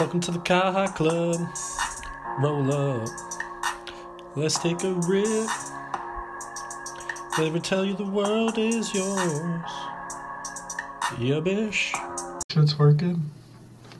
Welcome 0.00 0.20
to 0.20 0.30
the 0.30 0.40
High 0.48 0.86
Club. 0.86 1.46
Roll 2.38 2.72
up. 2.72 3.06
Let's 4.34 4.58
take 4.58 4.82
a 4.82 4.94
rip. 4.94 5.50
Me 7.52 7.60
tell 7.60 7.84
you 7.84 7.94
the 7.94 8.06
world 8.06 8.56
is 8.56 8.94
yours. 8.94 9.62
Yeah, 11.18 11.40
bish. 11.40 11.92
Shit's 12.50 12.78
working. 12.78 13.30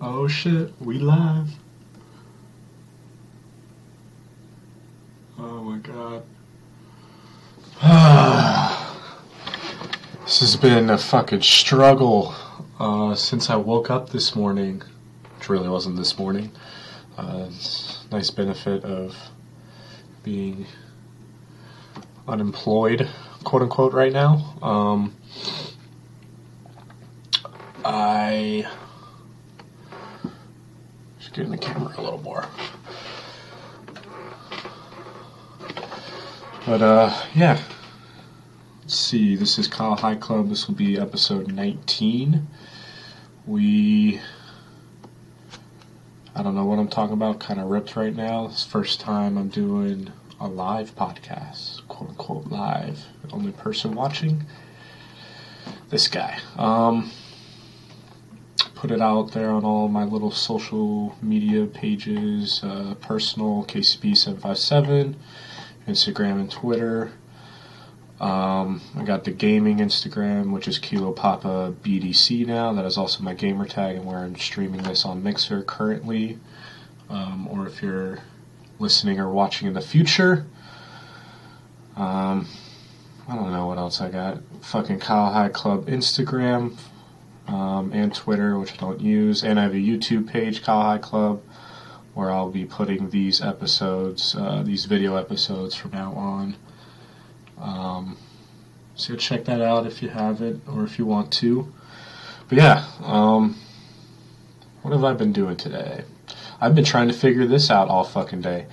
Oh 0.00 0.27
shit, 0.27 0.73
we 0.80 0.98
live. 0.98 1.50
Oh 5.39 5.62
my 5.62 5.77
god. 5.80 6.23
this 10.25 10.41
has 10.41 10.57
been 10.57 10.89
a 10.89 10.96
fucking 10.96 11.43
struggle 11.43 12.35
uh, 12.79 13.14
since 13.14 13.51
I 13.51 13.57
woke 13.57 13.91
up 13.91 14.09
this 14.09 14.35
morning, 14.35 14.82
which 15.40 15.49
really 15.49 15.71
wasn't 15.71 15.96
this 15.96 16.18
morning. 16.18 16.53
Uh, 17.17 17.49
nice 18.12 18.29
benefit 18.29 18.85
of 18.85 19.17
being 20.22 20.66
unemployed, 22.29 23.08
quote 23.43 23.63
unquote, 23.63 23.94
right 23.94 24.13
now. 24.13 24.54
Um, 24.61 25.16
I 27.82 28.66
should 31.18 31.32
get 31.32 31.46
in 31.46 31.52
the 31.52 31.57
camera 31.57 31.94
a 31.96 32.02
little 32.02 32.20
more. 32.20 32.44
But 36.66 36.83
uh, 36.83 37.19
yeah. 37.34 37.58
Let's 38.83 38.94
see. 38.94 39.36
This 39.36 39.58
is 39.58 39.69
Kyle 39.69 39.97
High 39.97 40.16
Club. 40.16 40.50
This 40.50 40.69
will 40.69 40.75
be 40.75 40.98
episode 40.98 41.50
19. 41.50 42.47
We. 43.47 44.20
I 46.41 46.42
don't 46.42 46.55
know 46.55 46.64
what 46.64 46.78
I'm 46.78 46.89
talking 46.89 47.12
about. 47.12 47.38
Kind 47.38 47.60
of 47.60 47.69
ripped 47.69 47.96
right 47.96 48.16
now. 48.16 48.46
It's 48.46 48.64
first 48.64 48.98
time 48.98 49.36
I'm 49.36 49.50
doing 49.50 50.10
a 50.41 50.48
live 50.48 50.96
podcast, 50.96 51.86
quote 51.86 52.08
unquote 52.08 52.46
live. 52.46 53.05
Only 53.30 53.52
person 53.52 53.94
watching. 53.94 54.46
This 55.91 56.08
guy. 56.08 56.38
Um 56.56 57.11
put 58.74 58.91
it 58.91 59.02
out 59.02 59.33
there 59.33 59.50
on 59.50 59.66
all 59.66 59.88
my 59.88 60.05
little 60.05 60.30
social 60.30 61.14
media 61.20 61.66
pages, 61.66 62.64
uh, 62.64 62.94
personal 63.02 63.66
KCB757, 63.66 65.16
Instagram 65.86 66.41
and 66.41 66.50
Twitter. 66.50 67.12
Um, 68.20 68.82
I 68.96 69.04
got 69.04 69.24
the 69.24 69.30
gaming 69.30 69.78
Instagram, 69.78 70.52
which 70.52 70.68
is 70.68 70.78
Kilo 70.78 71.10
Papa 71.10 71.74
BDC 71.82 72.46
now. 72.46 72.72
That 72.74 72.84
is 72.84 72.98
also 72.98 73.22
my 73.22 73.32
gamer 73.32 73.66
tag, 73.66 73.96
and 73.96 74.04
where 74.04 74.18
I'm 74.18 74.36
streaming 74.36 74.82
this 74.82 75.06
on 75.06 75.22
Mixer 75.22 75.62
currently. 75.62 76.38
Um, 77.08 77.48
or 77.48 77.66
if 77.66 77.82
you're 77.82 78.18
listening 78.78 79.18
or 79.18 79.30
watching 79.30 79.68
in 79.68 79.74
the 79.74 79.80
future, 79.80 80.46
um, 81.96 82.46
I 83.27 83.34
don't 83.34 83.52
know 83.52 83.66
what 83.66 83.78
else 83.78 84.00
I 84.00 84.10
got. 84.10 84.38
Fucking 84.60 85.00
Kyle 85.00 85.32
High 85.32 85.48
Club 85.48 85.86
Instagram, 85.86 86.77
um, 87.48 87.92
and 87.92 88.14
Twitter, 88.14 88.58
which 88.58 88.74
I 88.74 88.77
don't 88.77 89.00
use, 89.00 89.42
and 89.42 89.58
I 89.58 89.64
have 89.64 89.72
a 89.72 89.77
YouTube 89.77 90.28
page, 90.28 90.62
Kyle 90.62 90.82
High 90.82 90.98
Club, 90.98 91.42
where 92.14 92.30
I'll 92.30 92.50
be 92.50 92.64
putting 92.64 93.10
these 93.10 93.40
episodes, 93.40 94.34
uh, 94.36 94.62
these 94.62 94.84
video 94.84 95.16
episodes 95.16 95.74
from 95.74 95.92
now 95.92 96.12
on. 96.12 96.56
Um, 97.61 98.16
so 98.94 99.16
check 99.16 99.44
that 99.44 99.61
out 99.61 99.86
if 99.86 100.03
you 100.03 100.08
have 100.08 100.42
it 100.42 100.61
or 100.69 100.84
if 100.84 100.98
you 100.98 101.06
want 101.06 101.33
to. 101.34 101.72
But 102.48 102.58
yeah, 102.58 102.84
um, 103.02 103.56
what 104.83 104.92
have 104.92 105.05
I 105.05 105.12
been 105.12 105.33
doing 105.33 105.56
today? 105.56 106.05
I've 106.61 106.75
been 106.75 106.84
trying 106.84 107.08
to 107.08 107.14
figure 107.14 107.47
this 107.47 107.70
out 107.70 107.89
all 107.89 108.05
fucking 108.05 108.42
day. 108.42 108.67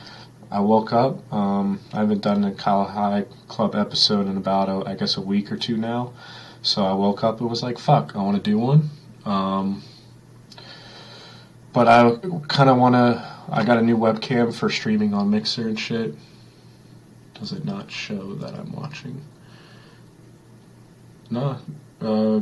I 0.50 0.60
woke 0.62 0.94
up. 0.94 1.32
Um, 1.34 1.80
I 1.94 1.98
haven't 1.98 2.22
done 2.22 2.44
a 2.44 2.54
Kyle 2.54 2.86
High 2.86 3.26
Club 3.48 3.76
episode 3.76 4.28
in 4.28 4.38
about, 4.38 4.70
a, 4.70 4.90
I 4.90 4.96
guess, 4.96 5.18
a 5.18 5.22
week 5.22 5.52
or 5.52 5.58
two 5.58 5.78
now. 5.78 6.14
So 6.62 6.84
I 6.84 6.94
woke 6.94 7.24
up 7.24 7.40
and 7.40 7.50
was 7.50 7.64
like, 7.64 7.78
fuck, 7.78 8.16
I 8.16 8.20
want 8.20 8.42
to 8.42 8.50
do 8.50 8.58
one. 8.58 8.90
Um, 9.26 9.84
but 11.74 11.88
I 11.88 12.16
kind 12.48 12.70
of 12.70 12.78
want 12.78 12.96
to. 12.96 13.38
I 13.50 13.64
got 13.64 13.78
a 13.78 13.82
new 13.82 13.98
webcam 13.98 14.54
for 14.54 14.70
streaming 14.70 15.14
on 15.14 15.30
Mixer 15.30 15.68
and 15.68 15.80
shit. 15.80 16.16
Does 17.40 17.52
it 17.52 17.66
not 17.66 17.92
show 17.92 18.34
that 18.36 18.56
I'm 18.56 18.72
watching? 18.74 19.22
No. 21.30 21.58
Uh, 22.02 22.42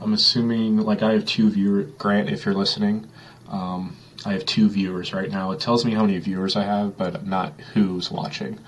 I'm 0.00 0.12
assuming, 0.12 0.78
like, 0.78 1.02
I 1.02 1.12
have 1.12 1.24
two 1.24 1.50
viewers. 1.50 1.90
Grant, 1.98 2.28
if 2.28 2.44
you're 2.44 2.54
listening, 2.54 3.06
um, 3.48 3.96
I 4.24 4.32
have 4.32 4.44
two 4.44 4.68
viewers 4.68 5.12
right 5.12 5.30
now. 5.30 5.52
It 5.52 5.60
tells 5.60 5.84
me 5.84 5.92
how 5.92 6.02
many 6.02 6.18
viewers 6.18 6.56
I 6.56 6.64
have, 6.64 6.96
but 6.96 7.26
not 7.26 7.58
who's 7.74 8.10
watching. 8.10 8.58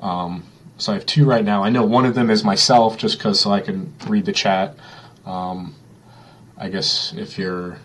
Um, 0.00 0.44
so 0.76 0.92
I 0.92 0.94
have 0.94 1.06
two 1.06 1.24
right 1.24 1.44
now. 1.44 1.64
I 1.64 1.70
know 1.70 1.84
one 1.84 2.06
of 2.06 2.14
them 2.14 2.30
is 2.30 2.44
myself, 2.44 2.96
just 2.96 3.18
because 3.18 3.40
so 3.40 3.50
I 3.50 3.60
can 3.60 3.92
read 4.06 4.24
the 4.24 4.32
chat. 4.32 4.76
Um, 5.26 5.74
I 6.56 6.68
guess 6.68 7.12
if 7.16 7.38
you're 7.38 7.78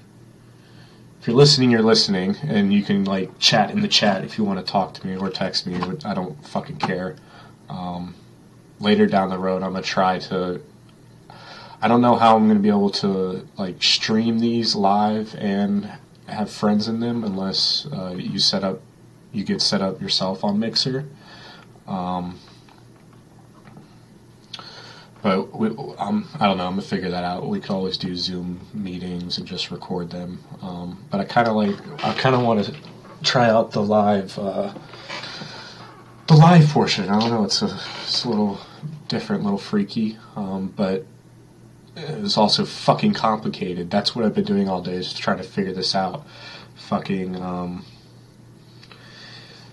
if 1.23 1.28
you're 1.28 1.38
listening, 1.38 1.72
you're 1.72 1.81
listening, 1.81 2.35
and 2.44 2.73
you 2.73 2.84
can 2.84 3.06
like 3.06 3.39
chat 3.39 3.72
in 3.72 3.79
the 3.79 3.88
chat 3.88 4.25
if 4.25 4.38
you 4.38 4.44
want 4.44 4.59
to 4.59 4.69
talk 4.69 4.94
to 4.95 5.07
me 5.07 5.16
or 5.16 5.29
text 5.29 5.66
me. 5.66 5.79
I 6.03 6.13
don't 6.13 6.45
fucking 6.45 6.79
care. 6.79 7.16
Um, 7.69 8.16
later 8.81 9.07
down 9.07 9.29
the 9.29 9.38
road, 9.38 9.63
I'm 9.63 9.72
gonna 9.72 9.83
try 9.83 10.19
to. 10.19 10.59
I 11.81 11.88
don't 11.88 12.01
know 12.01 12.16
how 12.16 12.35
I'm 12.35 12.50
gonna 12.50 12.59
be 12.59 12.67
able 12.67 12.89
to 12.89 13.47
like 13.57 13.81
stream 13.81 14.39
these 14.39 14.75
live 14.75 15.33
and 15.35 15.89
have 16.28 16.51
friends 16.51 16.89
in 16.89 17.00
them 17.00 17.23
unless 17.23 17.88
uh, 17.94 18.16
you 18.17 18.38
set 18.38 18.66
up 18.66 18.81
you 19.31 19.45
get 19.45 19.62
set 19.62 19.81
up 19.81 20.01
yourself 20.01 20.44
on 20.44 20.59
Mixer. 20.59 21.06
Um, 21.88 22.38
but 25.23 25.57
we, 25.57 25.69
um, 25.97 26.28
I 26.38 26.47
don't 26.47 26.57
know. 26.57 26.67
I'm 26.67 26.73
gonna 26.73 26.81
figure 26.81 27.09
that 27.09 27.23
out. 27.23 27.47
We 27.47 27.61
could 27.61 27.72
always 27.72 27.97
do 27.97 28.13
Zoom 28.16 28.59
meetings 28.73 29.38
and 29.38 29.47
just 29.47 29.72
record 29.72 30.11
them. 30.11 30.44
Um, 30.61 31.03
but 31.09 31.22
I 31.22 31.23
kind 31.23 31.47
of 31.47 31.56
like. 31.56 32.06
I 32.06 32.13
kind 32.13 32.35
of 32.35 32.41
want 32.41 32.66
to 32.66 32.75
try 33.23 33.50
out 33.50 33.72
the 33.72 33.81
live. 33.81 34.38
Uh, 34.38 34.73
the 36.28 36.35
live 36.35 36.67
portion. 36.67 37.09
I 37.09 37.19
don't 37.19 37.31
know. 37.31 37.45
It's 37.45 37.62
a, 37.62 37.79
it's 38.03 38.25
a 38.25 38.29
little 38.29 38.59
different, 39.07 39.44
little 39.44 39.57
freaky. 39.57 40.17
Um, 40.35 40.73
but 40.75 41.06
it's 41.95 42.38
also 42.38 42.66
fucking 42.66 43.13
complicated. 43.13 43.89
That's 43.89 44.13
what 44.16 44.25
I've 44.25 44.35
been 44.35 44.44
doing 44.44 44.67
all 44.67 44.81
day 44.81 44.95
is 44.95 45.13
trying 45.13 45.38
to 45.38 45.44
figure 45.44 45.73
this 45.73 45.95
out. 45.95 46.25
Fucking. 46.75 47.35
Um, 47.35 47.85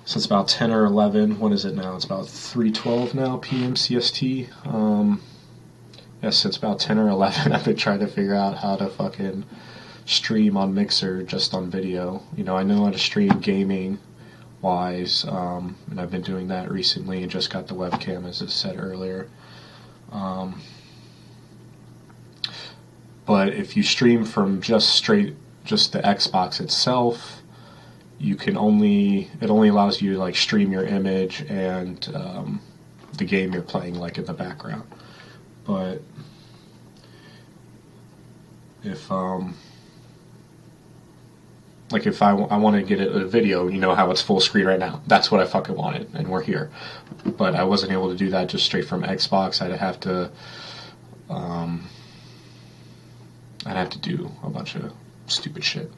so 0.05 0.17
it's 0.17 0.27
about 0.27 0.49
10 0.49 0.71
or 0.71 0.85
11. 0.85 1.39
What 1.39 1.53
is 1.53 1.65
it 1.65 1.75
now? 1.75 1.97
It's 1.97 2.05
about 2.05 2.27
3:12 2.27 3.15
now 3.15 3.39
p.m. 3.39 3.75
CST. 3.75 4.49
Um, 4.67 5.21
yeah, 6.23 6.31
since 6.31 6.57
about 6.57 6.81
10 6.81 6.99
or 6.99 7.09
11, 7.09 7.53
I've 7.53 7.65
been 7.65 7.77
trying 7.77 8.01
to 8.01 8.07
figure 8.07 8.35
out 8.35 8.59
how 8.59 8.77
to 8.77 8.89
fucking 8.89 9.45
stream 10.05 10.57
on 10.57 10.75
Mixer 10.75 11.23
just 11.23 11.55
on 11.55 11.71
video. 11.71 12.23
You 12.37 12.45
know, 12.45 12.57
I 12.57 12.63
know 12.63 12.85
how 12.85 12.91
to 12.91 12.99
stream 12.99 13.41
gaming 13.41 13.99
wise, 14.61 15.25
um, 15.25 15.77
and 15.91 16.01
I've 16.01 16.11
been 16.11 16.23
doing 16.23 16.49
that 16.49 16.71
recently 16.71 17.23
and 17.23 17.31
just 17.31 17.51
got 17.51 17.69
the 17.69 17.75
webcam, 17.75 18.29
as 18.29 18.43
I 18.43 18.47
said 18.47 18.79
earlier. 18.79 19.29
Um, 20.13 20.61
but 23.25 23.49
if 23.49 23.77
you 23.77 23.83
stream 23.83 24.25
from 24.25 24.61
just 24.61 24.91
straight, 24.91 25.37
just 25.65 25.93
the 25.93 26.01
Xbox 26.01 26.61
itself, 26.61 27.43
you 28.19 28.37
can 28.37 28.57
only, 28.57 29.31
it 29.41 29.49
only 29.49 29.69
allows 29.69 30.03
you 30.03 30.15
to 30.15 30.19
like 30.19 30.37
stream 30.37 30.73
your 30.73 30.85
image 30.85 31.43
and 31.49 32.11
um, 32.15 32.61
the 33.17 33.25
game 33.25 33.55
you're 33.55 33.63
playing 33.63 33.95
like 33.95 34.19
in 34.19 34.27
the 34.27 34.35
background 34.35 34.83
but 35.71 36.03
if 38.83 39.11
um 39.11 39.55
like 41.91 42.07
if 42.07 42.23
I, 42.23 42.31
I 42.31 42.57
want 42.57 42.77
to 42.77 42.83
get 42.83 43.01
a, 43.01 43.11
a 43.11 43.25
video, 43.25 43.69
you 43.69 43.79
know 43.79 43.95
how 43.95 44.11
it's 44.11 44.23
full 44.23 44.41
screen 44.41 44.67
right 44.67 44.79
now. 44.79 45.03
That's 45.07 45.31
what 45.31 45.41
I 45.41 45.47
fucking 45.47 45.75
wanted, 45.75 46.09
and 46.15 46.29
we're 46.29 46.43
here. 46.43 46.71
But 47.25 47.55
I 47.55 47.65
wasn't 47.65 47.93
able 47.93 48.11
to 48.11 48.17
do 48.17 48.31
that 48.31 48.49
just 48.49 48.65
straight 48.65 48.87
from 48.87 49.03
Xbox. 49.03 49.61
I'd 49.61 49.73
have 49.79 49.99
to, 50.01 50.31
um, 51.29 51.89
I'd 53.67 53.77
have 53.77 53.91
to 53.91 53.99
do 53.99 54.31
a 54.43 54.51
bunch 54.51 54.77
of 54.77 54.93
stupid 55.27 55.65
shit. 55.65 55.91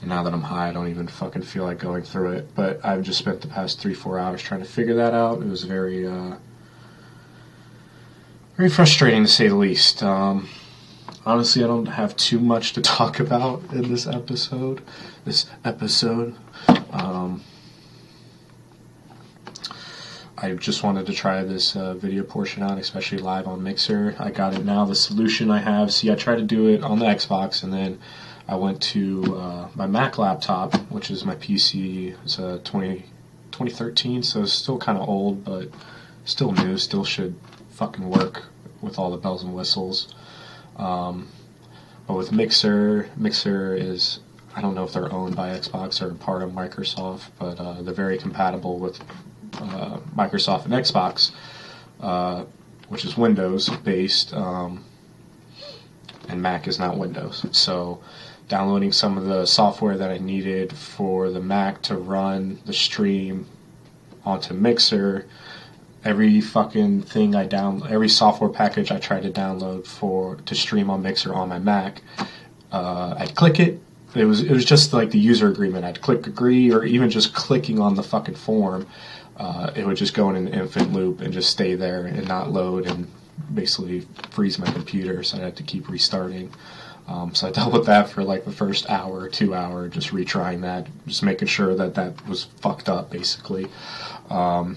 And 0.00 0.08
now 0.08 0.22
that 0.24 0.34
I'm 0.34 0.42
high, 0.42 0.68
I 0.68 0.72
don't 0.72 0.88
even 0.88 1.06
fucking 1.06 1.42
feel 1.42 1.64
like 1.64 1.78
going 1.78 2.02
through 2.02 2.32
it. 2.32 2.54
But 2.54 2.84
I've 2.84 3.02
just 3.02 3.18
spent 3.18 3.40
the 3.40 3.48
past 3.48 3.80
three, 3.80 3.94
four 3.94 4.18
hours 4.18 4.42
trying 4.42 4.60
to 4.60 4.68
figure 4.68 4.94
that 4.96 5.14
out. 5.14 5.40
It 5.40 5.46
was 5.46 5.62
very, 5.62 6.06
uh, 6.06 6.36
very 8.56 8.68
frustrating 8.68 9.22
to 9.22 9.30
say 9.30 9.48
the 9.48 9.54
least. 9.54 10.02
Um, 10.02 10.48
honestly, 11.24 11.62
I 11.62 11.66
don't 11.66 11.86
have 11.86 12.16
too 12.16 12.38
much 12.38 12.72
to 12.74 12.80
talk 12.82 13.20
about 13.20 13.62
in 13.72 13.88
this 13.88 14.06
episode. 14.06 14.82
This 15.24 15.46
episode. 15.64 16.34
Um, 16.90 17.42
I 20.36 20.54
just 20.54 20.82
wanted 20.82 21.06
to 21.06 21.12
try 21.12 21.44
this 21.44 21.76
uh, 21.76 21.94
video 21.94 22.24
portion 22.24 22.64
out, 22.64 22.76
especially 22.78 23.18
live 23.18 23.46
on 23.46 23.62
Mixer. 23.62 24.16
I 24.18 24.30
got 24.30 24.54
it 24.54 24.64
now. 24.64 24.84
The 24.84 24.94
solution 24.96 25.50
I 25.50 25.60
have, 25.60 25.92
see, 25.92 26.10
I 26.10 26.16
tried 26.16 26.36
to 26.36 26.42
do 26.42 26.66
it 26.66 26.82
on 26.82 26.98
the 26.98 27.06
Xbox, 27.06 27.62
and 27.62 27.72
then 27.72 28.00
I 28.48 28.56
went 28.56 28.82
to 28.82 29.36
uh, 29.36 29.68
my 29.76 29.86
Mac 29.86 30.18
laptop, 30.18 30.74
which 30.90 31.12
is 31.12 31.24
my 31.24 31.36
PC. 31.36 32.16
It's 32.24 32.40
a 32.40 32.58
20, 32.58 33.04
2013, 33.52 34.24
so 34.24 34.42
it's 34.42 34.52
still 34.52 34.78
kind 34.78 34.98
of 34.98 35.08
old, 35.08 35.44
but 35.44 35.68
still 36.24 36.50
new. 36.50 36.76
Still 36.76 37.04
should 37.04 37.36
fucking 37.70 38.10
work 38.10 38.46
with 38.80 38.98
all 38.98 39.12
the 39.12 39.16
bells 39.18 39.44
and 39.44 39.54
whistles. 39.54 40.12
Um, 40.76 41.28
but 42.06 42.14
with 42.14 42.32
Mixer, 42.32 43.10
Mixer 43.16 43.74
is 43.74 44.20
I 44.54 44.60
don't 44.60 44.74
know 44.74 44.84
if 44.84 44.92
they're 44.92 45.12
owned 45.12 45.34
by 45.34 45.50
Xbox 45.50 46.02
or 46.02 46.12
part 46.14 46.42
of 46.42 46.50
Microsoft, 46.50 47.28
but 47.38 47.58
uh, 47.58 47.80
they're 47.82 47.94
very 47.94 48.18
compatible 48.18 48.78
with 48.78 49.00
uh, 49.54 49.98
Microsoft 50.14 50.66
and 50.66 50.74
Xbox, 50.74 51.32
uh, 52.00 52.44
which 52.88 53.04
is 53.04 53.16
Windows 53.16 53.70
based, 53.70 54.34
um, 54.34 54.84
and 56.28 56.42
Mac 56.42 56.68
is 56.68 56.78
not 56.78 56.98
Windows. 56.98 57.46
So, 57.52 58.02
downloading 58.48 58.92
some 58.92 59.16
of 59.16 59.24
the 59.24 59.46
software 59.46 59.96
that 59.96 60.10
I 60.10 60.18
needed 60.18 60.72
for 60.72 61.30
the 61.30 61.40
Mac 61.40 61.80
to 61.82 61.96
run 61.96 62.60
the 62.66 62.74
stream 62.74 63.46
onto 64.24 64.52
Mixer. 64.52 65.26
Every 66.04 66.40
fucking 66.40 67.02
thing 67.02 67.34
I 67.34 67.46
down, 67.46 67.82
every 67.88 68.08
software 68.08 68.50
package 68.50 68.90
I 68.90 68.98
try 68.98 69.20
to 69.20 69.30
download 69.30 69.86
for 69.86 70.36
to 70.36 70.54
stream 70.54 70.90
on 70.90 71.02
Mixer 71.02 71.32
on 71.32 71.48
my 71.48 71.58
Mac, 71.58 72.02
uh, 72.72 73.14
I'd 73.18 73.34
click 73.34 73.60
it, 73.60 73.80
it 74.14 74.24
was 74.24 74.42
it 74.42 74.50
was 74.50 74.64
just 74.64 74.92
like 74.92 75.10
the 75.10 75.18
user 75.18 75.48
agreement. 75.48 75.84
I'd 75.84 76.00
click 76.00 76.26
agree, 76.26 76.72
or 76.72 76.84
even 76.84 77.08
just 77.08 77.34
clicking 77.34 77.78
on 77.78 77.94
the 77.94 78.02
fucking 78.02 78.34
form, 78.34 78.86
uh, 79.36 79.70
it 79.74 79.86
would 79.86 79.96
just 79.96 80.14
go 80.14 80.28
in 80.30 80.36
an 80.36 80.48
infinite 80.48 80.92
loop 80.92 81.20
and 81.20 81.32
just 81.32 81.50
stay 81.50 81.74
there 81.74 82.06
and 82.06 82.26
not 82.28 82.50
load 82.50 82.86
and 82.86 83.10
basically 83.54 84.06
freeze 84.30 84.58
my 84.58 84.70
computer. 84.70 85.22
So 85.22 85.38
I 85.38 85.40
had 85.40 85.56
to 85.56 85.62
keep 85.62 85.88
restarting. 85.88 86.52
Um, 87.08 87.34
so 87.34 87.48
I 87.48 87.50
dealt 87.52 87.72
with 87.72 87.86
that 87.86 88.08
for 88.08 88.22
like 88.22 88.44
the 88.44 88.52
first 88.52 88.88
hour, 88.90 89.28
two 89.28 89.54
hour, 89.54 89.88
just 89.88 90.08
retrying 90.10 90.60
that, 90.62 90.86
just 91.06 91.22
making 91.22 91.48
sure 91.48 91.74
that 91.74 91.94
that 91.94 92.26
was 92.28 92.44
fucked 92.60 92.88
up, 92.88 93.10
basically. 93.10 93.68
Um, 94.30 94.76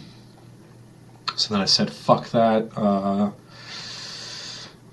so 1.36 1.54
then 1.54 1.62
I 1.62 1.66
said, 1.66 1.92
"Fuck 1.92 2.30
that." 2.32 2.70
Uh, 2.76 3.32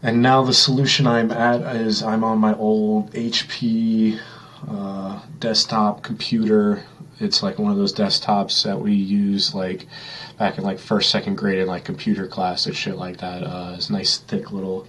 and 0.03 0.21
now 0.21 0.43
the 0.43 0.55
solution 0.55 1.07
I'm 1.07 1.31
at 1.31 1.77
is 1.77 2.03
I'm 2.03 2.25
on 2.25 2.39
my 2.39 2.55
old 2.55 3.13
HP 3.13 4.19
uh, 4.69 5.21
desktop 5.39 6.03
computer. 6.03 6.85
It's 7.21 7.43
like 7.43 7.59
one 7.59 7.71
of 7.71 7.79
those 7.79 7.95
desktops 7.95 8.65
that 8.65 8.81
we 8.81 8.93
use 8.93 9.55
like 9.55 9.87
back 10.39 10.59
in 10.59 10.65
like 10.65 10.81
first, 10.81 11.11
second 11.11 11.37
grade 11.37 11.61
in 11.61 11.69
like 11.69 11.85
computer 11.85 12.27
class 12.27 12.67
and 12.67 12.75
shit 12.75 12.97
like 12.97 13.19
that. 13.19 13.45
Uh, 13.45 13.75
it's 13.77 13.91
nice, 13.91 14.19
thick 14.19 14.51
little 14.51 14.89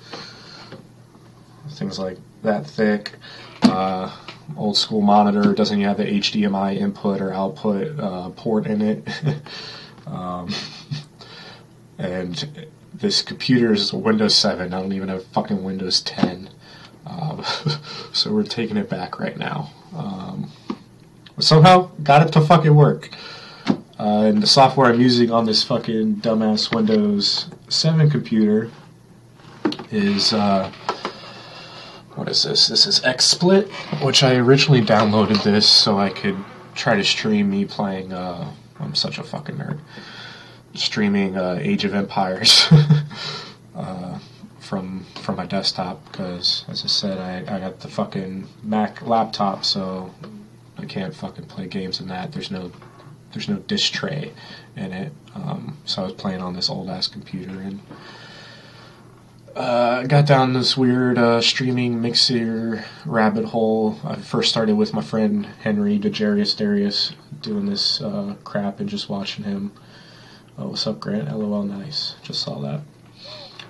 things 1.70 2.00
like 2.00 2.18
that 2.42 2.66
thick. 2.66 3.14
Uh, 3.62 4.16
old 4.58 4.78
school 4.78 5.02
monitor 5.02 5.54
doesn't 5.54 5.80
have 5.82 5.98
the 5.98 6.06
HDMI 6.06 6.78
input 6.78 7.22
or 7.22 7.34
output 7.34 8.00
uh, 8.00 8.30
port 8.32 8.66
in 8.68 8.82
it. 8.82 9.08
um, 10.08 10.50
and 12.04 12.68
this 12.94 13.22
computer 13.22 13.74
is 13.74 13.94
a 13.94 13.98
Windows 13.98 14.36
7. 14.36 14.74
I 14.74 14.82
don't 14.82 14.92
even 14.92 15.08
have 15.08 15.26
fucking 15.28 15.64
Windows 15.64 16.02
10. 16.02 16.50
Um, 17.06 17.44
so 18.14 18.32
we're 18.32 18.44
taking 18.44 18.78
it 18.78 18.90
back 18.90 19.20
right 19.20 19.38
now. 19.38 19.72
Um, 19.96 20.52
somehow 21.40 21.90
got 22.04 22.28
it 22.28 22.34
to 22.34 22.42
fucking 22.42 22.76
work. 22.76 23.10
Uh, 24.00 24.24
and 24.26 24.44
the 24.44 24.48
software 24.48 24.92
I'm 24.92 25.00
using 25.00 25.32
on 25.32 25.46
this 25.46 25.64
fucking 25.64 26.18
dumbass 26.18 26.76
Windows 26.76 27.50
7 27.70 28.10
computer 28.10 28.70
is 29.92 30.34
uh, 30.34 30.72
what 32.16 32.28
is 32.28 32.44
this? 32.44 32.68
This 32.68 32.86
is 32.86 33.00
XSplit, 33.00 33.70
which 34.04 34.24
I 34.24 34.36
originally 34.36 34.82
downloaded 34.82 35.42
this 35.44 35.68
so 35.68 35.98
I 35.98 36.10
could 36.10 36.38
try 36.76 36.98
to 36.98 37.04
stream 37.04 37.50
me 37.50 37.66
playing. 37.66 38.12
Uh, 38.12 38.52
I'm 38.80 38.94
such 38.94 39.20
a 39.20 39.24
fucking 39.24 39.56
nerd. 39.56 39.80
Streaming 40.74 41.38
uh, 41.38 41.60
Age 41.62 41.86
of 41.86 41.94
Empires. 41.94 42.68
uh, 43.76 44.20
from 44.64 45.06
from 45.22 45.36
my 45.36 45.46
desktop 45.46 46.04
because, 46.12 46.66
as 46.68 46.84
I 46.84 46.88
said, 46.88 47.18
I, 47.20 47.56
I 47.56 47.60
got 47.60 47.82
the 47.82 47.88
fucking 47.88 48.48
Mac 48.64 49.02
laptop, 49.06 49.66
so 49.66 50.14
I 50.78 50.86
can't 50.86 51.14
fucking 51.14 51.46
play 51.46 51.68
games 51.68 52.00
in 52.00 52.08
that. 52.08 52.32
There's 52.32 52.50
no 52.50 52.72
there's 53.34 53.50
no 53.50 53.58
disk 53.58 53.94
tray 53.94 54.32
in 54.76 54.92
it, 54.92 55.14
um, 55.36 55.78
so 55.86 56.02
I 56.02 56.06
was 56.06 56.14
playing 56.14 56.42
on 56.42 56.54
this 56.54 56.70
old 56.70 56.90
ass 56.90 57.08
computer 57.08 57.60
and. 57.60 57.82
Uh, 59.56 60.02
got 60.08 60.26
down 60.26 60.54
this 60.54 60.76
weird 60.76 61.16
uh, 61.16 61.40
streaming 61.40 62.02
mixer 62.02 62.84
rabbit 63.06 63.46
hole. 63.46 64.00
I 64.04 64.16
first 64.16 64.50
started 64.50 64.78
with 64.78 64.96
my 64.96 65.04
friend 65.04 65.46
Henry 65.46 66.00
DeJarius 66.00 66.58
Darius 66.58 67.14
doing 67.40 67.68
this 67.68 68.02
uh, 68.02 68.34
crap 68.44 68.80
and 68.80 68.90
just 68.90 69.10
watching 69.10 69.44
him. 69.46 69.72
Oh, 70.56 70.68
what's 70.68 70.86
up, 70.86 71.00
Grant? 71.00 71.36
LOL, 71.36 71.64
nice. 71.64 72.14
Just 72.22 72.44
saw 72.44 72.60
that. 72.60 72.82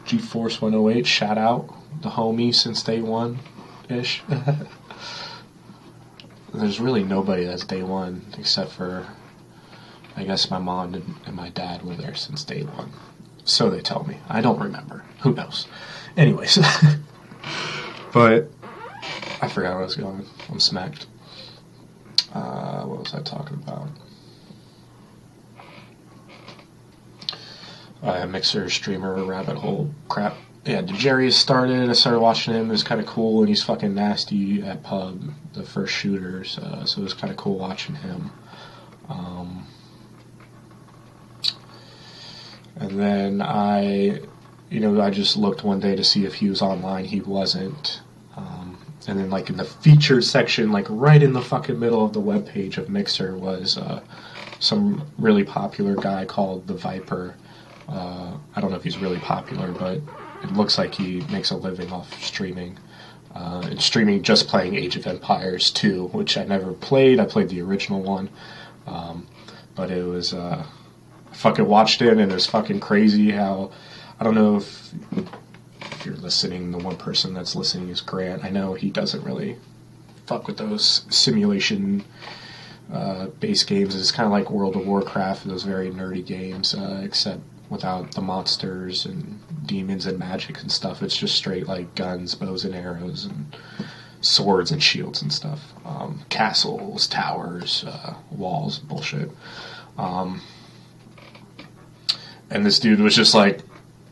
GeForce 0.06 0.60
108, 0.60 1.08
shout 1.08 1.38
out 1.38 1.74
the 2.02 2.10
homie 2.10 2.54
since 2.54 2.84
day 2.84 3.00
one 3.00 3.40
ish. 3.88 4.22
There's 6.54 6.82
really 6.82 7.06
nobody 7.06 7.46
that's 7.46 7.64
day 7.64 7.84
one 7.84 8.26
except 8.38 8.72
for, 8.72 9.08
I 10.18 10.26
guess, 10.26 10.52
my 10.52 10.60
mom 10.60 10.94
and, 10.94 11.16
my 11.34 11.48
dad 11.50 11.84
were 11.84 11.96
there 11.96 12.16
since 12.16 12.44
day 12.44 12.64
one. 12.64 12.92
So 13.46 13.70
they 13.70 13.80
tell 13.80 14.04
me. 14.04 14.18
I 14.28 14.42
don't 14.42 14.60
remember. 14.60 15.06
Who 15.22 15.34
knows? 15.34 15.68
Anyways. 16.18 16.58
but 18.14 18.52
I 19.42 19.48
forgot 19.48 19.76
where 19.76 19.80
I 19.80 19.86
was 19.86 19.96
going. 19.96 20.26
I'm 20.50 20.60
smacked. 20.60 21.06
Uh, 22.34 22.84
what 22.84 23.00
was 23.00 23.14
I 23.14 23.22
talking 23.22 23.56
about? 23.56 23.88
Uh, 28.04 28.26
mixer 28.28 28.70
streamer 28.70 29.24
rabbit 29.24 29.56
hole 29.56 29.94
crap. 30.10 30.36
Yeah, 30.66 30.82
Jerry 30.82 31.26
has 31.26 31.36
started. 31.36 31.90
I 31.90 31.94
started 31.94 32.20
watching 32.20 32.54
him. 32.54 32.70
It 32.70 32.72
was 32.72 32.84
kind 32.84 33.02
of 33.02 33.08
cool, 33.08 33.40
and 33.40 33.50
he's 33.50 33.64
fucking 33.64 33.94
nasty 33.94 34.62
at 34.62 34.82
pub. 34.84 35.34
The 35.54 35.64
first 35.64 35.94
shooters, 35.94 36.58
uh, 36.58 36.86
so 36.86 37.02
it 37.02 37.04
was 37.04 37.14
kind 37.14 37.32
of 37.32 37.38
cool 37.38 37.58
watching 37.58 37.96
him. 37.96 38.32
Um, 39.10 39.68
and 42.78 42.98
then 42.98 43.42
I, 43.42 44.22
you 44.70 44.80
know, 44.80 45.02
I 45.02 45.10
just 45.10 45.36
looked 45.36 45.66
one 45.66 45.82
day 45.82 45.98
to 45.98 46.04
see 46.04 46.26
if 46.26 46.36
he 46.36 46.50
was 46.50 46.62
online. 46.62 47.06
He 47.06 47.20
wasn't. 47.20 48.02
Um, 48.38 48.78
and 49.06 49.20
then, 49.20 49.30
like 49.30 49.50
in 49.50 49.58
the 49.58 49.66
featured 49.66 50.24
section, 50.24 50.72
like 50.72 50.86
right 50.90 51.22
in 51.22 51.34
the 51.34 51.42
fucking 51.42 51.78
middle 51.78 52.06
of 52.06 52.14
the 52.14 52.22
web 52.22 52.48
page 52.48 52.78
of 52.78 52.90
Mixer, 52.90 53.38
was 53.38 53.78
uh, 53.78 54.02
some 54.60 55.06
really 55.18 55.44
popular 55.44 55.96
guy 55.96 56.24
called 56.24 56.68
the 56.68 56.74
Viper 56.74 57.36
uh, 57.88 58.38
I 58.56 58.62
don't 58.62 58.72
know 58.72 58.78
if 58.78 58.84
he's 58.84 58.98
really 58.98 59.20
popular, 59.20 59.72
but 59.72 60.02
it 60.44 60.52
looks 60.54 60.78
like 60.78 60.94
he 60.94 61.22
makes 61.32 61.52
a 61.52 61.58
living 61.58 61.92
off 61.92 62.22
streaming. 62.22 62.78
Uh, 63.36 63.64
and 63.66 63.82
streaming 63.82 64.22
just 64.22 64.48
playing 64.48 64.76
Age 64.76 64.96
of 64.96 65.08
Empires 65.08 65.72
2, 65.72 66.08
which 66.08 66.38
I 66.38 66.44
never 66.44 66.72
played. 66.74 67.20
I 67.20 67.26
played 67.26 67.50
the 67.50 67.62
original 67.62 68.02
one. 68.02 68.30
Um, 68.86 69.28
but 69.76 69.90
it 69.90 70.04
was, 70.04 70.34
uh, 70.34 70.64
I 71.32 71.36
fucking 71.36 71.66
watched 71.66 72.02
it 72.02 72.10
and 72.10 72.22
it 72.22 72.32
was 72.32 72.46
fucking 72.46 72.80
crazy 72.80 73.32
how, 73.32 73.72
I 74.20 74.24
don't 74.24 74.36
know 74.36 74.58
if, 74.58 74.94
if 75.82 76.06
you're 76.06 76.16
listening, 76.16 76.72
the 76.72 76.78
one 76.78 76.96
person 76.96 77.34
that's 77.34 77.56
listening 77.56 77.90
is 77.90 78.02
Grant. 78.02 78.44
I 78.44 78.50
know 78.50 78.76
he 78.76 78.92
doesn't 78.92 79.24
really 79.24 79.58
fuck 80.28 80.46
with 80.48 80.58
those 80.58 81.06
simulation 81.10 82.04
uh, 82.92 83.28
games. 83.42 83.96
It's 83.96 84.12
kind 84.12 84.28
of 84.28 84.32
like 84.32 84.52
World 84.52 84.76
of 84.76 84.86
Warcraft, 84.86 85.48
those 85.48 85.64
very 85.64 85.90
nerdy 85.90 86.24
games, 86.24 86.76
uh, 86.76 87.02
except 87.04 87.42
without 87.74 88.12
the 88.14 88.22
monsters 88.22 89.06
and 89.06 89.40
demons 89.68 90.06
and 90.06 90.18
magic 90.18 90.62
and 90.62 90.72
stuff. 90.72 91.04
It's 91.04 91.18
just 91.18 91.36
straight 91.36 91.68
like 91.68 91.96
guns, 91.96 92.36
bows 92.36 92.64
and 92.64 92.74
arrows, 92.74 93.26
and 93.26 93.56
swords 94.22 94.72
and 94.72 94.82
shields 94.82 95.22
and 95.22 95.34
stuff. 95.34 95.74
Um, 95.84 96.22
castles, 96.30 97.08
towers, 97.08 97.84
uh, 97.86 98.16
walls, 98.32 98.80
bullshit. 98.80 99.30
Um, 99.98 100.42
and 102.50 102.66
this 102.66 102.80
dude 102.80 103.02
was 103.02 103.16
just 103.16 103.34
like 103.34 103.60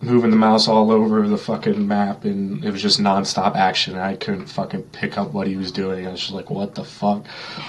moving 0.01 0.32
the 0.32 0.38
mouse 0.38 0.68
all 0.68 0.91
over 0.91 1.27
the 1.27 1.38
fucking 1.38 1.88
map, 1.88 2.25
and 2.25 2.65
it 2.65 2.72
was 2.72 2.82
just 2.82 3.00
nonstop 3.00 3.56
action. 3.56 3.94
And 3.94 4.01
I 4.01 4.15
couldn't 4.15 4.48
fucking 4.48 4.84
pick 4.91 5.18
up 5.18 5.32
what 5.32 5.48
he 5.48 5.56
was 5.56 5.72
doing. 5.72 6.08
I 6.08 6.12
was 6.12 6.20
just 6.20 6.34
like, 6.34 6.50
what 6.50 6.75
the 6.75 6.84
fuck? 6.84 7.25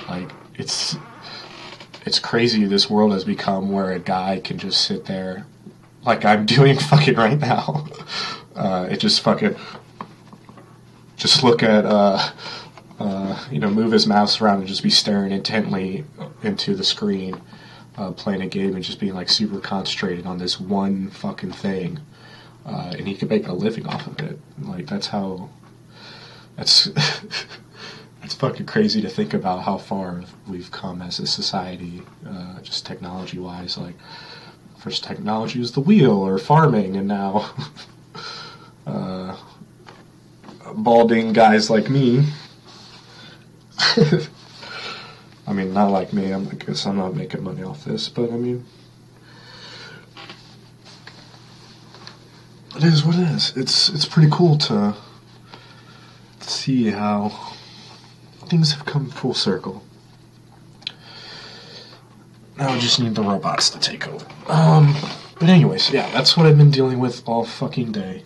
Like, 0.08 0.30
it's 0.54 0.96
it's 2.04 2.18
crazy 2.18 2.64
this 2.64 2.90
world 2.90 3.12
has 3.12 3.24
become 3.24 3.70
where 3.70 3.92
a 3.92 3.98
guy 3.98 4.40
can 4.42 4.58
just 4.58 4.84
sit 4.84 5.04
there 5.04 5.46
like 6.04 6.24
I'm 6.24 6.46
doing 6.58 6.78
fucking 6.78 7.14
right 7.14 7.38
now. 7.38 7.86
Uh, 8.54 8.88
it 8.90 8.98
just 8.98 9.20
fucking 9.22 9.56
just 11.16 11.42
look 11.42 11.62
at 11.62 11.84
uh, 11.86 12.30
uh, 12.98 13.46
you 13.50 13.58
know 13.58 13.70
move 13.70 13.92
his 13.92 14.06
mouse 14.06 14.40
around 14.40 14.58
and 14.58 14.66
just 14.66 14.82
be 14.82 14.90
staring 14.90 15.32
intently 15.32 16.04
into 16.42 16.74
the 16.74 16.84
screen, 16.84 17.40
uh, 17.96 18.12
playing 18.12 18.42
a 18.42 18.48
game 18.48 18.74
and 18.74 18.84
just 18.84 19.00
being 19.00 19.14
like 19.14 19.28
super 19.28 19.60
concentrated 19.60 20.26
on 20.26 20.38
this 20.38 20.60
one 20.60 21.10
fucking 21.10 21.52
thing, 21.52 22.00
uh, 22.66 22.94
and 22.96 23.06
he 23.06 23.14
could 23.14 23.30
make 23.30 23.46
a 23.46 23.52
living 23.52 23.86
off 23.86 24.06
of 24.06 24.18
it. 24.20 24.38
Like 24.60 24.86
that's 24.86 25.06
how 25.06 25.48
that's 26.56 26.84
that's 28.20 28.34
fucking 28.34 28.66
crazy 28.66 29.00
to 29.02 29.08
think 29.08 29.34
about 29.34 29.62
how 29.62 29.78
far 29.78 30.22
we've 30.48 30.70
come 30.70 31.02
as 31.02 31.18
a 31.18 31.26
society, 31.26 32.02
uh, 32.26 32.60
just 32.60 32.86
technology 32.86 33.38
wise. 33.38 33.76
Like, 33.76 33.96
first 34.82 35.04
technology 35.04 35.60
was 35.60 35.72
the 35.72 35.80
wheel 35.80 36.10
or 36.26 36.38
farming, 36.38 36.96
and 36.96 37.06
now 37.06 37.48
uh, 38.86 39.36
balding 40.74 41.32
guys 41.32 41.70
like 41.70 41.88
me. 41.88 42.26
I 45.46 45.52
mean, 45.52 45.72
not 45.72 45.92
like 45.92 46.12
me. 46.12 46.32
I'm, 46.32 46.48
I 46.48 46.54
guess 46.54 46.84
I'm 46.84 46.96
not 46.96 47.14
making 47.14 47.44
money 47.44 47.62
off 47.62 47.84
this, 47.84 48.08
but 48.08 48.32
I 48.32 48.36
mean, 48.36 48.64
it 52.76 52.82
is 52.82 53.04
what 53.04 53.14
it 53.14 53.28
is. 53.28 53.52
It's 53.56 53.88
it's 53.88 54.06
pretty 54.06 54.30
cool 54.32 54.58
to 54.58 54.96
see 56.40 56.90
how 56.90 57.54
things 58.46 58.72
have 58.72 58.84
come 58.84 59.10
full 59.10 59.34
circle. 59.34 59.84
We 62.70 62.78
just 62.80 63.00
need 63.00 63.14
the 63.14 63.22
robots 63.22 63.70
to 63.70 63.80
take 63.80 64.06
over. 64.06 64.26
Um, 64.48 64.94
but 65.38 65.48
anyways, 65.48 65.90
yeah, 65.90 66.10
that's 66.12 66.36
what 66.36 66.46
I've 66.46 66.58
been 66.58 66.70
dealing 66.70 66.98
with 66.98 67.26
all 67.26 67.44
fucking 67.44 67.92
day. 67.92 68.22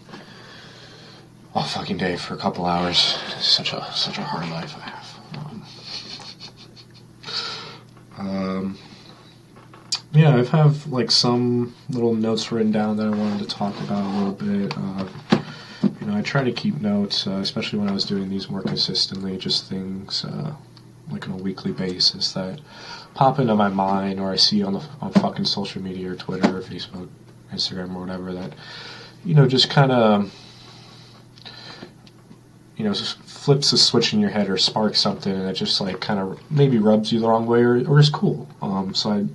All 1.55 1.62
fucking 1.64 1.97
day 1.97 2.16
for 2.16 2.35
a 2.35 2.37
couple 2.37 2.66
hours. 2.66 2.99
Such 3.38 3.73
a 3.73 3.83
such 3.93 4.19
a 4.19 4.23
hard 4.23 4.49
life 4.50 4.76
I 4.76 4.90
have. 4.90 5.19
Um, 5.38 5.64
um, 8.19 8.78
yeah, 10.12 10.35
I 10.35 10.45
have 10.57 10.87
like 10.87 11.11
some 11.11 11.75
little 11.88 12.14
notes 12.14 12.50
written 12.52 12.73
down 12.73 12.97
that 12.97 13.07
I 13.07 13.11
wanted 13.11 13.38
to 13.38 13.47
talk 13.47 13.78
about 13.81 14.05
a 14.05 14.12
little 14.19 14.33
bit. 14.33 14.75
Uh, 14.76 15.07
you 16.00 16.07
know, 16.07 16.16
I 16.16 16.23
try 16.23 16.45
to 16.45 16.52
keep 16.52 16.81
notes, 16.81 17.26
uh, 17.26 17.33
especially 17.33 17.78
when 17.78 17.88
I 17.88 17.93
was 17.93 18.05
doing 18.05 18.28
these 18.28 18.50
more 18.50 18.62
consistently, 18.62 19.37
just 19.38 19.69
things 19.69 20.25
uh, 20.25 20.55
like 21.11 21.28
on 21.28 21.38
a 21.38 21.43
weekly 21.43 21.73
basis 21.73 22.33
that 22.33 22.61
pop 23.17 23.39
into 23.39 23.55
my 23.55 23.69
mind 23.69 24.21
or 24.21 24.31
I 24.31 24.37
see 24.37 24.63
on 24.63 24.75
the 24.75 24.85
on 25.01 25.11
fucking 25.11 25.47
social 25.47 25.83
media 25.83 26.11
or 26.11 26.17
Twitter 26.17 26.55
or 26.55 26.61
Facebook, 26.61 27.09
Instagram 27.51 27.97
or 27.97 28.01
whatever 28.01 28.35
that 28.35 28.53
you 29.25 29.35
know 29.35 29.49
just 29.49 29.71
kind 29.71 29.91
of 29.91 30.33
you 32.77 32.85
know 32.85 32.93
flips 32.93 33.73
a 33.73 33.79
switch 33.79 34.13
in 34.13 34.21
your 34.21 34.29
head 34.29 34.51
or 34.51 34.59
sparks 34.59 35.01
something 35.01 35.33
and 35.33 35.49
it 35.49 35.55
just 35.55 35.81
like 35.81 35.99
kind 36.01 36.21
of 36.21 36.39
maybe 36.51 36.77
rubs 36.77 37.11
you 37.11 37.19
the 37.19 37.27
wrong 37.27 37.47
way 37.47 37.63
or, 37.63 37.89
or 37.89 37.99
is 37.99 38.11
cool. 38.11 38.47
Um, 38.61 38.95
so 38.95 39.11
I 39.11 39.27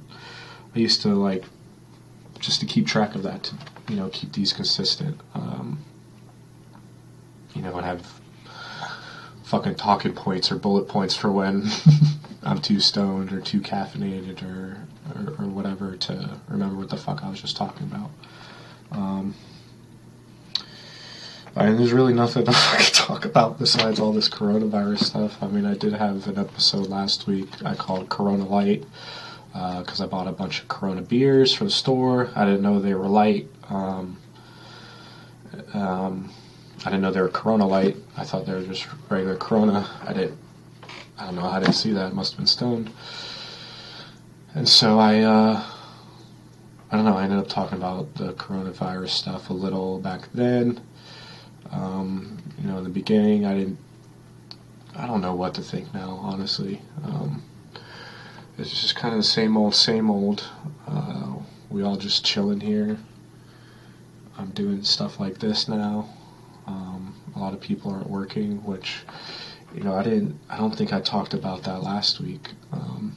I 0.76 0.80
used 0.80 1.02
to 1.02 1.10
like 1.10 1.44
just 2.40 2.60
to 2.60 2.68
keep 2.68 2.86
track 2.86 3.16
of 3.16 3.24
that 3.24 3.44
to 3.46 3.56
you 3.90 3.96
know 3.96 4.10
keep 4.10 4.32
these 4.34 4.54
consistent. 4.54 5.20
Um, 5.34 5.84
you 7.56 7.64
know, 7.64 7.76
and 7.78 7.86
have 7.86 8.06
fucking 9.44 9.76
talking 9.76 10.14
points 10.14 10.52
or 10.52 10.56
bullet 10.56 10.88
points 10.88 11.16
for 11.16 11.32
when 11.32 11.68
I'm 12.44 12.60
too 12.60 12.80
stoned 12.80 13.32
or 13.32 13.40
too 13.40 13.62
caffeinated 13.62 14.44
or, 14.44 14.88
or, 15.16 15.46
or 15.46 15.48
whatever 15.48 15.96
to 15.96 16.40
remember 16.48 16.76
what 16.76 16.90
the 16.90 16.98
fuck 16.98 17.24
I 17.24 17.30
was 17.30 17.42
just 17.42 17.56
talking 17.56 17.88
about. 17.88 18.10
Um, 18.92 19.36
and 21.56 21.78
there's 21.78 21.94
really 21.94 22.14
nothing 22.14 22.46
I 22.48 22.78
can 22.80 22.94
talk 22.94 23.26
about 23.26 23.60
besides 23.60 24.00
all 24.00 24.14
this 24.14 24.30
coronavirus 24.30 25.04
stuff. 25.04 25.44
I 25.44 25.48
mean, 25.48 25.66
I 25.66 25.76
did 25.76 25.94
have 25.94 26.28
an 26.28 26.38
episode 26.38 26.88
last 26.88 27.28
week 27.28 27.50
I 27.64 27.76
called 27.76 28.10
Corona 28.10 28.48
Light 28.48 28.86
because 29.52 30.00
uh, 30.00 30.06
I 30.06 30.08
bought 30.08 30.28
a 30.28 30.32
bunch 30.32 30.62
of 30.62 30.68
Corona 30.70 31.02
beers 31.02 31.54
from 31.54 31.68
the 31.68 31.72
store. 31.72 32.30
I 32.36 32.46
didn't 32.46 32.62
know 32.62 32.80
they 32.80 32.94
were 32.94 33.08
light. 33.08 33.48
Um, 33.70 34.18
um, 35.74 36.32
I 36.80 36.86
didn't 36.86 37.02
know 37.02 37.12
they 37.12 37.22
were 37.22 37.30
Corona 37.30 37.68
Light. 37.68 37.98
I 38.16 38.24
thought 38.24 38.46
they 38.46 38.54
were 38.54 38.64
just 38.64 38.88
regular 39.10 39.36
Corona. 39.36 39.90
I 40.08 40.14
didn't. 40.14 40.38
I 41.22 41.26
don't 41.26 41.36
know. 41.36 41.48
how 41.48 41.60
didn't 41.60 41.76
see 41.76 41.92
that. 41.92 42.16
Must 42.16 42.32
have 42.32 42.40
been 42.40 42.48
stoned. 42.48 42.92
And 44.56 44.68
so 44.68 44.98
I, 44.98 45.20
uh, 45.20 45.64
I 46.90 46.96
don't 46.96 47.06
know. 47.06 47.16
I 47.16 47.24
ended 47.24 47.38
up 47.38 47.48
talking 47.48 47.78
about 47.78 48.16
the 48.16 48.34
coronavirus 48.34 49.10
stuff 49.10 49.52
a 49.52 49.54
little 49.54 50.00
back 50.00 50.30
then. 50.34 50.82
Um, 51.72 52.42
you 52.60 52.68
know, 52.68 52.80
in 52.80 52.84
the 52.84 52.90
beginning, 52.90 53.46
I 53.46 53.54
didn't. 53.54 53.78
I 54.96 55.06
don't 55.06 55.22
know 55.22 55.36
what 55.36 55.54
to 55.54 55.62
think 55.62 55.94
now, 55.94 56.20
honestly. 56.22 56.82
Um, 57.04 57.44
it's 58.58 58.82
just 58.82 58.96
kind 58.96 59.14
of 59.14 59.20
the 59.20 59.24
same 59.24 59.56
old, 59.56 59.76
same 59.76 60.10
old. 60.10 60.50
Uh, 60.88 61.36
we 61.70 61.84
all 61.84 61.98
just 61.98 62.26
chilling 62.26 62.60
here. 62.60 62.98
I'm 64.40 64.50
doing 64.50 64.84
stuff 64.84 65.20
like 65.20 65.38
this 65.38 65.68
now. 65.68 66.10
Um, 66.66 67.16
a 67.36 67.40
lot 67.40 67.54
of 67.54 67.62
people 67.62 67.92
aren't 67.92 68.10
working, 68.10 68.64
which 68.66 69.04
you 69.74 69.84
know 69.84 69.96
I 69.96 70.04
didn't. 70.04 70.40
I 70.50 70.58
don't 70.58 70.76
think 70.76 70.94
I 70.94 71.02
talked 71.02 71.34
about 71.34 71.64
that 71.64 71.84
last 71.84 72.20
week. 72.20 72.50
Um, 72.72 73.16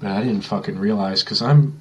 but 0.00 0.10
I 0.10 0.22
didn't 0.22 0.42
fucking 0.42 0.78
realize 0.78 1.22
because 1.22 1.42
I'm. 1.42 1.80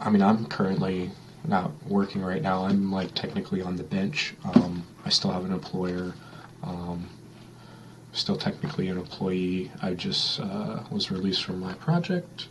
I 0.00 0.10
mean, 0.10 0.22
I'm 0.22 0.46
currently 0.46 1.10
not 1.46 1.70
working 1.86 2.22
right 2.22 2.42
now. 2.42 2.64
I'm 2.64 2.92
like 2.92 3.14
technically 3.14 3.62
on 3.62 3.76
the 3.76 3.84
bench. 3.84 4.34
Um, 4.44 4.84
I 5.04 5.08
still 5.08 5.30
have 5.30 5.44
an 5.44 5.52
employer. 5.52 6.14
Um, 6.62 7.08
still 8.12 8.36
technically 8.36 8.88
an 8.88 8.98
employee. 8.98 9.70
I 9.80 9.94
just 9.94 10.40
uh, 10.40 10.82
was 10.90 11.10
released 11.10 11.44
from 11.44 11.60
my 11.60 11.74
project. 11.74 12.48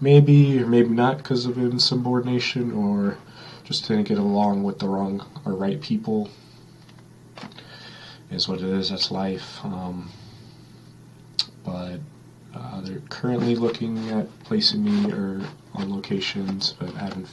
Maybe 0.00 0.60
or 0.60 0.66
maybe 0.66 0.90
not 0.90 1.18
because 1.18 1.44
of 1.46 1.58
insubordination 1.58 2.72
or 2.72 3.18
just 3.64 3.86
didn't 3.86 4.04
get 4.04 4.18
along 4.18 4.62
with 4.62 4.78
the 4.78 4.88
wrong 4.88 5.26
or 5.44 5.54
right 5.54 5.80
people. 5.80 6.30
Is 8.30 8.46
what 8.46 8.60
it 8.60 8.68
is. 8.68 8.90
That's 8.90 9.10
life. 9.10 9.64
Um, 9.64 10.10
but 11.64 11.98
uh, 12.54 12.80
they're 12.82 13.02
currently 13.08 13.54
looking 13.54 14.10
at 14.10 14.26
placing 14.44 14.84
me 14.84 15.12
or 15.12 15.40
on 15.74 15.92
locations, 15.94 16.72
but 16.72 16.90
haven't 16.90 17.28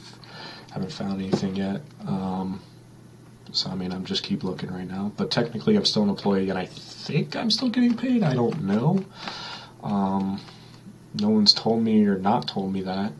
haven't 0.72 0.92
found 0.92 1.20
anything 1.20 1.56
yet. 1.56 1.82
Um, 2.06 2.60
so 3.52 3.70
I 3.70 3.74
mean, 3.74 3.92
I'm 3.92 4.04
just 4.04 4.22
keep 4.22 4.42
looking 4.44 4.70
right 4.70 4.88
now. 4.88 5.12
But 5.16 5.30
technically, 5.30 5.76
I'm 5.76 5.84
still 5.84 6.02
an 6.02 6.08
employee, 6.08 6.50
and 6.50 6.58
I 6.58 6.66
think 6.66 7.36
I'm 7.36 7.50
still 7.50 7.68
getting 7.68 7.96
paid. 7.96 8.22
I 8.22 8.34
don't 8.34 8.64
know. 8.64 9.04
Um, 9.82 10.40
no 11.14 11.28
one's 11.28 11.52
told 11.54 11.82
me 11.82 12.04
or 12.06 12.18
not 12.18 12.48
told 12.48 12.72
me 12.72 12.82
that. 12.82 13.12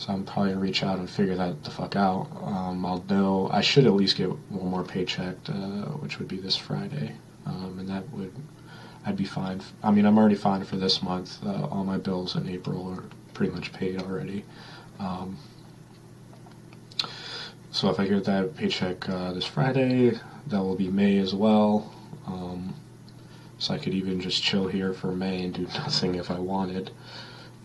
So 0.00 0.14
I'm 0.14 0.24
probably 0.24 0.54
reach 0.54 0.82
out 0.82 0.98
and 0.98 1.10
figure 1.10 1.36
that 1.36 1.62
the 1.62 1.70
fuck 1.70 1.94
out. 1.94 2.26
Um, 2.42 2.86
I'll 2.86 3.04
know. 3.10 3.50
I 3.52 3.60
should 3.60 3.84
at 3.84 3.92
least 3.92 4.16
get 4.16 4.30
one 4.30 4.70
more 4.70 4.82
paycheck, 4.82 5.36
uh, 5.46 5.92
which 6.00 6.18
would 6.18 6.26
be 6.26 6.38
this 6.38 6.56
Friday, 6.56 7.12
um, 7.44 7.76
and 7.78 7.86
that 7.90 8.08
would. 8.08 8.32
I'd 9.04 9.18
be 9.18 9.26
fine. 9.26 9.60
I 9.82 9.90
mean, 9.90 10.06
I'm 10.06 10.16
already 10.16 10.36
fine 10.36 10.64
for 10.64 10.76
this 10.76 11.02
month. 11.02 11.44
Uh, 11.44 11.66
all 11.66 11.84
my 11.84 11.98
bills 11.98 12.34
in 12.34 12.48
April 12.48 12.88
are 12.88 13.04
pretty 13.34 13.52
much 13.52 13.74
paid 13.74 14.00
already. 14.00 14.42
Um, 14.98 15.36
so 17.70 17.90
if 17.90 18.00
I 18.00 18.06
get 18.06 18.24
that 18.24 18.56
paycheck 18.56 19.06
uh, 19.06 19.34
this 19.34 19.44
Friday, 19.44 20.18
that 20.46 20.62
will 20.62 20.76
be 20.76 20.88
May 20.88 21.18
as 21.18 21.34
well. 21.34 21.92
Um, 22.26 22.72
so 23.58 23.74
I 23.74 23.78
could 23.78 23.92
even 23.92 24.18
just 24.18 24.42
chill 24.42 24.66
here 24.66 24.94
for 24.94 25.12
May 25.12 25.44
and 25.44 25.52
do 25.52 25.62
nothing 25.74 26.14
if 26.14 26.30
I 26.30 26.38
wanted, 26.38 26.90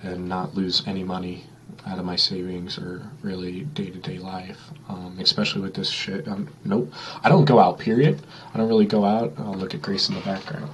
and 0.04 0.28
not 0.28 0.54
lose 0.54 0.86
any 0.86 1.06
money 1.06 1.46
out 1.86 2.00
of 2.00 2.06
my 2.06 2.16
savings 2.16 2.78
or 2.78 3.02
really 3.22 3.62
day 3.62 3.90
to 3.90 4.00
day 4.00 4.18
life, 4.18 4.60
um, 4.90 5.18
especially 5.20 5.62
with 5.62 5.74
this 5.74 5.90
shit. 5.90 6.28
Um, 6.28 6.48
nope, 6.64 6.92
I 7.24 7.30
don't 7.30 7.46
go 7.46 7.60
out. 7.60 7.80
Period. 7.80 8.22
I 8.54 8.58
don't 8.58 8.68
really 8.68 8.86
go 8.86 9.06
out. 9.06 9.34
I'll 9.38 9.54
look 9.54 9.74
at 9.74 9.82
Grace 9.82 10.10
in 10.10 10.16
the 10.16 10.22
background. 10.22 10.72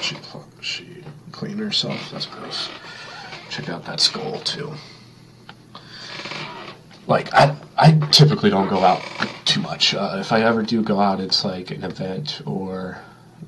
She 0.00 0.16
she 0.60 1.04
cleaned 1.32 1.60
herself. 1.60 2.10
That's 2.10 2.26
gross. 2.26 2.68
Check 3.50 3.68
out 3.68 3.84
that 3.86 4.00
skull 4.00 4.38
too. 4.40 4.72
Like 7.06 7.32
I 7.32 7.56
I 7.76 7.92
typically 8.10 8.50
don't 8.50 8.68
go 8.68 8.80
out 8.80 9.02
too 9.44 9.60
much. 9.60 9.94
Uh, 9.94 10.18
if 10.20 10.32
I 10.32 10.42
ever 10.42 10.62
do 10.62 10.82
go 10.82 11.00
out, 11.00 11.20
it's 11.20 11.44
like 11.44 11.70
an 11.70 11.82
event 11.82 12.42
or 12.44 12.98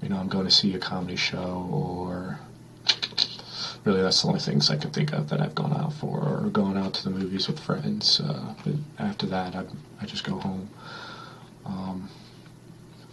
you 0.02 0.08
know 0.08 0.16
I'm 0.16 0.28
going 0.28 0.46
to 0.46 0.50
see 0.50 0.74
a 0.74 0.78
comedy 0.78 1.16
show 1.16 1.68
or 1.70 2.19
really 3.84 4.02
that's 4.02 4.22
the 4.22 4.28
only 4.28 4.40
things 4.40 4.70
I 4.70 4.76
can 4.76 4.90
think 4.90 5.12
of 5.12 5.28
that 5.30 5.40
I've 5.40 5.54
gone 5.54 5.72
out 5.72 5.92
for, 5.94 6.18
or 6.20 6.50
going 6.50 6.76
out 6.76 6.94
to 6.94 7.04
the 7.04 7.10
movies 7.10 7.48
with 7.48 7.58
friends. 7.58 8.20
Uh, 8.20 8.54
but 8.64 8.74
after 8.98 9.26
that, 9.26 9.56
I, 9.56 9.64
I 10.00 10.06
just 10.06 10.24
go 10.24 10.38
home. 10.38 10.68
Um, 11.64 12.08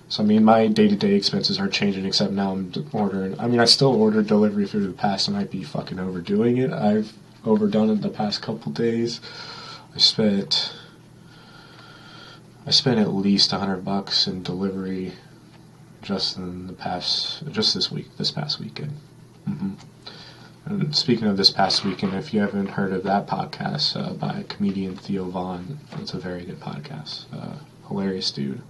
so 0.09 0.23
I 0.23 0.25
mean, 0.25 0.43
my 0.43 0.67
day-to-day 0.67 1.13
expenses 1.15 1.59
aren't 1.59 1.73
changing, 1.73 2.05
except 2.05 2.31
now 2.31 2.51
I'm 2.53 2.71
ordering. 2.93 3.39
I 3.39 3.47
mean, 3.47 3.59
I 3.59 3.65
still 3.65 3.93
order 4.01 4.21
delivery 4.21 4.67
through 4.67 4.87
the 4.87 4.93
past. 4.93 5.27
And 5.27 5.35
I 5.35 5.41
might 5.41 5.51
be 5.51 5.63
fucking 5.63 5.99
overdoing 5.99 6.57
it. 6.57 6.71
I've 6.71 7.11
overdone 7.45 7.89
it 7.89 8.01
the 8.01 8.09
past 8.09 8.41
couple 8.41 8.71
days. 8.71 9.19
I 9.93 9.97
spent. 9.97 10.73
I 12.65 12.71
spent 12.71 12.99
at 12.99 13.13
least 13.13 13.53
a 13.53 13.57
hundred 13.57 13.85
bucks 13.85 14.27
in 14.27 14.43
delivery 14.43 15.13
just 16.01 16.37
in 16.37 16.67
the 16.67 16.73
past, 16.73 17.49
just 17.51 17.73
this 17.73 17.89
week, 17.89 18.07
this 18.17 18.29
past 18.31 18.59
weekend. 18.59 18.91
Mm-hmm. 19.47 19.73
And 20.69 20.93
speaking 20.93 21.29
of 21.29 21.37
this 21.37 21.49
past 21.49 21.85
weekend, 21.85 22.13
if 22.13 22.33
you 22.33 22.41
haven't 22.41 22.67
heard 22.67 22.91
of 22.91 23.03
that 23.03 23.25
podcast 23.25 23.95
uh, 23.95 24.11
by 24.13 24.43
comedian 24.49 24.97
Theo 24.97 25.23
Von, 25.23 25.79
it's 25.93 26.13
a 26.13 26.19
very 26.19 26.43
good 26.43 26.59
podcast. 26.59 27.23
Uh, 27.33 27.55
hilarious 27.87 28.31
dude. 28.31 28.61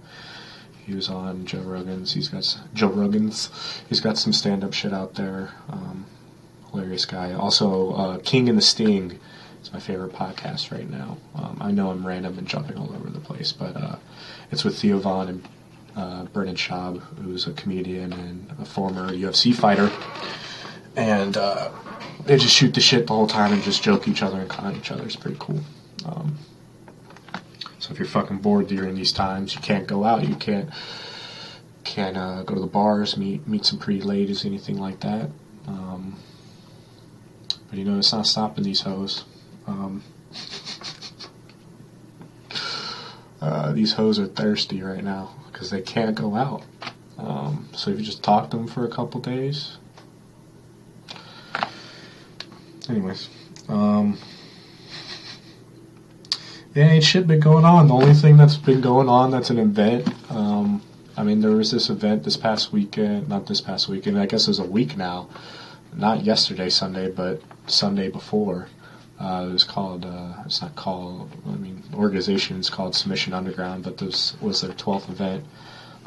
He 0.86 0.94
was 0.94 1.08
on 1.08 1.44
Joe 1.44 1.60
Rogan's. 1.60 2.12
He's 2.12 2.28
got 2.28 2.56
Joe 2.72 2.86
Rogan's. 2.88 3.50
He's 3.88 3.98
got 3.98 4.16
some 4.16 4.32
stand-up 4.32 4.74
shit 4.74 4.92
out 4.92 5.16
there. 5.16 5.50
Um, 5.68 6.06
hilarious 6.70 7.04
guy. 7.04 7.32
Also, 7.32 7.92
uh, 7.94 8.18
King 8.18 8.48
and 8.48 8.56
the 8.56 8.62
Sting 8.62 9.18
is 9.60 9.72
my 9.72 9.80
favorite 9.80 10.12
podcast 10.12 10.70
right 10.70 10.88
now. 10.88 11.18
Um, 11.34 11.58
I 11.60 11.72
know 11.72 11.90
I'm 11.90 12.06
random 12.06 12.38
and 12.38 12.46
jumping 12.46 12.76
all 12.76 12.94
over 12.94 13.10
the 13.10 13.18
place, 13.18 13.50
but 13.50 13.76
uh, 13.76 13.96
it's 14.52 14.62
with 14.62 14.78
Theo 14.78 15.00
Von 15.00 15.28
and 15.28 15.48
uh, 15.96 16.24
Brendan 16.26 16.54
Schaub, 16.54 17.00
who's 17.24 17.48
a 17.48 17.52
comedian 17.54 18.12
and 18.12 18.54
a 18.60 18.64
former 18.64 19.08
UFC 19.08 19.52
fighter. 19.52 19.90
And 20.94 21.36
uh, 21.36 21.70
they 22.28 22.36
just 22.36 22.54
shoot 22.54 22.74
the 22.74 22.80
shit 22.80 23.06
the 23.06 23.14
whole 23.14 23.26
time 23.26 23.54
and 23.54 23.62
just 23.62 23.82
joke 23.82 24.06
each 24.06 24.22
other 24.22 24.38
and 24.38 24.50
con 24.50 24.76
each 24.76 24.90
other. 24.90 25.02
It's 25.02 25.16
pretty 25.16 25.38
cool. 25.40 25.60
Um, 26.04 26.36
so 27.78 27.90
if 27.90 27.98
you're 27.98 28.06
fucking 28.06 28.38
bored 28.38 28.68
during 28.68 28.94
these 28.94 29.12
times, 29.12 29.54
you 29.54 29.62
can't 29.62 29.86
go 29.86 30.04
out. 30.04 30.28
You 30.28 30.36
can't 30.36 30.68
can't 31.84 32.18
uh, 32.18 32.42
go 32.42 32.54
to 32.54 32.60
the 32.60 32.66
bars, 32.66 33.16
meet 33.16 33.48
meet 33.48 33.64
some 33.64 33.78
pretty 33.78 34.02
ladies, 34.02 34.44
anything 34.44 34.76
like 34.76 35.00
that. 35.00 35.30
Um, 35.66 36.18
but 37.70 37.78
you 37.78 37.86
know, 37.86 37.96
it's 37.96 38.12
not 38.12 38.26
stopping 38.26 38.62
these 38.62 38.82
hoes. 38.82 39.24
Um, 39.66 40.02
uh, 43.40 43.72
these 43.72 43.94
hoes 43.94 44.18
are 44.18 44.26
thirsty 44.26 44.82
right 44.82 45.02
now 45.02 45.34
because 45.50 45.70
they 45.70 45.80
can't 45.80 46.14
go 46.14 46.34
out. 46.34 46.62
Um, 47.16 47.70
so 47.72 47.90
if 47.90 47.98
you 47.98 48.04
just 48.04 48.22
talk 48.22 48.50
to 48.50 48.58
them 48.58 48.68
for 48.68 48.84
a 48.84 48.90
couple 48.90 49.18
days. 49.18 49.77
Anyways, 52.88 53.28
um, 53.68 54.16
yeah, 56.74 56.86
ain't 56.86 57.04
shit 57.04 57.26
been 57.26 57.40
going 57.40 57.64
on. 57.64 57.88
The 57.88 57.94
only 57.94 58.14
thing 58.14 58.36
that's 58.36 58.56
been 58.56 58.80
going 58.80 59.08
on 59.08 59.30
that's 59.30 59.50
an 59.50 59.58
event. 59.58 60.08
Um, 60.30 60.82
I 61.16 61.22
mean, 61.22 61.40
there 61.40 61.50
was 61.50 61.70
this 61.70 61.90
event 61.90 62.24
this 62.24 62.36
past 62.36 62.72
weekend, 62.72 63.28
not 63.28 63.46
this 63.46 63.60
past 63.60 63.88
weekend. 63.88 64.18
I 64.18 64.26
guess 64.26 64.44
it 64.44 64.50
was 64.50 64.58
a 64.58 64.64
week 64.64 64.96
now. 64.96 65.28
Not 65.94 66.24
yesterday, 66.24 66.68
Sunday, 66.70 67.10
but 67.10 67.42
Sunday 67.66 68.08
before. 68.08 68.68
Uh, 69.20 69.46
it 69.48 69.52
was 69.52 69.64
called. 69.64 70.04
Uh, 70.04 70.34
it's 70.46 70.62
not 70.62 70.76
called. 70.76 71.30
I 71.46 71.56
mean, 71.56 71.82
organization 71.92 72.58
is 72.60 72.70
called 72.70 72.94
Submission 72.94 73.34
Underground, 73.34 73.84
but 73.84 73.98
this 73.98 74.40
was 74.40 74.60
their 74.60 74.72
twelfth 74.74 75.10
event. 75.10 75.44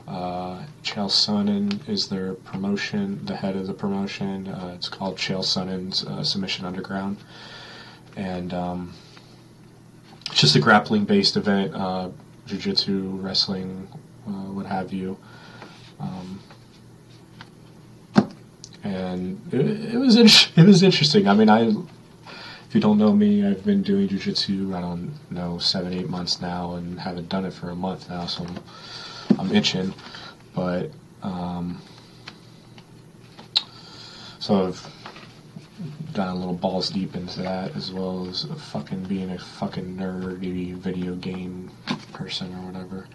Uh, 0.08 0.63
Chael 0.84 1.10
Sonnen 1.10 1.88
is 1.88 2.08
their 2.08 2.34
promotion, 2.34 3.24
the 3.25 3.36
head 3.36 3.55
of 3.55 3.67
the 3.67 3.74
promotion. 3.74 4.48
Uh, 4.48 4.74
it's 4.75 4.89
called 4.89 5.17
Chael 5.17 5.43
Sonnen's 5.43 6.05
uh, 6.05 6.24
Submission 6.24 6.65
Underground, 6.65 7.17
and 8.15 8.53
um, 8.53 8.93
it's 10.27 10.41
just 10.41 10.55
a 10.55 10.60
grappling-based 10.60 11.38
event, 11.38 11.74
uh, 11.75 12.10
jiu-jitsu, 12.48 13.20
wrestling, 13.22 13.88
uh, 14.27 14.51
what 14.51 14.65
have 14.65 14.91
you. 14.91 15.17
Um, 16.00 16.39
and 18.84 19.39
it, 19.53 19.93
it 19.93 19.98
was 19.98 20.15
it 20.55 20.65
was 20.65 20.84
interesting. 20.84 21.27
I 21.27 21.34
mean, 21.34 21.50
I 21.50 21.70
if 22.72 22.75
you 22.75 22.81
don't 22.81 22.98
know 22.98 23.12
me, 23.12 23.46
I've 23.46 23.65
been 23.65 23.84
doing 23.84 24.08
jiu-jitsu. 24.08 24.74
I 24.74 24.81
don't 24.81 25.13
know 25.29 25.58
seven, 25.58 25.93
eight 25.93 26.10
months 26.10 26.41
now, 26.41 26.75
and 26.75 27.00
haven't 27.00 27.29
done 27.29 27.46
it 27.46 27.53
for 27.53 27.70
a 27.70 27.75
month 27.75 28.10
now, 28.10 28.25
so 28.25 28.46
I'm, 28.46 28.60
I'm 29.41 29.55
itching. 29.55 29.93
But 30.53 30.91
um, 31.24 31.81
so 34.39 34.67
I've 34.67 34.88
gotten 36.13 36.36
a 36.36 36.38
little 36.38 36.53
balls 36.53 36.89
deep 36.89 37.15
into 37.15 37.41
that, 37.41 37.75
as 37.75 37.91
well 37.91 38.27
as 38.27 38.43
fucking 38.43 39.03
being 39.05 39.31
a 39.31 39.39
fucking 39.39 39.98
nerdy 39.98 40.75
video 40.75 41.15
game 41.15 41.71
person 42.13 42.53
or 42.55 42.67
whatever. 42.67 43.07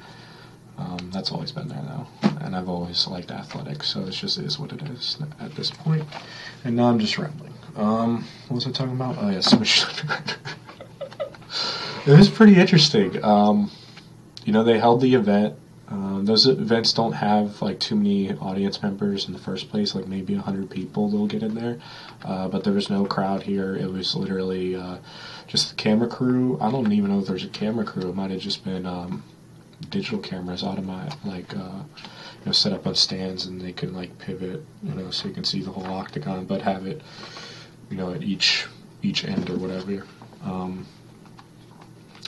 Um, 0.78 1.10
that's 1.10 1.30
always 1.30 1.52
been 1.52 1.68
there 1.68 1.82
though, 1.82 2.06
and 2.40 2.54
I've 2.54 2.68
always 2.68 3.06
liked 3.06 3.30
athletics, 3.30 3.88
so 3.88 4.02
it 4.02 4.10
just 4.10 4.38
is 4.38 4.58
what 4.58 4.72
it 4.72 4.82
is 4.82 5.16
at 5.40 5.54
this 5.54 5.70
point. 5.70 6.04
And 6.64 6.76
now 6.76 6.90
I'm 6.90 6.98
just 6.98 7.16
rambling. 7.16 7.54
Um, 7.76 8.26
what 8.48 8.56
was 8.56 8.66
I 8.66 8.72
talking 8.72 8.92
about? 8.92 9.16
Oh 9.18 9.30
yeah, 9.30 9.40
submission. 9.40 9.88
it 12.06 12.18
was 12.18 12.28
pretty 12.28 12.56
interesting. 12.56 13.22
Um, 13.24 13.70
you 14.44 14.52
know, 14.52 14.64
they 14.64 14.78
held 14.78 15.00
the 15.00 15.14
event. 15.14 15.56
Um, 15.88 16.24
those 16.24 16.46
events 16.46 16.92
don't 16.92 17.12
have 17.12 17.62
like 17.62 17.78
too 17.78 17.94
many 17.94 18.32
audience 18.34 18.82
members 18.82 19.26
in 19.26 19.32
the 19.32 19.38
first 19.38 19.68
place. 19.70 19.94
Like 19.94 20.08
maybe 20.08 20.34
hundred 20.34 20.68
people 20.68 21.08
they'll 21.08 21.28
get 21.28 21.42
in 21.42 21.54
there, 21.54 21.78
uh, 22.24 22.48
but 22.48 22.64
there 22.64 22.72
was 22.72 22.90
no 22.90 23.04
crowd 23.04 23.42
here. 23.44 23.76
It 23.76 23.90
was 23.90 24.14
literally 24.16 24.74
uh, 24.74 24.98
just 25.46 25.70
the 25.70 25.76
camera 25.76 26.08
crew. 26.08 26.58
I 26.60 26.70
don't 26.70 26.90
even 26.90 27.10
know 27.10 27.20
if 27.20 27.26
there's 27.26 27.44
a 27.44 27.48
camera 27.48 27.84
crew. 27.84 28.08
It 28.08 28.16
might 28.16 28.32
have 28.32 28.40
just 28.40 28.64
been 28.64 28.84
um, 28.84 29.22
digital 29.90 30.18
cameras, 30.18 30.64
automatic, 30.64 31.16
like 31.24 31.54
uh, 31.56 31.82
you 32.00 32.46
know, 32.46 32.52
set 32.52 32.72
up 32.72 32.86
on 32.86 32.96
stands, 32.96 33.46
and 33.46 33.60
they 33.60 33.72
can 33.72 33.94
like 33.94 34.18
pivot, 34.18 34.64
you 34.82 34.94
know, 34.94 35.10
so 35.12 35.28
you 35.28 35.34
can 35.34 35.44
see 35.44 35.62
the 35.62 35.70
whole 35.70 35.86
octagon, 35.86 36.46
but 36.46 36.62
have 36.62 36.86
it, 36.86 37.00
you 37.90 37.96
know, 37.96 38.12
at 38.12 38.22
each 38.22 38.66
each 39.02 39.24
end 39.24 39.50
or 39.50 39.56
whatever. 39.56 40.04
Um, 40.42 40.86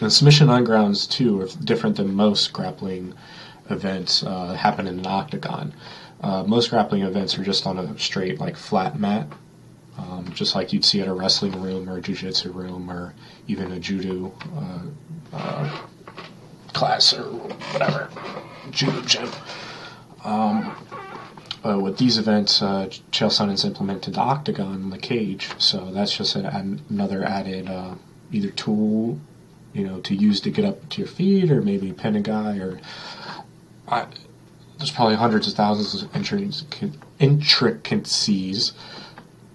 and 0.00 0.12
Submission 0.12 0.46
Undergrounds 0.46 1.10
too 1.10 1.40
are 1.40 1.48
different 1.64 1.96
than 1.96 2.14
most 2.14 2.52
grappling 2.52 3.14
events 3.70 4.22
uh, 4.22 4.54
happen 4.54 4.86
in 4.86 4.98
an 4.98 5.06
octagon. 5.06 5.74
Uh, 6.20 6.42
most 6.42 6.70
grappling 6.70 7.02
events 7.02 7.38
are 7.38 7.44
just 7.44 7.66
on 7.66 7.78
a 7.78 7.98
straight, 7.98 8.40
like 8.40 8.56
flat 8.56 8.98
mat, 8.98 9.28
um, 9.96 10.30
just 10.34 10.54
like 10.54 10.72
you'd 10.72 10.84
see 10.84 11.00
at 11.00 11.08
a 11.08 11.12
wrestling 11.12 11.60
room 11.60 11.88
or 11.88 11.98
a 11.98 12.00
jiu-jitsu 12.00 12.50
room 12.52 12.90
or 12.90 13.14
even 13.46 13.72
a 13.72 13.78
judo 13.78 14.32
uh, 14.56 15.36
uh, 15.36 15.80
class 16.72 17.12
or 17.12 17.24
whatever, 17.72 18.08
judo 18.70 19.00
gym. 19.02 19.28
Um, 20.24 20.74
but 21.62 21.80
with 21.82 21.98
these 21.98 22.18
events, 22.18 22.62
uh, 22.62 22.88
Chael 23.10 23.30
Sonnen's 23.30 23.64
implemented 23.64 24.14
the 24.14 24.20
octagon, 24.20 24.90
the 24.90 24.98
cage, 24.98 25.50
so 25.58 25.90
that's 25.92 26.16
just 26.16 26.36
an- 26.36 26.80
another 26.88 27.24
added 27.24 27.68
uh, 27.68 27.94
either 28.32 28.50
tool, 28.50 29.18
you 29.72 29.84
know, 29.84 30.00
to 30.00 30.14
use 30.14 30.40
to 30.40 30.50
get 30.50 30.64
up 30.64 30.88
to 30.90 31.00
your 31.00 31.08
feet, 31.08 31.50
or 31.50 31.60
maybe 31.60 31.92
pin 31.92 32.16
a 32.16 32.20
guy, 32.20 32.58
or 32.58 32.80
I, 33.90 34.06
there's 34.76 34.90
probably 34.90 35.16
hundreds 35.16 35.48
of 35.48 35.54
thousands 35.54 36.02
of 36.02 36.14
intricacies, 37.18 38.72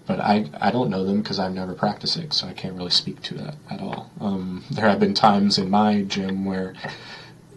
but 0.05 0.19
I, 0.19 0.49
I 0.59 0.71
don't 0.71 0.89
know 0.89 1.05
them 1.05 1.21
because 1.21 1.39
I've 1.39 1.53
never 1.53 1.73
practiced 1.73 2.17
it, 2.17 2.33
so 2.33 2.47
I 2.47 2.53
can't 2.53 2.75
really 2.75 2.91
speak 2.91 3.21
to 3.23 3.33
that 3.35 3.55
at 3.69 3.79
all. 3.79 4.11
Um, 4.19 4.65
there 4.69 4.87
have 4.87 4.99
been 4.99 5.13
times 5.13 5.57
in 5.57 5.69
my 5.69 6.01
gym 6.01 6.43
where, 6.43 6.73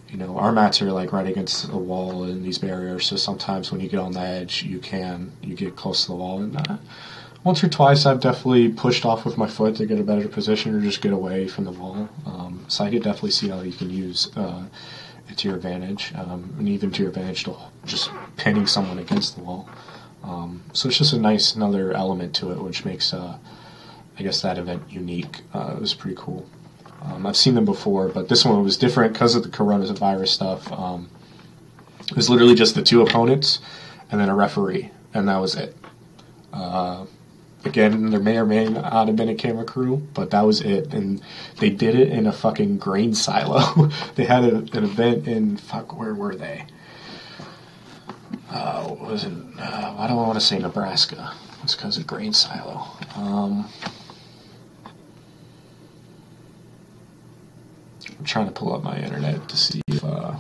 you 0.08 0.16
know, 0.16 0.38
our 0.38 0.52
mats 0.52 0.80
are 0.80 0.92
like 0.92 1.12
right 1.12 1.26
against 1.26 1.68
the 1.68 1.76
wall 1.76 2.22
and 2.22 2.44
these 2.44 2.58
barriers, 2.58 3.06
so 3.06 3.16
sometimes 3.16 3.72
when 3.72 3.80
you 3.80 3.88
get 3.88 3.98
on 3.98 4.12
the 4.12 4.20
edge, 4.20 4.62
you 4.62 4.78
can, 4.78 5.32
you 5.42 5.56
get 5.56 5.74
close 5.74 6.02
to 6.02 6.08
the 6.12 6.16
wall 6.16 6.38
and 6.40 6.56
uh, 6.56 6.76
once 7.42 7.62
or 7.62 7.68
twice 7.68 8.06
I've 8.06 8.20
definitely 8.20 8.70
pushed 8.70 9.04
off 9.04 9.24
with 9.24 9.38
my 9.38 9.46
foot 9.46 9.76
to 9.76 9.86
get 9.86 10.00
a 10.00 10.02
better 10.02 10.28
position 10.28 10.74
or 10.74 10.80
just 10.80 11.00
get 11.00 11.12
away 11.12 11.46
from 11.46 11.64
the 11.64 11.70
wall. 11.70 12.08
Um, 12.26 12.64
so 12.66 12.84
I 12.84 12.90
could 12.90 13.04
definitely 13.04 13.30
see 13.30 13.48
how 13.48 13.60
you 13.60 13.72
can 13.72 13.88
use 13.88 14.36
uh, 14.36 14.64
to 15.36 15.48
your 15.48 15.56
advantage, 15.56 16.12
um, 16.14 16.54
and 16.58 16.68
even 16.68 16.90
to 16.92 17.02
your 17.02 17.10
advantage 17.10 17.44
to 17.44 17.56
just 17.84 18.10
pinning 18.36 18.66
someone 18.66 18.98
against 18.98 19.36
the 19.36 19.42
wall. 19.42 19.68
Um, 20.22 20.62
so 20.72 20.88
it's 20.88 20.98
just 20.98 21.12
a 21.12 21.18
nice 21.18 21.54
another 21.54 21.92
element 21.92 22.34
to 22.36 22.50
it, 22.52 22.60
which 22.60 22.84
makes 22.84 23.12
uh, 23.12 23.38
I 24.18 24.22
guess 24.22 24.42
that 24.42 24.58
event 24.58 24.82
unique. 24.90 25.42
Uh, 25.54 25.74
it 25.76 25.80
was 25.80 25.94
pretty 25.94 26.16
cool. 26.18 26.48
Um, 27.02 27.26
I've 27.26 27.36
seen 27.36 27.54
them 27.54 27.64
before, 27.64 28.08
but 28.08 28.28
this 28.28 28.44
one 28.44 28.62
was 28.64 28.76
different 28.76 29.12
because 29.12 29.34
of 29.34 29.42
the 29.42 29.48
coronavirus 29.48 30.28
stuff. 30.28 30.72
Um, 30.72 31.08
it 32.08 32.16
was 32.16 32.30
literally 32.30 32.54
just 32.54 32.74
the 32.74 32.82
two 32.82 33.02
opponents 33.02 33.60
and 34.10 34.20
then 34.20 34.28
a 34.28 34.34
referee, 34.34 34.90
and 35.12 35.28
that 35.28 35.38
was 35.38 35.54
it. 35.54 35.76
Uh, 36.52 37.06
again, 37.66 38.10
there 38.10 38.20
may 38.20 38.38
or 38.38 38.46
may 38.46 38.68
not 38.68 39.06
have 39.08 39.16
been 39.16 39.28
a 39.28 39.34
camera 39.34 39.64
crew, 39.64 40.06
but 40.14 40.30
that 40.30 40.42
was 40.42 40.60
it. 40.60 40.92
And 40.94 41.20
they 41.58 41.70
did 41.70 41.94
it 41.94 42.08
in 42.08 42.26
a 42.26 42.32
fucking 42.32 42.78
grain 42.78 43.14
silo. 43.14 43.86
they 44.14 44.24
had 44.24 44.44
a, 44.44 44.56
an 44.56 44.84
event 44.84 45.26
in 45.26 45.56
fuck. 45.56 45.98
Where 45.98 46.14
were 46.14 46.34
they? 46.34 46.66
Uh, 48.50 48.94
was 49.00 49.24
it? 49.24 49.32
Uh, 49.58 49.94
why 49.94 50.06
do 50.06 50.12
I 50.12 50.16
want 50.16 50.34
to 50.34 50.44
say 50.44 50.58
Nebraska? 50.58 51.32
It's 51.62 51.74
because 51.74 51.98
of 51.98 52.06
grain 52.06 52.32
silo. 52.32 52.86
Um, 53.16 53.68
I'm 58.18 58.24
trying 58.24 58.46
to 58.46 58.52
pull 58.52 58.74
up 58.74 58.82
my 58.82 58.98
internet 58.98 59.48
to 59.48 59.56
see 59.56 59.82
if 59.88 60.04
uh, 60.04 60.36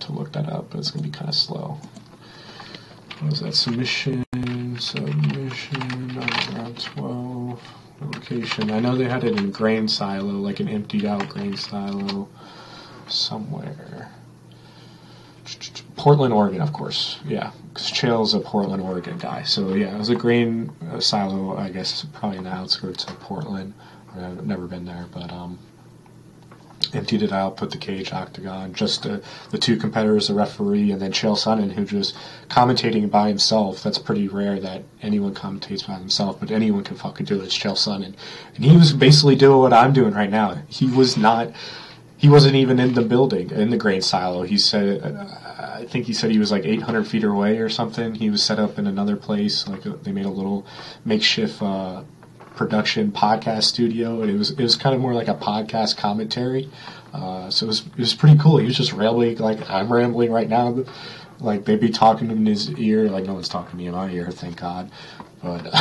to 0.00 0.12
look 0.12 0.32
that 0.32 0.48
up, 0.48 0.70
but 0.70 0.78
it's 0.78 0.90
gonna 0.90 1.02
be 1.02 1.10
kind 1.10 1.28
of 1.28 1.34
slow. 1.34 1.78
What 3.20 3.30
was 3.30 3.40
that 3.40 3.54
submission? 3.54 4.24
Submission 4.78 6.18
around 6.18 6.78
12 6.80 7.60
location. 8.00 8.70
I 8.70 8.78
know 8.78 8.94
they 8.94 9.08
had 9.08 9.24
it 9.24 9.36
in 9.36 9.50
grain 9.50 9.88
silo, 9.88 10.34
like 10.34 10.60
an 10.60 10.68
emptied 10.68 11.04
out 11.04 11.28
grain 11.28 11.56
silo 11.56 12.28
somewhere. 13.08 14.12
Portland, 15.96 16.32
Oregon, 16.32 16.60
of 16.60 16.72
course. 16.72 17.18
Yeah, 17.26 17.50
because 17.72 17.90
Chael's 17.90 18.34
a 18.34 18.40
Portland, 18.40 18.82
Oregon 18.82 19.18
guy. 19.18 19.42
So 19.42 19.74
yeah, 19.74 19.94
it 19.94 19.98
was 19.98 20.10
a 20.10 20.14
grain 20.14 20.70
uh, 20.92 21.00
silo. 21.00 21.56
I 21.56 21.70
guess 21.70 22.04
probably 22.12 22.38
in 22.38 22.44
the 22.44 22.52
outskirts 22.52 23.04
of 23.04 23.18
Portland. 23.18 23.74
I've 24.14 24.46
never 24.46 24.66
been 24.66 24.84
there, 24.84 25.06
but 25.12 25.32
um, 25.32 25.58
emptied 26.94 27.22
it 27.22 27.32
out, 27.32 27.56
put 27.56 27.70
the 27.70 27.78
cage 27.78 28.12
octagon, 28.12 28.74
just 28.74 29.06
uh, 29.06 29.18
the 29.50 29.58
two 29.58 29.76
competitors, 29.76 30.28
the 30.28 30.34
referee, 30.34 30.90
and 30.90 31.00
then 31.00 31.12
Chael 31.12 31.36
Sonnen, 31.36 31.72
who 31.72 31.84
just 31.84 32.14
commentating 32.48 33.10
by 33.10 33.28
himself. 33.28 33.82
That's 33.82 33.98
pretty 33.98 34.28
rare 34.28 34.60
that 34.60 34.82
anyone 35.02 35.34
commentates 35.34 35.86
by 35.86 35.98
themselves, 35.98 36.38
but 36.40 36.50
anyone 36.50 36.84
can 36.84 36.96
fucking 36.96 37.26
do 37.26 37.40
it. 37.40 37.44
It's 37.44 37.58
Chael 37.58 37.72
Sonnen, 37.72 38.14
and 38.54 38.64
he 38.64 38.76
was 38.76 38.92
basically 38.92 39.36
doing 39.36 39.58
what 39.60 39.72
I'm 39.72 39.92
doing 39.92 40.14
right 40.14 40.30
now. 40.30 40.62
He 40.68 40.86
was 40.86 41.16
not. 41.16 41.52
He 42.16 42.28
wasn't 42.28 42.56
even 42.56 42.80
in 42.80 42.94
the 42.94 43.02
building 43.02 43.50
in 43.50 43.70
the 43.70 43.76
grain 43.76 44.02
silo. 44.02 44.42
He 44.42 44.58
said, 44.58 45.04
I 45.58 45.84
think 45.84 46.06
he 46.06 46.12
said 46.12 46.32
he 46.32 46.38
was 46.40 46.50
like 46.50 46.64
800 46.64 47.06
feet 47.06 47.22
away 47.22 47.58
or 47.58 47.68
something. 47.68 48.16
He 48.16 48.28
was 48.28 48.42
set 48.42 48.58
up 48.58 48.76
in 48.76 48.88
another 48.88 49.14
place. 49.14 49.68
Like 49.68 49.84
they 49.84 50.10
made 50.10 50.26
a 50.26 50.30
little 50.30 50.66
makeshift 51.04 51.62
uh, 51.62 52.02
production 52.58 53.12
podcast 53.12 53.62
studio, 53.62 54.20
and 54.20 54.30
it 54.30 54.36
was 54.36 54.50
it 54.50 54.60
was 54.60 54.74
kind 54.74 54.94
of 54.94 55.00
more 55.00 55.14
like 55.14 55.28
a 55.28 55.34
podcast 55.34 55.96
commentary. 55.96 56.68
Uh, 57.14 57.48
so 57.48 57.64
it 57.64 57.68
was 57.68 57.86
it 57.86 57.98
was 57.98 58.14
pretty 58.14 58.36
cool. 58.36 58.58
He 58.58 58.66
was 58.66 58.76
just 58.76 58.92
rambling 58.92 59.38
like 59.38 59.70
I'm 59.70 59.90
rambling 59.90 60.32
right 60.32 60.48
now. 60.48 60.84
Like 61.38 61.64
they'd 61.64 61.80
be 61.80 61.90
talking 61.90 62.30
in 62.32 62.44
his 62.44 62.70
ear, 62.72 63.08
like 63.08 63.24
no 63.24 63.34
one's 63.34 63.48
talking 63.48 63.70
to 63.70 63.76
me 63.76 63.86
in 63.86 63.92
my 63.92 64.10
ear, 64.10 64.30
thank 64.32 64.60
God. 64.60 64.90
But 65.40 65.72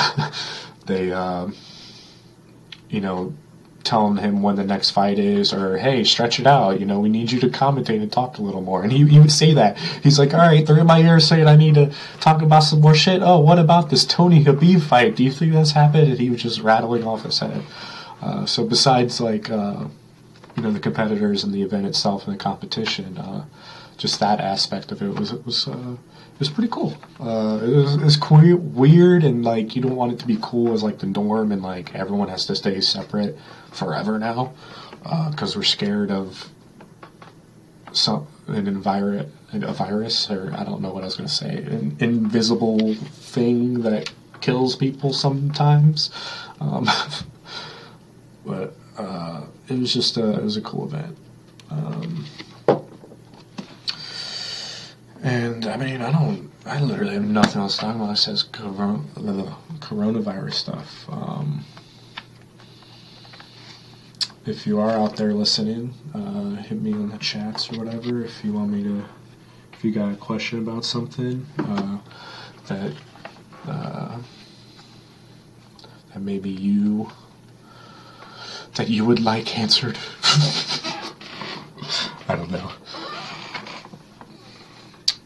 they, 0.85 1.11
um, 1.11 1.55
you 2.89 3.01
know, 3.01 3.33
telling 3.87 4.17
him 4.17 4.43
when 4.43 4.55
the 4.57 4.63
next 4.63 4.91
fight 4.91 5.17
is, 5.17 5.51
or 5.53 5.77
hey, 5.77 6.03
stretch 6.03 6.39
it 6.39 6.45
out. 6.45 6.79
You 6.79 6.85
know, 6.85 6.99
we 6.99 7.09
need 7.09 7.31
you 7.31 7.39
to 7.39 7.47
commentate 7.47 8.01
and 8.01 8.11
talk 8.11 8.37
a 8.37 8.41
little 8.41 8.61
more. 8.61 8.83
And 8.83 8.91
he, 8.91 9.07
he 9.07 9.19
would 9.19 9.31
say 9.31 9.53
that. 9.55 9.77
He's 10.03 10.19
like, 10.19 10.33
all 10.33 10.41
right, 10.41 10.65
they're 10.65 10.77
in 10.77 10.85
my 10.85 10.99
ear 10.99 11.19
saying 11.19 11.47
I 11.47 11.55
need 11.55 11.75
to 11.75 11.91
talk 12.19 12.41
about 12.41 12.59
some 12.59 12.81
more 12.81 12.93
shit. 12.93 13.21
Oh, 13.23 13.39
what 13.39 13.57
about 13.57 13.89
this 13.89 14.05
Tony 14.05 14.43
Khabib 14.43 14.81
fight? 14.81 15.15
Do 15.15 15.23
you 15.23 15.31
think 15.31 15.53
that's 15.53 15.71
happened? 15.71 16.09
And 16.09 16.19
he 16.19 16.29
was 16.29 16.43
just 16.43 16.61
rattling 16.61 17.03
off 17.03 17.23
his 17.23 17.39
head. 17.39 17.63
Uh, 18.21 18.45
so 18.45 18.65
besides 18.65 19.19
like, 19.21 19.49
uh, 19.49 19.85
you 20.55 20.63
know, 20.63 20.71
the 20.71 20.79
competitors 20.79 21.43
and 21.43 21.53
the 21.53 21.61
event 21.61 21.85
itself 21.85 22.27
and 22.27 22.37
the 22.37 22.43
competition, 22.43 23.17
uh, 23.17 23.45
just 23.97 24.19
that 24.19 24.39
aspect 24.39 24.91
of 24.91 25.01
it 25.01 25.09
was 25.17 25.31
it 25.31 25.45
was 25.45 25.67
it 26.37 26.41
was 26.41 26.49
pretty 26.49 26.69
cool. 26.69 26.95
Uh, 27.19 27.59
it 27.63 27.75
was, 27.75 27.95
it 27.95 28.03
was 28.03 28.15
queer, 28.15 28.55
weird 28.55 29.23
and 29.23 29.43
like 29.43 29.75
you 29.75 29.81
don't 29.81 29.95
want 29.95 30.11
it 30.13 30.19
to 30.19 30.27
be 30.27 30.37
cool 30.39 30.71
as 30.71 30.83
like 30.83 30.99
the 30.99 31.07
norm 31.07 31.51
and 31.51 31.63
like 31.63 31.95
everyone 31.95 32.29
has 32.29 32.45
to 32.45 32.55
stay 32.55 32.79
separate 32.79 33.35
forever 33.71 34.19
now 34.19 34.53
because 35.31 35.55
uh, 35.55 35.59
we're 35.59 35.63
scared 35.63 36.11
of 36.11 36.47
some 37.91 38.27
an 38.45 38.67
environment 38.67 39.33
a 39.51 39.73
virus 39.73 40.29
or 40.29 40.53
I 40.55 40.63
don't 40.63 40.79
know 40.81 40.93
what 40.93 41.01
I 41.01 41.05
was 41.07 41.15
going 41.15 41.27
to 41.27 41.33
say 41.33 41.57
an 41.57 41.97
invisible 41.99 42.93
thing 42.93 43.81
that 43.81 44.11
kills 44.39 44.75
people 44.75 45.13
sometimes. 45.13 46.11
Um, 46.59 46.87
but 48.45 48.75
uh, 48.95 49.45
it 49.69 49.79
was 49.79 49.91
just 49.91 50.17
a, 50.17 50.37
it 50.37 50.43
was 50.43 50.57
a 50.57 50.61
cool 50.61 50.85
event. 50.85 51.17
Um, 51.71 52.25
and 55.23 55.65
I 55.65 55.77
mean, 55.77 56.01
I 56.01 56.11
don't, 56.11 56.51
I 56.65 56.81
literally 56.81 57.13
have 57.15 57.23
nothing 57.23 57.61
else 57.61 57.75
to 57.75 57.81
talk 57.81 57.95
about. 57.95 58.11
It 58.11 58.17
says 58.17 58.43
corona, 58.43 59.03
coronavirus 59.79 60.53
stuff. 60.53 61.05
Um, 61.09 61.65
if 64.45 64.65
you 64.65 64.79
are 64.79 64.91
out 64.91 65.17
there 65.17 65.33
listening, 65.33 65.93
uh, 66.13 66.61
hit 66.63 66.81
me 66.81 66.93
on 66.93 67.09
the 67.09 67.17
chats 67.17 67.71
or 67.71 67.83
whatever. 67.83 68.23
If 68.23 68.43
you 68.43 68.53
want 68.53 68.71
me 68.71 68.83
to, 68.83 69.05
if 69.73 69.83
you 69.83 69.91
got 69.91 70.11
a 70.11 70.15
question 70.15 70.59
about 70.59 70.85
something 70.85 71.45
uh, 71.59 71.99
that 72.67 72.93
uh, 73.67 74.17
that 76.13 76.19
maybe 76.19 76.49
you 76.49 77.11
that 78.75 78.89
you 78.89 79.03
would 79.05 79.19
like 79.19 79.57
answered. 79.57 79.97
I 82.29 82.35
don't 82.35 82.51
know 82.51 82.71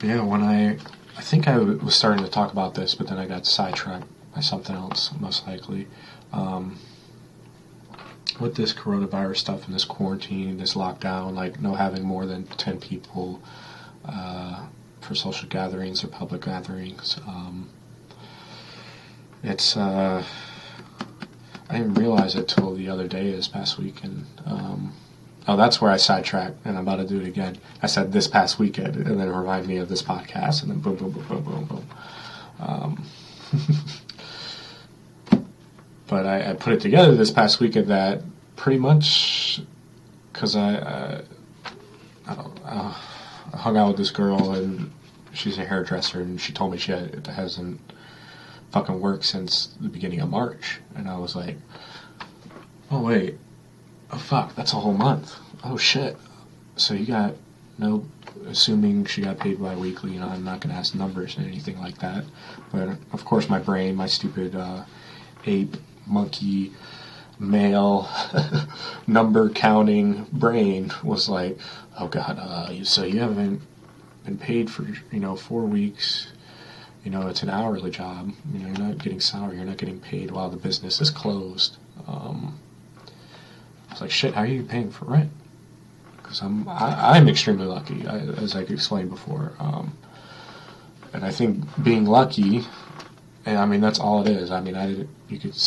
yeah, 0.03 0.21
when 0.21 0.41
I, 0.41 0.77
I 1.17 1.21
think 1.21 1.47
I 1.47 1.57
was 1.57 1.95
starting 1.95 2.23
to 2.23 2.31
talk 2.31 2.51
about 2.51 2.73
this, 2.73 2.95
but 2.95 3.07
then 3.07 3.17
I 3.17 3.27
got 3.27 3.45
sidetracked 3.45 4.07
by 4.33 4.41
something 4.41 4.75
else, 4.75 5.11
most 5.19 5.47
likely. 5.47 5.87
Um, 6.33 6.79
with 8.39 8.55
this 8.55 8.73
coronavirus 8.73 9.37
stuff 9.37 9.65
and 9.65 9.75
this 9.75 9.85
quarantine, 9.85 10.57
this 10.57 10.73
lockdown, 10.73 11.33
like 11.33 11.59
no 11.59 11.75
having 11.75 12.03
more 12.03 12.25
than 12.25 12.45
10 12.47 12.79
people 12.79 13.41
uh, 14.05 14.65
for 15.01 15.13
social 15.13 15.47
gatherings 15.47 16.03
or 16.03 16.07
public 16.07 16.45
gatherings, 16.45 17.19
um, 17.27 17.69
it's, 19.43 19.77
uh, 19.77 20.23
I 21.69 21.77
didn't 21.77 21.95
realize 21.95 22.35
it 22.35 22.47
till 22.47 22.73
the 22.73 22.89
other 22.89 23.07
day, 23.07 23.31
this 23.31 23.47
past 23.47 23.77
weekend. 23.77 24.25
Um, 24.45 24.93
Oh, 25.47 25.57
that's 25.57 25.81
where 25.81 25.89
I 25.89 25.97
sidetracked, 25.97 26.57
and 26.65 26.77
I'm 26.77 26.87
about 26.87 26.97
to 26.97 27.07
do 27.07 27.19
it 27.19 27.27
again. 27.27 27.57
I 27.81 27.87
said 27.87 28.11
this 28.11 28.27
past 28.27 28.59
weekend, 28.59 28.95
and 28.95 29.19
then 29.19 29.27
it 29.27 29.35
reminded 29.35 29.67
me 29.67 29.77
of 29.77 29.89
this 29.89 30.03
podcast, 30.03 30.61
and 30.61 30.71
then 30.71 30.79
boom, 30.79 30.95
boom, 30.97 31.11
boom, 31.11 31.25
boom, 31.25 31.43
boom, 31.43 31.65
boom. 31.65 31.87
Um, 32.59 33.03
but 36.07 36.27
I, 36.27 36.51
I, 36.51 36.53
put 36.53 36.73
it 36.73 36.81
together 36.81 37.15
this 37.15 37.31
past 37.31 37.59
weekend 37.59 37.87
that 37.87 38.21
pretty 38.55 38.77
much 38.77 39.61
because 40.31 40.55
I, 40.55 41.23
I, 42.27 42.31
uh, 42.31 42.95
I 43.51 43.57
hung 43.57 43.77
out 43.77 43.87
with 43.87 43.97
this 43.97 44.11
girl, 44.11 44.51
and 44.51 44.91
she's 45.33 45.57
a 45.57 45.65
hairdresser, 45.65 46.21
and 46.21 46.39
she 46.39 46.53
told 46.53 46.71
me 46.71 46.77
she 46.77 46.91
had, 46.91 47.25
hasn't 47.25 47.81
fucking 48.71 48.99
worked 48.99 49.25
since 49.25 49.75
the 49.81 49.89
beginning 49.89 50.19
of 50.19 50.29
March, 50.29 50.81
and 50.95 51.09
I 51.09 51.17
was 51.17 51.35
like, 51.35 51.57
oh 52.91 53.01
wait 53.01 53.39
oh 54.11 54.17
fuck, 54.17 54.55
that's 54.55 54.73
a 54.73 54.77
whole 54.77 54.93
month. 54.93 55.35
Oh 55.63 55.77
shit. 55.77 56.17
So 56.75 56.93
you 56.93 57.05
got 57.05 57.35
no, 57.77 58.05
assuming 58.47 59.05
she 59.05 59.21
got 59.21 59.39
paid 59.39 59.59
bi-weekly, 59.59 60.11
you 60.11 60.19
know, 60.19 60.27
I'm 60.27 60.43
not 60.43 60.59
going 60.59 60.73
to 60.73 60.79
ask 60.79 60.93
numbers 60.93 61.37
and 61.37 61.47
anything 61.47 61.79
like 61.79 61.97
that. 61.99 62.23
But 62.71 62.89
of 63.11 63.25
course 63.25 63.49
my 63.49 63.59
brain, 63.59 63.95
my 63.95 64.07
stupid 64.07 64.55
uh, 64.55 64.83
ape, 65.45 65.75
monkey, 66.05 66.71
male, 67.39 68.07
number 69.07 69.49
counting 69.49 70.27
brain 70.31 70.91
was 71.03 71.27
like, 71.27 71.57
oh 71.99 72.07
god, 72.07 72.37
uh, 72.39 72.83
so 72.83 73.03
you 73.03 73.19
haven't 73.19 73.61
been 74.25 74.37
paid 74.37 74.69
for, 74.69 74.83
you 75.11 75.19
know, 75.19 75.35
four 75.35 75.63
weeks. 75.63 76.31
You 77.03 77.09
know, 77.09 77.27
it's 77.29 77.41
an 77.41 77.49
hourly 77.49 77.89
job. 77.89 78.31
You 78.53 78.59
know, 78.59 78.67
you're 78.67 78.87
not 78.87 78.99
getting 78.99 79.19
salary. 79.19 79.57
You're 79.57 79.65
not 79.65 79.77
getting 79.77 79.99
paid 79.99 80.29
while 80.29 80.51
the 80.51 80.57
business 80.57 81.01
is 81.01 81.09
closed. 81.09 81.77
Um, 82.07 82.59
I 83.91 83.93
was 83.93 84.01
like, 84.01 84.11
shit, 84.11 84.33
how 84.33 84.41
are 84.43 84.47
you 84.47 84.63
paying 84.63 84.89
for 84.89 85.03
rent? 85.03 85.29
Because 86.15 86.41
I'm 86.41 86.65
I, 86.65 87.17
am 87.17 87.27
extremely 87.27 87.65
lucky, 87.65 88.07
I, 88.07 88.19
as 88.19 88.55
I 88.55 88.61
explained 88.61 89.09
before. 89.09 89.51
Um, 89.59 89.97
and 91.11 91.25
I 91.25 91.31
think 91.31 91.65
being 91.83 92.05
lucky, 92.05 92.63
and 93.45 93.57
I 93.57 93.65
mean 93.65 93.81
that's 93.81 93.99
all 93.99 94.25
it 94.25 94.29
is. 94.29 94.49
I 94.49 94.61
mean, 94.61 94.75
I 94.75 94.87
didn't 94.87 95.09
you 95.27 95.39
could. 95.39 95.57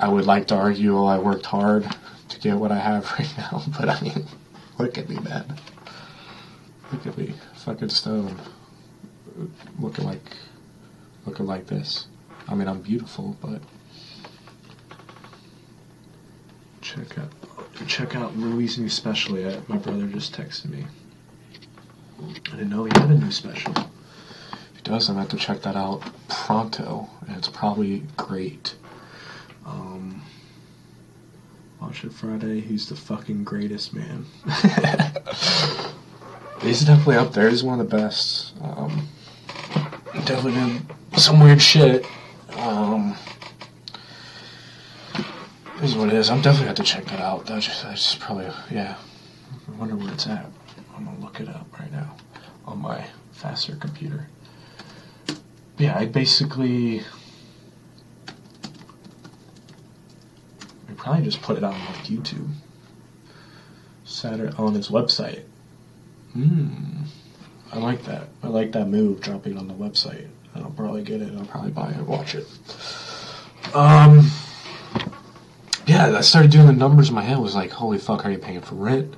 I 0.00 0.08
would 0.08 0.24
like 0.24 0.46
to 0.46 0.54
argue, 0.54 0.94
well, 0.94 1.08
I 1.08 1.18
worked 1.18 1.44
hard 1.44 1.86
to 2.28 2.40
get 2.40 2.56
what 2.56 2.72
I 2.72 2.78
have 2.78 3.10
right 3.18 3.34
now, 3.36 3.62
but 3.78 3.90
I 3.90 4.00
mean, 4.00 4.24
look 4.78 4.96
at 4.96 5.06
me, 5.06 5.18
man. 5.18 5.58
Look 6.90 7.06
at 7.06 7.18
me, 7.18 7.34
fucking 7.56 7.90
stone, 7.90 8.34
looking 9.78 10.06
like, 10.06 10.22
looking 11.26 11.44
like 11.44 11.66
this. 11.66 12.06
I 12.48 12.54
mean, 12.54 12.68
I'm 12.68 12.80
beautiful, 12.80 13.36
but 13.42 13.60
check 16.88 17.18
out 17.18 17.28
check 17.86 18.16
out 18.16 18.34
Louis' 18.36 18.78
new 18.78 18.88
special 18.88 19.38
yet. 19.38 19.68
My 19.68 19.76
brother 19.76 20.06
just 20.06 20.32
texted 20.34 20.70
me. 20.70 20.86
I 22.20 22.32
didn't 22.50 22.70
know 22.70 22.84
he 22.84 22.90
had 22.98 23.10
a 23.10 23.14
new 23.14 23.30
special. 23.30 23.72
If 23.72 24.76
he 24.76 24.82
does, 24.82 25.08
I'm 25.08 25.16
gonna 25.16 25.28
have 25.28 25.38
to 25.38 25.44
check 25.44 25.60
that 25.62 25.76
out 25.76 26.02
pronto, 26.28 27.10
and 27.26 27.36
it's 27.36 27.48
probably 27.48 28.04
great. 28.16 28.74
Um, 29.66 30.22
watch 31.80 32.04
it 32.04 32.12
Friday. 32.12 32.60
He's 32.60 32.88
the 32.88 32.96
fucking 32.96 33.44
greatest 33.44 33.92
man. 33.92 34.24
He's 36.62 36.80
definitely 36.80 37.16
up 37.16 37.34
there. 37.34 37.50
He's 37.50 37.62
one 37.62 37.80
of 37.80 37.90
the 37.90 37.96
best. 37.96 38.54
Um, 38.62 39.06
definitely 40.24 40.80
did 41.12 41.20
some 41.20 41.38
weird 41.38 41.60
shit. 41.60 42.06
Um, 42.56 43.14
this 45.80 45.90
is 45.90 45.96
what 45.96 46.08
it 46.08 46.14
is. 46.14 46.28
I'm 46.28 46.40
definitely 46.42 46.66
have 46.68 46.76
to 46.76 46.82
check 46.82 47.04
that 47.06 47.20
out. 47.20 47.46
That's 47.46 47.66
just, 47.66 47.82
that's 47.82 48.02
just 48.02 48.20
probably 48.20 48.46
yeah. 48.70 48.96
I 49.66 49.70
wonder 49.78 49.94
where 49.96 50.12
it's 50.12 50.26
at. 50.26 50.46
I'm 50.96 51.04
gonna 51.04 51.20
look 51.20 51.40
it 51.40 51.48
up 51.48 51.66
right 51.78 51.90
now 51.92 52.16
on 52.66 52.78
my 52.80 53.06
faster 53.32 53.76
computer. 53.76 54.26
Yeah, 55.78 55.96
I 55.96 56.06
basically 56.06 57.02
I 60.88 60.92
probably 60.96 61.24
just 61.24 61.40
put 61.42 61.56
it 61.56 61.64
on 61.64 61.72
like 61.72 62.04
YouTube. 62.04 62.48
Saturday 64.04 64.52
on 64.56 64.74
his 64.74 64.88
website. 64.88 65.44
Hmm. 66.32 67.04
I 67.72 67.78
like 67.78 68.02
that. 68.04 68.28
I 68.42 68.48
like 68.48 68.72
that 68.72 68.88
move, 68.88 69.20
dropping 69.20 69.56
on 69.58 69.68
the 69.68 69.74
website. 69.74 70.26
I'll 70.56 70.70
probably 70.70 71.02
get 71.02 71.22
it. 71.22 71.32
I'll 71.38 71.44
probably 71.44 71.70
buy 71.70 71.90
it, 71.90 72.00
watch 72.00 72.34
it. 72.34 72.46
Um 73.74 74.28
yeah, 75.98 76.16
I 76.16 76.20
started 76.20 76.52
doing 76.52 76.66
the 76.66 76.72
numbers 76.72 77.08
in 77.08 77.16
my 77.16 77.22
head. 77.22 77.36
I 77.36 77.40
was 77.40 77.56
like, 77.56 77.72
holy 77.72 77.98
fuck, 77.98 78.24
are 78.24 78.30
you 78.30 78.38
paying 78.38 78.60
for 78.60 78.76
rent? 78.76 79.14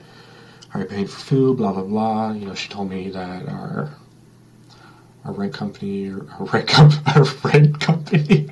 Are 0.72 0.80
you 0.80 0.86
paying 0.86 1.06
for 1.06 1.20
food? 1.20 1.58
Blah 1.58 1.72
blah 1.74 1.82
blah. 1.82 2.32
You 2.32 2.46
know, 2.46 2.54
she 2.54 2.70
told 2.70 2.88
me 2.88 3.10
that 3.10 3.48
our 3.48 3.90
our 5.26 5.32
rent 5.32 5.52
company, 5.52 6.10
our 6.10 6.44
rent, 6.52 6.68
comp- 6.68 7.06
our 7.16 7.24
rent 7.44 7.80
company. 7.80 8.48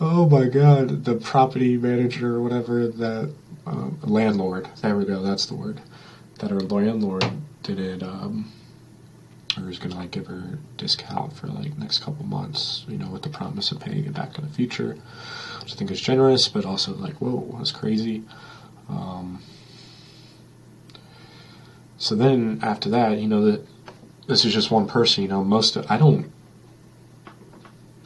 oh 0.00 0.28
my 0.28 0.46
god, 0.46 1.04
the 1.04 1.14
property 1.14 1.76
manager 1.76 2.34
or 2.36 2.42
whatever 2.42 2.88
that 2.88 3.32
um, 3.66 3.96
landlord. 4.02 4.68
There 4.82 4.96
we 4.96 5.04
go. 5.04 5.22
That's 5.22 5.46
the 5.46 5.54
word. 5.54 5.80
That 6.40 6.50
our 6.50 6.58
landlord 6.60 7.24
didn't. 7.62 8.02
Um, 8.02 8.50
or 9.56 9.64
was 9.64 9.78
gonna 9.78 9.96
like 9.96 10.10
give 10.10 10.26
her 10.26 10.36
a 10.54 10.78
discount 10.78 11.32
for 11.32 11.48
like 11.48 11.76
next 11.78 11.98
couple 11.98 12.24
months, 12.24 12.84
you 12.88 12.96
know, 12.96 13.08
with 13.08 13.22
the 13.22 13.28
promise 13.28 13.72
of 13.72 13.80
paying 13.80 14.04
it 14.04 14.14
back 14.14 14.38
in 14.38 14.44
the 14.44 14.50
future, 14.50 14.96
which 15.60 15.72
I 15.72 15.76
think 15.76 15.90
is 15.90 16.00
generous, 16.00 16.48
but 16.48 16.64
also 16.64 16.94
like, 16.94 17.14
whoa, 17.14 17.54
that's 17.58 17.72
crazy. 17.72 18.22
Um, 18.88 19.42
so 21.96 22.14
then 22.14 22.60
after 22.62 22.88
that, 22.90 23.18
you 23.18 23.28
know, 23.28 23.44
that 23.44 23.66
this 24.26 24.44
is 24.44 24.54
just 24.54 24.70
one 24.70 24.86
person. 24.86 25.22
You 25.22 25.28
know, 25.28 25.44
most 25.44 25.76
of, 25.76 25.90
I 25.90 25.96
don't, 25.96 26.30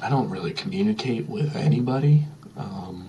I 0.00 0.08
don't 0.08 0.30
really 0.30 0.52
communicate 0.52 1.28
with 1.28 1.54
anybody 1.56 2.24
um, 2.56 3.08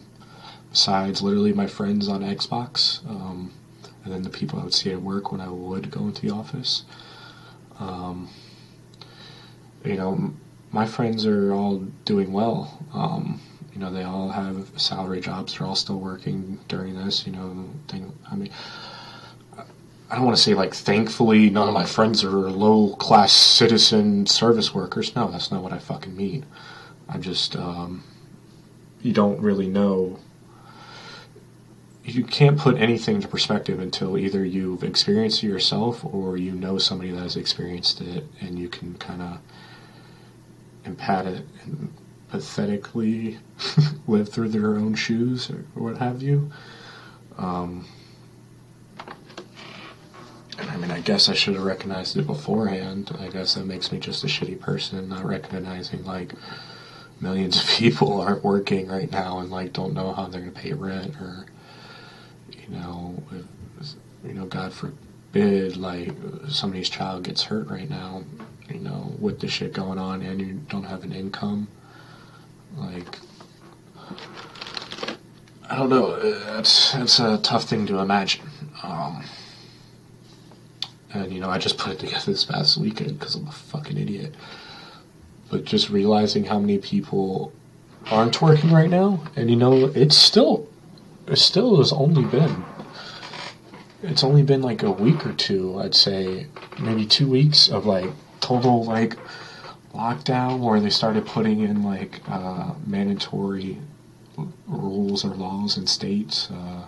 besides 0.69 1.21
literally 1.21 1.53
my 1.53 1.67
friends 1.67 2.07
on 2.07 2.21
Xbox, 2.21 3.05
um, 3.09 3.51
and 4.03 4.13
then 4.13 4.21
the 4.23 4.29
people 4.29 4.59
I 4.59 4.63
would 4.63 4.73
see 4.73 4.91
at 4.91 5.01
work 5.01 5.31
when 5.31 5.41
I 5.41 5.49
would 5.49 5.89
go 5.89 6.01
into 6.01 6.21
the 6.21 6.31
office. 6.31 6.83
Um, 7.79 8.29
you 9.83 9.95
know, 9.95 10.33
my 10.71 10.85
friends 10.85 11.25
are 11.25 11.53
all 11.53 11.79
doing 12.05 12.31
well. 12.31 12.83
Um, 12.93 13.41
you 13.73 13.79
know, 13.79 13.91
they 13.91 14.03
all 14.03 14.29
have 14.29 14.69
salary 14.77 15.19
jobs. 15.21 15.57
They're 15.57 15.67
all 15.67 15.75
still 15.75 15.99
working 15.99 16.59
during 16.67 16.95
this. 16.95 17.25
You 17.25 17.33
know, 17.33 17.69
thing, 17.87 18.11
I 18.31 18.35
mean, 18.35 18.51
I 20.09 20.15
don't 20.15 20.25
want 20.25 20.37
to 20.37 20.43
say 20.43 20.53
like 20.53 20.73
thankfully 20.73 21.49
none 21.49 21.67
of 21.67 21.73
my 21.73 21.85
friends 21.85 22.23
are 22.23 22.29
low 22.29 22.95
class 22.95 23.33
citizen 23.33 24.25
service 24.27 24.73
workers. 24.73 25.15
No, 25.15 25.29
that's 25.29 25.51
not 25.51 25.63
what 25.63 25.73
I 25.73 25.79
fucking 25.79 26.15
mean. 26.15 26.45
I'm 27.09 27.21
just 27.21 27.55
um, 27.55 28.03
you 29.01 29.13
don't 29.13 29.39
really 29.41 29.67
know. 29.67 30.19
You 32.07 32.23
can't 32.23 32.57
put 32.57 32.77
anything 32.77 33.15
into 33.15 33.27
perspective 33.27 33.79
until 33.79 34.15
either 34.15 34.45
you've 34.45 34.83
experienced 34.83 35.43
it 35.43 35.47
yourself 35.47 36.05
or 36.05 36.37
you 36.37 36.51
know 36.51 36.77
somebody 36.77 37.09
that 37.09 37.19
has 37.19 37.35
experienced 37.35 37.99
it, 37.99 38.25
and 38.39 38.59
you 38.59 38.69
can 38.69 38.93
kind 38.95 39.23
of 39.23 39.39
empat 40.85 41.25
it 41.25 41.45
and 41.63 41.91
pathetically 42.29 43.39
live 44.07 44.29
through 44.29 44.49
their 44.49 44.75
own 44.75 44.93
shoes 44.93 45.49
or, 45.49 45.65
what 45.73 45.97
have 45.97 46.21
you. 46.21 46.51
Um, 47.37 47.87
I 50.59 50.77
mean, 50.77 50.91
I 50.91 51.01
guess 51.01 51.27
I 51.27 51.33
should 51.33 51.55
have 51.55 51.63
recognized 51.63 52.17
it 52.17 52.27
beforehand. 52.27 53.15
I 53.19 53.29
guess 53.29 53.55
that 53.55 53.65
makes 53.65 53.91
me 53.91 53.99
just 53.99 54.23
a 54.23 54.27
shitty 54.27 54.59
person, 54.59 55.09
not 55.09 55.25
recognizing 55.25 56.05
like 56.05 56.33
millions 57.19 57.61
of 57.61 57.67
people 57.67 58.21
aren't 58.21 58.43
working 58.43 58.87
right 58.87 59.11
now 59.11 59.39
and 59.39 59.49
like 59.49 59.73
don't 59.73 59.93
know 59.93 60.13
how 60.13 60.27
they're 60.27 60.41
going 60.41 60.53
to 60.53 60.59
pay 60.59 60.73
rent 60.73 61.15
or, 61.19 61.45
you 62.67 62.75
know, 62.75 63.23
if, 63.31 63.93
you 64.25 64.33
know, 64.33 64.45
God 64.45 64.73
forbid, 64.73 65.77
like 65.77 66.11
somebody's 66.49 66.89
child 66.89 67.23
gets 67.23 67.43
hurt 67.43 67.67
right 67.67 67.89
now, 67.89 68.23
you 68.69 68.79
know, 68.79 69.15
with 69.19 69.39
the 69.39 69.47
shit 69.47 69.73
going 69.73 69.99
on 69.99 70.21
and 70.21 70.39
you 70.39 70.53
don't 70.69 70.85
have 70.85 71.03
an 71.03 71.11
income. 71.11 71.67
Like, 72.77 73.17
I 75.69 75.77
don't 75.77 75.89
know. 75.89 76.11
It's 76.59 76.93
it's 76.95 77.19
a 77.19 77.37
tough 77.39 77.63
thing 77.63 77.85
to 77.87 77.99
imagine. 77.99 78.45
Um, 78.83 79.23
and 81.13 81.31
you 81.31 81.39
know, 81.39 81.49
I 81.49 81.57
just 81.57 81.77
put 81.77 81.93
it 81.93 81.99
together 81.99 82.31
this 82.31 82.43
past 82.43 82.77
weekend 82.77 83.19
because 83.19 83.35
I'm 83.35 83.47
a 83.47 83.51
fucking 83.51 83.97
idiot. 83.97 84.35
But 85.49 85.63
just 85.65 85.89
realizing 85.89 86.45
how 86.45 86.59
many 86.59 86.77
people 86.77 87.51
aren't 88.11 88.41
working 88.41 88.71
right 88.71 88.89
now, 88.89 89.23
and 89.35 89.49
you 89.49 89.55
know, 89.55 89.85
it's 89.95 90.15
still, 90.15 90.67
it 91.27 91.37
still 91.37 91.77
has 91.77 91.91
only 91.91 92.23
been, 92.23 92.63
it's 94.03 94.23
only 94.23 94.43
been 94.43 94.61
like 94.61 94.83
a 94.83 94.91
week 94.91 95.25
or 95.25 95.33
two, 95.33 95.79
I'd 95.79 95.95
say, 95.95 96.47
maybe 96.79 97.05
two 97.05 97.27
weeks 97.27 97.69
of 97.69 97.85
like 97.85 98.09
total 98.41 98.83
like 98.83 99.17
lockdown 99.93 100.59
where 100.59 100.79
they 100.79 100.89
started 100.89 101.25
putting 101.25 101.61
in 101.61 101.83
like 101.83 102.21
uh, 102.27 102.73
mandatory 102.85 103.77
rules 104.67 105.23
or 105.23 105.29
laws 105.29 105.77
in 105.77 105.87
states 105.87 106.49
uh, 106.51 106.85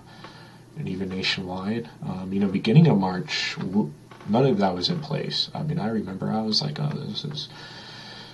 and 0.77 0.87
even 0.87 1.09
nationwide. 1.09 1.89
Um, 2.05 2.31
you 2.31 2.39
know, 2.39 2.47
beginning 2.47 2.87
of 2.87 2.97
March, 2.97 3.57
none 3.57 4.45
of 4.45 4.57
that 4.59 4.75
was 4.75 4.89
in 4.89 4.99
place. 4.99 5.49
I 5.53 5.63
mean, 5.63 5.79
I 5.79 5.87
remember 5.87 6.31
I 6.31 6.41
was 6.41 6.61
like, 6.61 6.79
oh, 6.79 6.89
this 6.89 7.23
is 7.23 7.49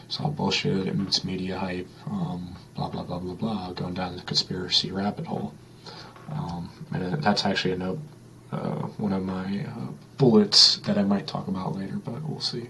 it's 0.05 0.19
all 0.19 0.31
bullshit. 0.31 0.87
It's 0.87 1.23
media 1.23 1.57
hype. 1.57 1.87
Um, 2.07 2.55
blah 2.75 2.89
blah 2.89 3.03
blah 3.03 3.19
blah 3.19 3.35
blah. 3.35 3.71
Going 3.73 3.93
down 3.93 4.15
the 4.15 4.21
conspiracy 4.23 4.91
rabbit 4.91 5.27
hole. 5.27 5.53
Um, 6.31 6.69
and 6.93 7.23
that's 7.23 7.45
actually 7.45 7.73
a 7.73 7.77
note. 7.77 7.99
Uh, 8.51 8.87
one 8.97 9.13
of 9.13 9.23
my 9.23 9.65
uh, 9.65 9.91
bullets 10.17 10.77
that 10.79 10.95
I 10.95 11.03
might 11.03 11.25
talk 11.25 11.47
about 11.47 11.75
later, 11.75 11.95
but 11.95 12.21
we'll 12.29 12.39
see. 12.39 12.69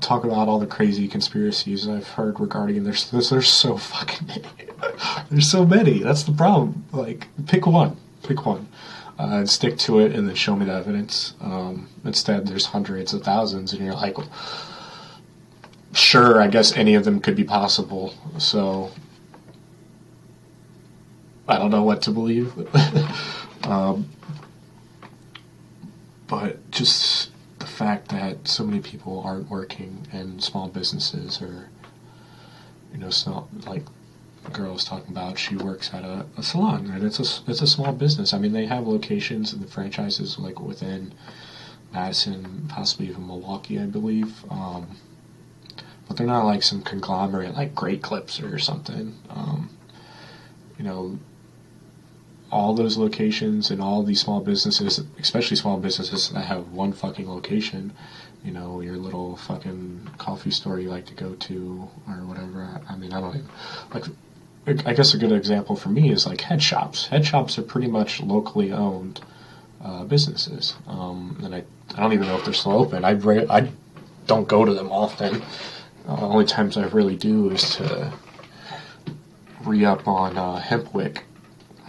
Talk 0.00 0.24
about 0.24 0.48
all 0.48 0.58
the 0.58 0.66
crazy 0.66 1.08
conspiracies 1.08 1.86
I've 1.86 2.08
heard 2.08 2.40
regarding 2.40 2.84
there's 2.84 3.10
there's, 3.10 3.28
there's 3.28 3.48
so 3.48 3.76
fucking 3.76 4.28
many. 4.28 4.70
there's 5.30 5.50
so 5.50 5.66
many. 5.66 5.98
That's 5.98 6.22
the 6.22 6.32
problem. 6.32 6.86
Like 6.92 7.26
pick 7.46 7.66
one. 7.66 7.98
Pick 8.22 8.46
one. 8.46 8.68
Uh, 9.18 9.38
and 9.38 9.50
stick 9.50 9.76
to 9.78 10.00
it, 10.00 10.12
and 10.12 10.26
then 10.26 10.34
show 10.34 10.56
me 10.56 10.64
the 10.64 10.72
evidence. 10.72 11.34
Um, 11.40 11.88
instead, 12.04 12.46
there's 12.48 12.66
hundreds 12.66 13.12
of 13.12 13.22
thousands, 13.22 13.72
and 13.72 13.84
you're 13.84 13.94
like, 13.94 14.16
sure, 15.92 16.40
I 16.40 16.48
guess 16.48 16.76
any 16.76 16.94
of 16.94 17.04
them 17.04 17.20
could 17.20 17.36
be 17.36 17.44
possible. 17.44 18.14
So 18.38 18.90
I 21.46 21.58
don't 21.58 21.70
know 21.70 21.82
what 21.82 22.02
to 22.02 22.10
believe. 22.10 22.52
um, 23.64 24.08
but 26.26 26.70
just 26.70 27.30
the 27.58 27.66
fact 27.66 28.08
that 28.08 28.48
so 28.48 28.64
many 28.64 28.80
people 28.80 29.22
aren't 29.24 29.50
working 29.50 30.06
and 30.12 30.42
small 30.42 30.68
businesses 30.68 31.40
are, 31.42 31.68
you 32.92 32.98
know, 32.98 33.10
not 33.26 33.66
like 33.66 33.84
the 34.44 34.50
girl 34.50 34.72
was 34.72 34.84
talking 34.84 35.10
about. 35.10 35.38
She 35.38 35.56
works 35.56 35.92
at 35.92 36.04
a, 36.04 36.26
a 36.36 36.42
salon, 36.42 36.90
and 36.90 37.02
it's 37.02 37.18
a 37.18 37.50
it's 37.50 37.62
a 37.62 37.66
small 37.66 37.92
business. 37.92 38.32
I 38.32 38.38
mean, 38.38 38.52
they 38.52 38.66
have 38.66 38.86
locations 38.86 39.52
and 39.52 39.62
the 39.62 39.70
franchises 39.70 40.38
like 40.38 40.60
within 40.60 41.12
Madison, 41.92 42.66
possibly 42.68 43.08
even 43.08 43.26
Milwaukee, 43.26 43.78
I 43.78 43.86
believe. 43.86 44.44
Um, 44.50 44.98
but 46.06 46.16
they're 46.16 46.26
not 46.26 46.44
like 46.44 46.62
some 46.62 46.82
conglomerate 46.82 47.54
like 47.54 47.74
Great 47.74 48.02
Clips 48.02 48.40
or 48.40 48.58
something. 48.58 49.14
Um, 49.30 49.70
you 50.78 50.84
know, 50.84 51.18
all 52.54 52.72
those 52.72 52.96
locations 52.96 53.70
and 53.72 53.82
all 53.82 54.04
these 54.04 54.20
small 54.20 54.40
businesses, 54.40 55.00
especially 55.18 55.56
small 55.56 55.76
businesses 55.76 56.30
that 56.30 56.44
have 56.44 56.70
one 56.70 56.92
fucking 56.92 57.28
location, 57.28 57.92
you 58.44 58.52
know, 58.52 58.80
your 58.80 58.96
little 58.96 59.36
fucking 59.36 60.08
coffee 60.18 60.52
store 60.52 60.78
you 60.78 60.88
like 60.88 61.04
to 61.06 61.14
go 61.14 61.34
to 61.34 61.88
or 62.06 62.14
whatever. 62.24 62.80
I 62.88 62.94
mean, 62.94 63.12
I 63.12 63.20
don't 63.20 63.34
even 63.34 63.48
like. 63.92 64.04
I 64.86 64.94
guess 64.94 65.12
a 65.12 65.18
good 65.18 65.32
example 65.32 65.76
for 65.76 65.90
me 65.90 66.10
is 66.10 66.26
like 66.26 66.40
head 66.40 66.62
shops. 66.62 67.08
Head 67.08 67.26
shops 67.26 67.58
are 67.58 67.62
pretty 67.62 67.88
much 67.88 68.22
locally 68.22 68.72
owned 68.72 69.20
uh, 69.82 70.04
businesses, 70.04 70.74
um, 70.86 71.38
and 71.44 71.54
I, 71.54 71.64
I 71.94 72.00
don't 72.00 72.14
even 72.14 72.28
know 72.28 72.38
if 72.38 72.44
they're 72.46 72.54
still 72.54 72.78
open. 72.78 73.04
I 73.04 73.10
I 73.50 73.68
don't 74.26 74.48
go 74.48 74.64
to 74.64 74.72
them 74.72 74.90
often. 74.90 75.42
Uh, 76.08 76.28
only 76.28 76.46
times 76.46 76.76
I 76.76 76.86
really 76.86 77.16
do 77.16 77.50
is 77.50 77.76
to 77.76 78.12
re 79.64 79.84
up 79.84 80.06
on 80.06 80.38
uh, 80.38 80.60
Hempwick. 80.60 81.24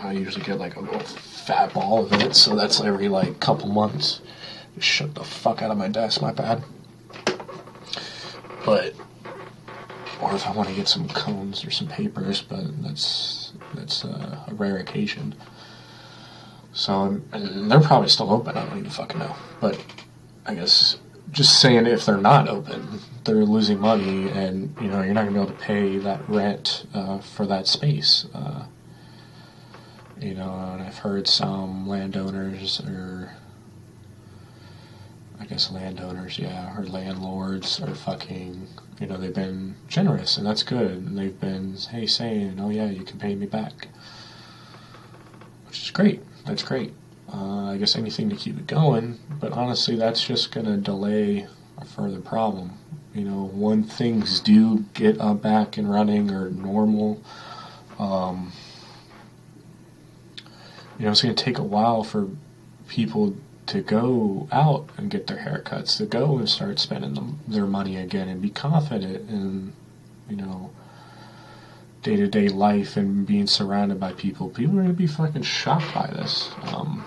I 0.05 0.13
usually 0.13 0.45
get 0.45 0.59
like 0.59 0.75
a 0.75 0.79
little 0.79 0.99
fat 0.99 1.73
ball 1.73 2.05
of 2.05 2.13
it, 2.13 2.35
so 2.35 2.55
that's 2.55 2.81
every 2.81 3.07
like 3.07 3.39
couple 3.39 3.67
months. 3.69 4.21
Just 4.75 4.87
shut 4.87 5.15
the 5.15 5.23
fuck 5.23 5.61
out 5.61 5.71
of 5.71 5.77
my 5.77 5.87
desk, 5.87 6.21
my 6.21 6.31
bad. 6.31 6.63
But 8.65 8.93
or 10.21 10.33
if 10.33 10.47
I 10.47 10.51
want 10.51 10.69
to 10.69 10.75
get 10.75 10.87
some 10.87 11.07
cones 11.09 11.65
or 11.65 11.71
some 11.71 11.87
papers, 11.87 12.41
but 12.41 12.83
that's 12.83 13.53
that's 13.73 14.05
uh, 14.05 14.45
a 14.47 14.53
rare 14.53 14.77
occasion. 14.77 15.35
So 16.73 17.21
they're 17.31 17.79
probably 17.79 18.09
still 18.09 18.31
open. 18.31 18.57
I 18.57 18.65
don't 18.65 18.79
even 18.79 18.89
fucking 18.89 19.19
know. 19.19 19.35
But 19.61 19.83
I 20.45 20.55
guess 20.55 20.97
just 21.31 21.59
saying 21.59 21.85
if 21.85 22.05
they're 22.05 22.17
not 22.17 22.47
open, 22.47 22.99
they're 23.23 23.45
losing 23.45 23.79
money, 23.79 24.29
and 24.29 24.75
you 24.81 24.87
know 24.87 25.01
you're 25.01 25.13
not 25.13 25.25
to 25.25 25.31
be 25.31 25.37
able 25.37 25.47
to 25.47 25.53
pay 25.53 25.97
that 25.97 26.27
rent 26.29 26.85
uh, 26.93 27.19
for 27.19 27.45
that 27.45 27.67
space. 27.67 28.25
Uh, 28.33 28.65
you 30.19 30.33
know, 30.33 30.71
and 30.73 30.81
I've 30.81 30.97
heard 30.97 31.27
some 31.27 31.87
landowners 31.87 32.79
or 32.81 33.33
I 35.39 35.45
guess 35.45 35.71
landowners, 35.71 36.39
yeah, 36.39 36.75
or 36.77 36.85
landlords 36.85 37.79
are 37.81 37.93
fucking, 37.93 38.67
you 38.99 39.07
know, 39.07 39.17
they've 39.17 39.33
been 39.33 39.75
generous, 39.87 40.37
and 40.37 40.45
that's 40.47 40.63
good. 40.63 40.91
And 40.91 41.17
they've 41.17 41.39
been, 41.39 41.75
hey, 41.91 42.07
saying, 42.07 42.57
oh 42.59 42.69
yeah, 42.69 42.89
you 42.89 43.03
can 43.03 43.19
pay 43.19 43.35
me 43.35 43.45
back, 43.45 43.89
which 45.67 45.83
is 45.83 45.91
great. 45.91 46.21
That's 46.45 46.63
great. 46.63 46.93
Uh, 47.31 47.71
I 47.71 47.77
guess 47.77 47.95
anything 47.95 48.29
to 48.29 48.35
keep 48.35 48.57
it 48.57 48.67
going, 48.67 49.19
but 49.39 49.51
honestly, 49.51 49.95
that's 49.95 50.25
just 50.25 50.51
going 50.51 50.67
to 50.67 50.77
delay 50.77 51.47
a 51.77 51.85
further 51.85 52.21
problem. 52.21 52.71
You 53.13 53.25
know, 53.25 53.45
when 53.53 53.83
things 53.83 54.39
do 54.39 54.85
get 54.93 55.19
uh, 55.19 55.33
back 55.33 55.77
and 55.77 55.89
running 55.89 56.31
or 56.31 56.49
normal, 56.49 57.21
um, 57.99 58.51
you 60.97 61.05
know, 61.05 61.11
it's 61.11 61.21
going 61.21 61.35
to 61.35 61.43
take 61.43 61.57
a 61.57 61.63
while 61.63 62.03
for 62.03 62.29
people 62.87 63.35
to 63.67 63.81
go 63.81 64.47
out 64.51 64.89
and 64.97 65.09
get 65.09 65.27
their 65.27 65.37
haircuts, 65.37 65.97
to 65.97 66.05
go 66.05 66.37
and 66.37 66.47
start 66.47 66.79
spending 66.79 67.39
their 67.47 67.65
money 67.65 67.97
again 67.97 68.29
and 68.29 68.41
be 68.41 68.49
confident 68.49 69.29
in, 69.29 69.73
you 70.29 70.35
know, 70.35 70.71
day 72.03 72.15
to 72.15 72.27
day 72.27 72.47
life 72.47 72.95
and 72.95 73.25
being 73.25 73.47
surrounded 73.47 73.99
by 73.99 74.13
people. 74.13 74.49
People 74.49 74.75
are 74.75 74.83
going 74.83 74.87
to 74.89 74.93
be 74.93 75.07
fucking 75.07 75.41
shocked 75.41 75.93
by 75.93 76.07
this. 76.07 76.51
Um, 76.67 77.03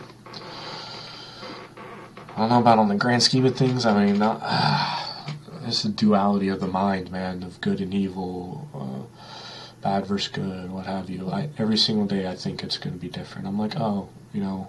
I 2.35 2.42
don't 2.42 2.48
know 2.51 2.61
about 2.61 2.79
on 2.79 2.88
the 2.88 2.96
grand 2.96 3.22
scheme 3.22 3.46
of 3.46 3.57
things. 3.57 3.87
I 3.87 4.05
mean, 4.05 4.18
not, 4.18 4.40
uh, 4.42 5.33
it's 5.66 5.85
the 5.85 5.88
duality 5.90 6.48
of 6.48 6.61
the 6.61 6.66
mind, 6.66 7.12
man, 7.12 7.44
of 7.44 7.61
good 7.61 7.81
and 7.81 7.94
evil, 7.94 8.68
uh, 8.74 9.38
bad 9.81 10.07
versus 10.07 10.29
good, 10.29 10.71
what 10.71 10.87
have 10.87 11.09
you. 11.09 11.31
I, 11.31 11.49
every 11.59 11.77
single 11.77 12.07
day, 12.07 12.27
I 12.29 12.35
think 12.35 12.62
it's 12.62 12.79
going 12.79 12.95
to 12.95 13.01
be 13.01 13.09
different. 13.09 13.47
I'm 13.47 13.59
like, 13.59 13.77
oh, 13.77 14.09
you 14.33 14.41
know 14.41 14.69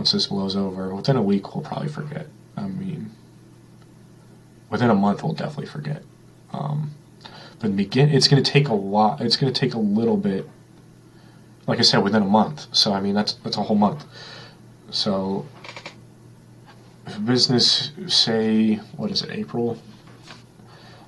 once 0.00 0.12
this 0.12 0.28
blows 0.28 0.56
over, 0.56 0.94
within 0.94 1.16
a 1.16 1.22
week 1.22 1.54
we'll 1.54 1.62
probably 1.62 1.88
forget. 1.88 2.26
I 2.56 2.66
mean, 2.66 3.10
within 4.70 4.88
a 4.88 4.94
month 4.94 5.22
we'll 5.22 5.34
definitely 5.34 5.66
forget. 5.66 6.02
Um, 6.54 6.92
but 7.58 7.76
begin, 7.76 8.08
it's 8.08 8.26
going 8.26 8.42
to 8.42 8.50
take 8.50 8.68
a 8.68 8.74
lot. 8.74 9.20
It's 9.20 9.36
going 9.36 9.52
to 9.52 9.60
take 9.60 9.74
a 9.74 9.78
little 9.78 10.16
bit. 10.16 10.48
Like 11.66 11.78
I 11.78 11.82
said, 11.82 11.98
within 11.98 12.22
a 12.22 12.26
month. 12.26 12.66
So 12.72 12.94
I 12.94 13.00
mean, 13.02 13.14
that's 13.14 13.34
that's 13.34 13.58
a 13.58 13.62
whole 13.62 13.76
month. 13.76 14.06
So, 14.90 15.46
if 17.06 17.22
business 17.24 17.90
say 18.06 18.76
what 18.96 19.10
is 19.10 19.20
it, 19.20 19.30
April? 19.30 19.76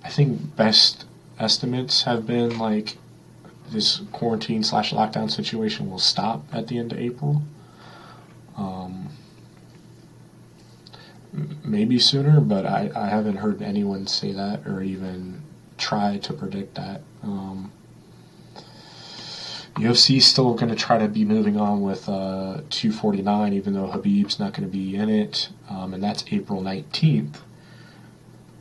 I 0.04 0.10
think 0.10 0.54
best 0.54 1.06
estimates 1.38 2.02
have 2.02 2.26
been 2.26 2.58
like 2.58 2.98
this 3.72 4.02
quarantine 4.12 4.62
slash 4.62 4.92
lockdown 4.92 5.30
situation 5.30 5.90
will 5.90 5.98
stop 5.98 6.44
at 6.52 6.68
the 6.68 6.78
end 6.78 6.92
of 6.92 6.98
April. 6.98 7.42
Um, 8.56 9.08
maybe 11.64 11.98
sooner, 11.98 12.40
but 12.40 12.66
I, 12.66 12.90
I 12.94 13.08
haven't 13.08 13.36
heard 13.36 13.62
anyone 13.62 14.06
say 14.06 14.32
that 14.32 14.66
or 14.66 14.82
even 14.82 15.42
try 15.78 16.18
to 16.18 16.32
predict 16.32 16.74
that. 16.74 17.02
Um, 17.22 17.72
UFC 19.76 20.20
still 20.20 20.54
going 20.54 20.68
to 20.68 20.76
try 20.76 20.98
to 20.98 21.08
be 21.08 21.24
moving 21.24 21.58
on 21.58 21.80
with 21.80 22.08
uh, 22.08 22.60
249, 22.68 23.54
even 23.54 23.72
though 23.72 23.88
Khabib's 23.88 24.38
not 24.38 24.52
going 24.52 24.68
to 24.68 24.72
be 24.72 24.94
in 24.94 25.08
it, 25.08 25.48
um, 25.70 25.94
and 25.94 26.02
that's 26.02 26.24
April 26.30 26.60
19th. 26.60 27.36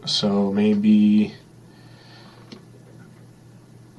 So 0.05 0.51
maybe 0.53 1.35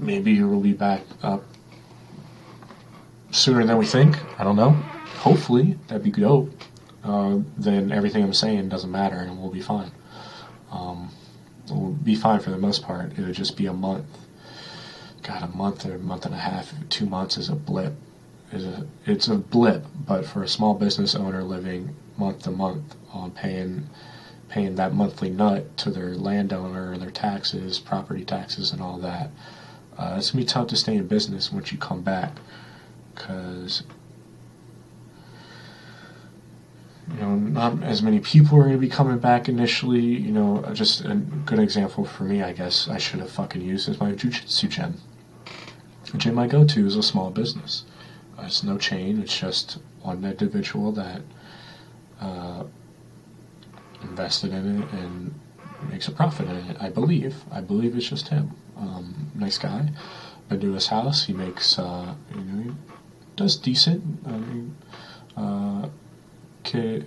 maybe 0.02 0.42
we'll 0.42 0.60
be 0.60 0.72
back 0.72 1.02
up 1.22 1.44
sooner 3.30 3.64
than 3.64 3.78
we 3.78 3.86
think. 3.86 4.18
I 4.38 4.44
don't 4.44 4.56
know 4.56 4.76
hopefully 5.22 5.78
that'd 5.86 6.02
be 6.02 6.10
dope. 6.10 6.50
Uh, 7.04 7.38
then 7.56 7.92
everything 7.92 8.24
I'm 8.24 8.34
saying 8.34 8.68
doesn't 8.68 8.90
matter, 8.90 9.16
and 9.16 9.40
we'll 9.40 9.52
be 9.52 9.60
fine. 9.60 9.92
Um, 10.72 11.10
we'll 11.70 11.92
be 11.92 12.16
fine 12.16 12.40
for 12.40 12.50
the 12.50 12.58
most 12.58 12.82
part. 12.82 13.16
It 13.16 13.20
would 13.20 13.34
just 13.34 13.56
be 13.56 13.66
a 13.66 13.72
month. 13.72 14.06
God, 15.22 15.44
a 15.44 15.56
month 15.56 15.86
or 15.86 15.94
a 15.94 15.98
month 15.98 16.26
and 16.26 16.34
a 16.34 16.38
half, 16.38 16.74
two 16.88 17.06
months 17.06 17.38
is 17.38 17.48
a 17.48 17.54
blip. 17.54 17.94
A 18.52 18.84
it's 19.06 19.28
a 19.28 19.36
blip, 19.36 19.86
but 19.94 20.26
for 20.26 20.42
a 20.42 20.48
small 20.48 20.74
business 20.74 21.14
owner 21.14 21.44
living 21.44 21.94
month 22.18 22.42
to 22.42 22.50
month 22.50 22.96
on 23.12 23.30
paying 23.30 23.88
paying 24.48 24.74
that 24.74 24.92
monthly 24.92 25.30
nut 25.30 25.76
to 25.78 25.90
their 25.90 26.14
landowner 26.16 26.92
and 26.92 27.00
their 27.00 27.10
taxes, 27.10 27.78
property 27.78 28.24
taxes, 28.24 28.72
and 28.72 28.82
all 28.82 28.98
that, 28.98 29.30
uh, 29.98 30.14
it's 30.18 30.30
gonna 30.30 30.42
be 30.42 30.46
tough 30.46 30.68
to 30.68 30.76
stay 30.76 30.96
in 30.96 31.06
business 31.06 31.52
once 31.52 31.72
you 31.72 31.78
come 31.78 32.02
back, 32.02 32.36
because 33.14 33.82
you 37.08 37.20
know, 37.20 37.34
not 37.34 37.82
as 37.82 38.02
many 38.02 38.20
people 38.20 38.58
are 38.60 38.70
to 38.70 38.78
be 38.78 38.88
coming 38.88 39.18
back 39.18 39.48
initially. 39.48 40.00
You 40.00 40.32
know, 40.32 40.64
just 40.72 41.04
a 41.04 41.14
good 41.14 41.58
example 41.58 42.04
for 42.04 42.24
me, 42.24 42.42
I 42.42 42.52
guess, 42.52 42.88
I 42.88 42.98
should 42.98 43.20
have 43.20 43.30
fucking 43.30 43.60
used 43.60 43.88
is 43.88 44.00
my 44.00 44.12
jujitsu 44.12 44.68
gym. 44.68 44.94
The 46.10 46.18
gym 46.18 46.38
I 46.38 46.46
go 46.46 46.64
to 46.64 46.86
is 46.86 46.96
a 46.96 47.02
small 47.02 47.30
business. 47.30 47.84
Uh, 48.38 48.44
it's 48.46 48.62
no 48.62 48.78
chain, 48.78 49.20
it's 49.20 49.36
just 49.36 49.78
one 50.02 50.24
individual 50.24 50.92
that 50.92 51.22
uh, 52.20 52.64
invested 54.02 54.52
in 54.52 54.82
it 54.82 54.92
and 54.92 55.34
makes 55.90 56.08
a 56.08 56.12
profit 56.12 56.48
in 56.48 56.56
it. 56.56 56.76
I 56.80 56.88
believe. 56.88 57.44
I 57.50 57.60
believe 57.60 57.96
it's 57.96 58.08
just 58.08 58.28
him. 58.28 58.52
Um, 58.76 59.30
nice 59.34 59.58
guy. 59.58 59.90
Been 60.48 60.60
to 60.60 60.72
his 60.72 60.88
house. 60.88 61.26
He 61.26 61.32
makes, 61.32 61.78
uh, 61.78 62.14
you 62.34 62.40
know, 62.40 62.62
he 62.62 62.70
does 63.36 63.56
decent. 63.56 64.02
I 64.26 64.30
mean, 64.30 64.76
uh, 65.36 65.88
kid. 66.62 67.06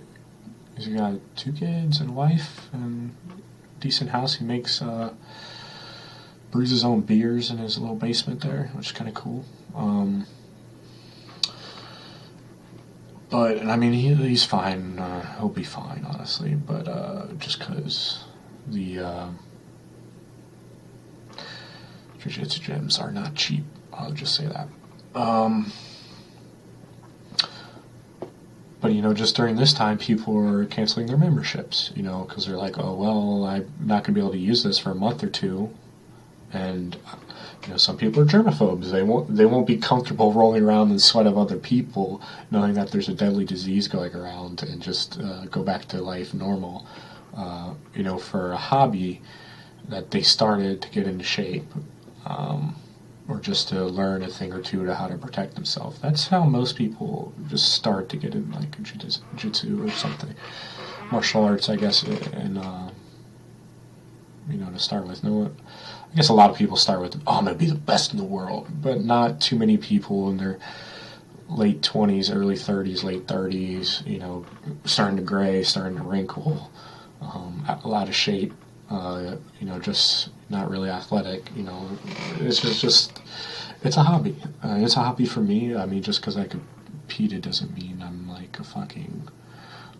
He's 0.76 0.88
got 0.88 1.14
two 1.36 1.52
kids 1.52 2.00
and 2.00 2.10
a 2.10 2.12
wife 2.12 2.68
and 2.72 3.14
decent 3.80 4.10
house. 4.10 4.34
He 4.34 4.44
makes 4.44 4.82
uh, 4.82 5.14
brews 6.50 6.70
his 6.70 6.84
own 6.84 7.00
beers 7.00 7.50
in 7.50 7.58
his 7.58 7.78
little 7.78 7.96
basement 7.96 8.42
there, 8.42 8.70
which 8.74 8.86
is 8.86 8.92
kind 8.92 9.08
of 9.08 9.14
cool. 9.14 9.44
Um, 9.74 10.26
but 13.30 13.62
I 13.62 13.76
mean, 13.76 13.92
he, 13.92 14.14
he's 14.14 14.44
fine. 14.44 14.98
Uh, 14.98 15.38
he'll 15.38 15.48
be 15.48 15.64
fine, 15.64 16.06
honestly. 16.08 16.54
But 16.54 16.88
uh, 16.88 17.26
just 17.38 17.58
because 17.58 18.24
the 18.66 19.00
uh, 19.00 19.28
jiu-jitsu 22.28 22.60
gyms 22.60 23.00
are 23.00 23.10
not 23.10 23.34
cheap, 23.34 23.64
I'll 23.92 24.12
just 24.12 24.34
say 24.34 24.46
that. 24.46 24.68
Um, 25.14 25.72
but 28.80 28.92
you 28.92 29.02
know, 29.02 29.14
just 29.14 29.34
during 29.34 29.56
this 29.56 29.72
time, 29.72 29.98
people 29.98 30.36
are 30.38 30.66
canceling 30.66 31.06
their 31.06 31.16
memberships. 31.16 31.92
You 31.96 32.02
know, 32.02 32.24
because 32.28 32.46
they're 32.46 32.56
like, 32.56 32.78
oh 32.78 32.94
well, 32.94 33.44
I'm 33.44 33.72
not 33.80 34.04
gonna 34.04 34.14
be 34.14 34.20
able 34.20 34.32
to 34.32 34.38
use 34.38 34.62
this 34.62 34.78
for 34.78 34.90
a 34.90 34.94
month 34.94 35.24
or 35.24 35.28
two, 35.28 35.70
and 36.52 36.96
you 37.64 37.70
know, 37.70 37.76
some 37.78 37.96
people 37.96 38.22
are 38.22 38.26
germaphobes. 38.26 38.90
They 38.90 39.02
won't 39.02 39.34
they 39.34 39.46
won't 39.46 39.66
be 39.66 39.76
comfortable 39.76 40.32
rolling 40.32 40.62
around 40.62 40.88
in 40.88 40.94
the 40.94 41.00
sweat 41.00 41.26
of 41.26 41.36
other 41.36 41.56
people, 41.56 42.20
knowing 42.50 42.74
that 42.74 42.92
there's 42.92 43.08
a 43.08 43.14
deadly 43.14 43.44
disease 43.44 43.88
going 43.88 44.14
around, 44.14 44.62
and 44.62 44.80
just 44.80 45.18
uh, 45.18 45.46
go 45.46 45.62
back 45.62 45.86
to 45.86 46.00
life 46.00 46.34
normal. 46.34 46.86
Uh, 47.34 47.74
you 47.94 48.02
know, 48.02 48.18
for 48.18 48.52
a 48.52 48.56
hobby 48.56 49.20
that 49.88 50.10
they 50.10 50.22
started 50.22 50.80
to 50.82 50.88
get 50.90 51.06
into 51.06 51.24
shape. 51.24 51.66
Um, 52.26 52.74
or 53.28 53.40
just 53.40 53.68
to 53.68 53.84
learn 53.84 54.22
a 54.22 54.28
thing 54.28 54.52
or 54.52 54.60
two 54.60 54.84
to 54.86 54.94
how 54.94 55.08
to 55.08 55.18
protect 55.18 55.54
themselves. 55.54 55.98
That's 56.00 56.28
how 56.28 56.44
most 56.44 56.76
people 56.76 57.32
just 57.48 57.72
start 57.74 58.08
to 58.10 58.16
get 58.16 58.34
in 58.34 58.50
like 58.52 58.80
jiu-jitsu 58.82 59.84
or 59.84 59.90
something, 59.90 60.34
martial 61.10 61.44
arts, 61.44 61.68
I 61.68 61.76
guess, 61.76 62.02
and 62.04 62.58
uh, 62.58 62.90
you 64.48 64.58
know 64.58 64.70
to 64.70 64.78
start 64.78 65.06
with. 65.06 65.24
No, 65.24 65.50
I 66.12 66.16
guess 66.16 66.28
a 66.28 66.34
lot 66.34 66.50
of 66.50 66.56
people 66.56 66.76
start 66.76 67.00
with, 67.00 67.20
"Oh, 67.26 67.38
I'm 67.38 67.44
gonna 67.44 67.56
be 67.56 67.66
the 67.66 67.74
best 67.74 68.12
in 68.12 68.18
the 68.18 68.24
world," 68.24 68.68
but 68.80 69.04
not 69.04 69.40
too 69.40 69.56
many 69.56 69.76
people 69.76 70.30
in 70.30 70.36
their 70.36 70.58
late 71.48 71.82
20s, 71.82 72.30
early 72.30 72.56
30s, 72.56 73.04
late 73.04 73.26
30s, 73.26 74.02
you 74.06 74.18
know, 74.18 74.44
starting 74.84 75.16
to 75.16 75.22
gray, 75.22 75.62
starting 75.62 75.96
to 75.96 76.02
wrinkle, 76.02 76.70
um, 77.20 77.64
a 77.84 77.88
lot 77.88 78.08
of 78.08 78.14
shape, 78.14 78.52
uh, 78.90 79.36
you 79.60 79.66
know, 79.66 79.78
just 79.78 80.30
not 80.48 80.70
really 80.70 80.90
athletic. 80.90 81.50
You 81.56 81.64
know, 81.64 81.88
it's 82.40 82.60
just, 82.60 82.80
just 82.80 83.22
it's 83.82 83.96
a 83.96 84.02
hobby. 84.02 84.36
Uh, 84.62 84.76
it's 84.78 84.96
a 84.96 85.00
hobby 85.00 85.26
for 85.26 85.40
me. 85.40 85.76
I 85.76 85.86
mean, 85.86 86.02
just 86.02 86.20
because 86.20 86.36
I 86.36 86.46
competed 86.46 87.42
doesn't 87.42 87.76
mean 87.76 88.02
I'm 88.04 88.28
like 88.28 88.58
a 88.58 88.64
fucking 88.64 89.28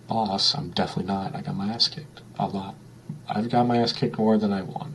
boss. 0.09 0.55
I'm 0.55 0.71
definitely 0.71 1.12
not. 1.12 1.35
I 1.35 1.43
got 1.43 1.55
my 1.57 1.68
ass 1.68 1.89
kicked 1.89 2.23
a 2.39 2.47
lot. 2.47 2.75
I've 3.29 3.51
got 3.51 3.66
my 3.66 3.79
ass 3.79 3.93
kicked 3.93 4.18
more 4.18 4.39
than 4.39 4.53
I 4.53 4.62
won, 4.62 4.95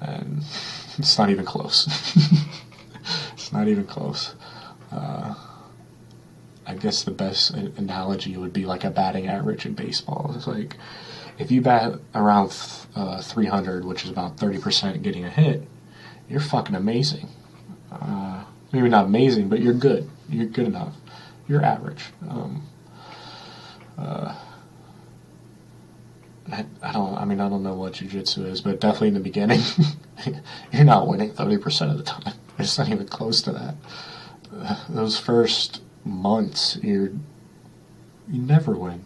and 0.00 0.42
it's 0.98 1.18
not 1.18 1.30
even 1.30 1.44
close. 1.44 1.86
it's 3.32 3.52
not 3.52 3.68
even 3.68 3.84
close. 3.84 4.34
Uh, 4.90 5.34
I 6.66 6.74
guess 6.74 7.02
the 7.02 7.10
best 7.10 7.50
analogy 7.50 8.36
would 8.36 8.52
be 8.52 8.64
like 8.64 8.84
a 8.84 8.90
batting 8.90 9.26
average 9.26 9.66
in 9.66 9.74
baseball. 9.74 10.32
It's 10.34 10.46
like 10.46 10.76
if 11.38 11.50
you 11.50 11.60
bat 11.60 11.98
around 12.14 12.56
uh, 12.94 13.20
300, 13.20 13.84
which 13.84 14.04
is 14.04 14.10
about 14.10 14.36
30% 14.36 15.02
getting 15.02 15.24
a 15.24 15.30
hit, 15.30 15.66
you're 16.28 16.40
fucking 16.40 16.74
amazing. 16.74 17.28
Uh, 17.90 18.44
maybe 18.72 18.88
not 18.88 19.06
amazing, 19.06 19.48
but 19.48 19.60
you're 19.60 19.74
good. 19.74 20.08
You're 20.28 20.46
good 20.46 20.66
enough. 20.66 20.94
You're 21.48 21.64
average. 21.64 22.04
Um, 22.28 22.66
uh, 23.98 24.34
I 26.82 27.24
mean, 27.24 27.40
I 27.40 27.48
don't 27.48 27.62
know 27.62 27.74
what 27.74 27.94
jujitsu 27.94 28.46
is, 28.46 28.60
but 28.60 28.80
definitely 28.80 29.08
in 29.08 29.14
the 29.14 29.20
beginning, 29.20 29.60
you're 30.72 30.84
not 30.84 31.08
winning 31.08 31.32
30% 31.32 31.90
of 31.90 31.98
the 31.98 32.04
time. 32.04 32.34
It's 32.56 32.78
not 32.78 32.88
even 32.88 33.08
close 33.08 33.42
to 33.42 33.50
that. 33.50 33.74
Uh, 34.56 34.76
those 34.88 35.18
first 35.18 35.82
months, 36.04 36.78
you're 36.84 37.10
you 38.28 38.40
never 38.40 38.76
win 38.76 39.04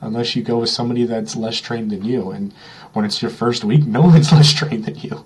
unless 0.00 0.36
you 0.36 0.42
go 0.42 0.58
with 0.58 0.70
somebody 0.70 1.04
that's 1.04 1.36
less 1.36 1.60
trained 1.60 1.90
than 1.90 2.04
you. 2.04 2.30
And 2.30 2.52
when 2.92 3.04
it's 3.04 3.20
your 3.22 3.30
first 3.30 3.64
week, 3.64 3.84
no 3.86 4.00
one's 4.12 4.32
less 4.32 4.52
trained 4.52 4.84
than 4.84 4.96
you, 4.96 5.24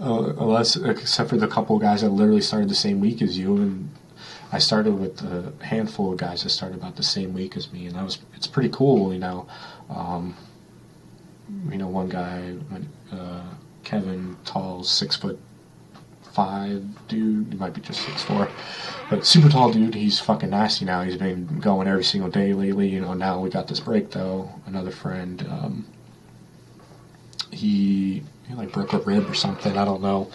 uh, 0.00 0.34
unless 0.38 0.76
except 0.76 1.30
for 1.30 1.36
the 1.36 1.48
couple 1.48 1.78
guys 1.78 2.02
that 2.02 2.10
literally 2.10 2.40
started 2.40 2.68
the 2.68 2.74
same 2.74 3.00
week 3.00 3.22
as 3.22 3.38
you. 3.38 3.56
And 3.56 3.90
I 4.52 4.58
started 4.58 4.92
with 4.92 5.22
a 5.22 5.52
handful 5.64 6.12
of 6.12 6.18
guys 6.18 6.42
that 6.42 6.50
started 6.50 6.78
about 6.78 6.96
the 6.96 7.02
same 7.02 7.32
week 7.32 7.56
as 7.56 7.72
me, 7.72 7.86
and 7.86 7.96
that 7.96 8.04
was 8.04 8.18
it's 8.34 8.46
pretty 8.46 8.68
cool, 8.70 9.12
you 9.12 9.18
know. 9.18 9.46
Um, 9.88 10.36
you 11.70 11.76
know, 11.76 11.88
one 11.88 12.08
guy, 12.08 12.54
uh, 13.12 13.42
Kevin, 13.84 14.36
tall, 14.44 14.84
six 14.84 15.16
foot 15.16 15.38
five 16.34 16.82
dude. 17.08 17.48
He 17.52 17.58
might 17.58 17.74
be 17.74 17.80
just 17.80 18.00
six 18.00 18.22
four, 18.22 18.48
but 19.10 19.24
super 19.26 19.48
tall 19.48 19.72
dude. 19.72 19.94
He's 19.94 20.18
fucking 20.18 20.50
nasty 20.50 20.84
now. 20.84 21.02
He's 21.02 21.16
been 21.16 21.60
going 21.60 21.88
every 21.88 22.04
single 22.04 22.30
day 22.30 22.52
lately. 22.52 22.88
You 22.88 23.00
know, 23.00 23.14
now 23.14 23.40
we 23.40 23.50
got 23.50 23.68
this 23.68 23.80
break 23.80 24.10
though. 24.10 24.50
Another 24.66 24.90
friend, 24.90 25.46
um, 25.50 25.86
he, 27.50 28.22
he 28.48 28.54
like 28.54 28.72
broke 28.72 28.92
a 28.92 28.98
rib 28.98 29.28
or 29.28 29.34
something. 29.34 29.76
I 29.76 29.84
don't 29.84 30.02
know. 30.02 30.30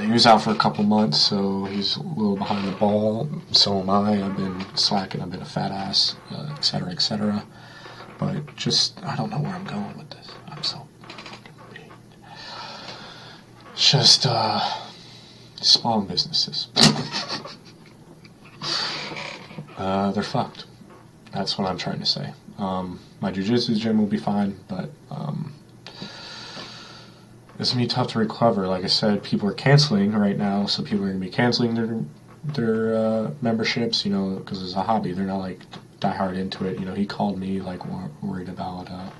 He 0.00 0.10
was 0.10 0.26
out 0.26 0.42
for 0.42 0.50
a 0.50 0.56
couple 0.56 0.82
months, 0.82 1.18
so 1.20 1.64
he's 1.64 1.96
a 1.96 2.02
little 2.02 2.36
behind 2.36 2.66
the 2.66 2.72
ball. 2.72 3.28
So 3.52 3.78
am 3.78 3.88
I. 3.88 4.22
I've 4.22 4.36
been 4.36 4.64
slacking. 4.74 5.22
I've 5.22 5.30
been 5.30 5.42
a 5.42 5.44
fat 5.44 5.70
ass, 5.70 6.16
uh, 6.32 6.54
et 6.56 6.64
cetera, 6.64 6.90
et 6.90 7.00
cetera. 7.00 7.44
But 8.18 8.56
just, 8.56 9.02
I 9.04 9.14
don't 9.14 9.30
know 9.30 9.38
where 9.38 9.54
I'm 9.54 9.64
going 9.64 9.96
with 9.96 10.10
this. 10.10 10.28
I'm 10.48 10.62
so. 10.62 10.88
Just, 13.76 14.26
uh, 14.26 14.58
small 15.66 16.00
businesses. 16.02 16.68
uh, 19.76 20.12
they're 20.12 20.22
fucked. 20.22 20.66
That's 21.32 21.58
what 21.58 21.68
I'm 21.68 21.78
trying 21.78 21.98
to 22.00 22.06
say. 22.06 22.32
Um, 22.58 23.00
my 23.20 23.30
jujitsu 23.32 23.76
gym 23.76 23.98
will 23.98 24.06
be 24.06 24.16
fine, 24.16 24.58
but 24.68 24.90
um, 25.10 25.52
it's 27.58 27.70
gonna 27.70 27.84
be 27.84 27.88
tough 27.88 28.08
to 28.08 28.18
recover. 28.18 28.66
Like 28.66 28.84
I 28.84 28.88
said, 28.88 29.22
people 29.22 29.48
are 29.48 29.54
canceling 29.54 30.12
right 30.12 30.36
now, 30.36 30.66
so 30.66 30.82
people 30.82 31.04
are 31.04 31.08
gonna 31.08 31.18
be 31.18 31.30
canceling 31.30 31.74
their 31.74 32.00
their 32.54 32.96
uh, 32.96 33.30
memberships. 33.42 34.04
You 34.04 34.12
know, 34.12 34.36
because 34.36 34.62
it's 34.62 34.74
a 34.74 34.82
hobby. 34.82 35.12
They're 35.12 35.26
not 35.26 35.38
like 35.38 35.60
die 36.00 36.14
hard 36.14 36.36
into 36.36 36.66
it. 36.66 36.78
You 36.78 36.86
know, 36.86 36.94
he 36.94 37.06
called 37.06 37.38
me 37.38 37.60
like 37.60 37.80
worried 38.22 38.48
about 38.48 38.90
uh, 38.90 39.10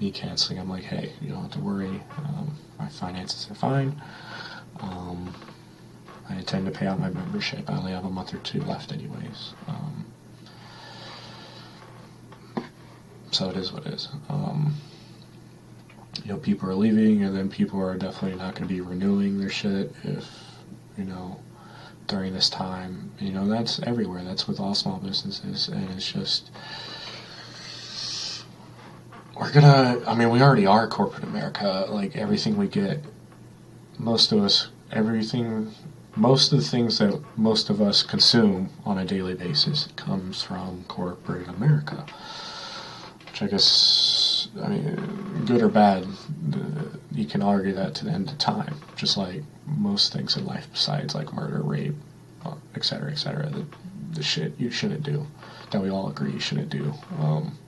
me 0.00 0.10
canceling. 0.10 0.58
I'm 0.58 0.68
like, 0.68 0.84
hey, 0.84 1.12
you 1.20 1.30
don't 1.30 1.42
have 1.42 1.52
to 1.52 1.60
worry. 1.60 2.02
Um, 2.18 2.56
my 2.78 2.88
finances 2.88 3.50
are 3.50 3.54
fine. 3.54 4.00
Um, 4.80 5.34
I 6.28 6.34
intend 6.34 6.66
to 6.66 6.72
pay 6.72 6.86
out 6.86 6.98
my 6.98 7.10
membership. 7.10 7.68
I 7.70 7.76
only 7.76 7.92
have 7.92 8.04
a 8.04 8.10
month 8.10 8.34
or 8.34 8.38
two 8.38 8.60
left, 8.62 8.92
anyways. 8.92 9.54
Um, 9.68 10.06
so 13.30 13.48
it 13.50 13.56
is 13.56 13.72
what 13.72 13.86
it 13.86 13.94
is. 13.94 14.08
Um, 14.28 14.74
you 16.24 16.32
know, 16.32 16.38
people 16.38 16.68
are 16.68 16.74
leaving, 16.74 17.22
and 17.22 17.36
then 17.36 17.48
people 17.48 17.80
are 17.80 17.96
definitely 17.96 18.38
not 18.38 18.54
going 18.54 18.68
to 18.68 18.74
be 18.74 18.80
renewing 18.80 19.38
their 19.38 19.50
shit 19.50 19.94
if, 20.02 20.28
you 20.98 21.04
know, 21.04 21.40
during 22.06 22.32
this 22.32 22.48
time. 22.50 23.12
You 23.20 23.32
know, 23.32 23.46
that's 23.46 23.80
everywhere. 23.80 24.24
That's 24.24 24.48
with 24.48 24.58
all 24.58 24.74
small 24.74 24.98
businesses, 24.98 25.68
and 25.68 25.90
it's 25.90 26.10
just 26.10 26.50
we're 29.38 29.52
gonna. 29.52 30.02
I 30.06 30.14
mean, 30.14 30.30
we 30.30 30.40
already 30.40 30.66
are 30.66 30.88
corporate 30.88 31.24
America. 31.24 31.86
Like 31.88 32.16
everything 32.16 32.56
we 32.56 32.68
get, 32.68 33.04
most 33.98 34.32
of 34.32 34.42
us, 34.42 34.68
everything, 34.90 35.72
most 36.16 36.50
of 36.50 36.58
the 36.58 36.64
things 36.64 36.98
that 36.98 37.22
most 37.36 37.68
of 37.68 37.82
us 37.82 38.02
consume 38.02 38.70
on 38.84 38.98
a 38.98 39.04
daily 39.04 39.34
basis 39.34 39.88
comes 39.96 40.42
from 40.42 40.84
corporate 40.88 41.46
America. 41.48 42.06
Which 43.26 43.42
I 43.42 43.46
guess, 43.46 44.48
I 44.62 44.68
mean, 44.68 45.44
good 45.44 45.62
or 45.62 45.68
bad, 45.68 46.06
you 47.12 47.26
can 47.26 47.42
argue 47.42 47.74
that 47.74 47.94
to 47.96 48.06
the 48.06 48.10
end 48.10 48.30
of 48.30 48.38
time. 48.38 48.76
Just 48.96 49.18
like 49.18 49.42
most 49.66 50.12
things 50.14 50.38
in 50.38 50.46
life, 50.46 50.66
besides 50.72 51.14
like 51.14 51.34
murder, 51.34 51.60
rape, 51.60 51.94
etc., 52.74 53.10
etc. 53.10 53.50
The, 53.50 53.66
the 54.12 54.22
shit 54.22 54.54
you 54.58 54.70
shouldn't 54.70 55.02
do, 55.02 55.26
that 55.70 55.82
we 55.82 55.90
all 55.90 56.08
agree 56.08 56.32
you 56.32 56.40
shouldn't 56.40 56.70
do. 56.70 56.94
Um, 57.20 57.58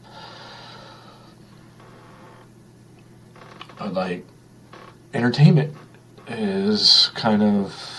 but 3.78 3.92
like, 3.92 4.24
entertainment 5.12 5.74
is 6.28 7.11
kind 7.14 7.42
of 7.42 7.97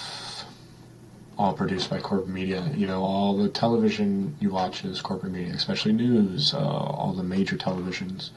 all 1.40 1.54
produced 1.54 1.90
by 1.90 2.00
corporate 2.00 2.28
media. 2.28 2.70
You 2.76 2.86
know, 2.86 3.02
all 3.02 3.38
the 3.38 3.48
television 3.48 4.36
you 4.42 4.50
watch 4.50 4.84
is 4.84 5.02
corporate 5.02 5.32
media, 5.32 5.54
especially 5.54 5.94
news, 5.94 6.54
uh, 6.54 6.60
all 6.60 7.14
the 7.14 7.24
major 7.24 7.56
televisions. 7.56 8.32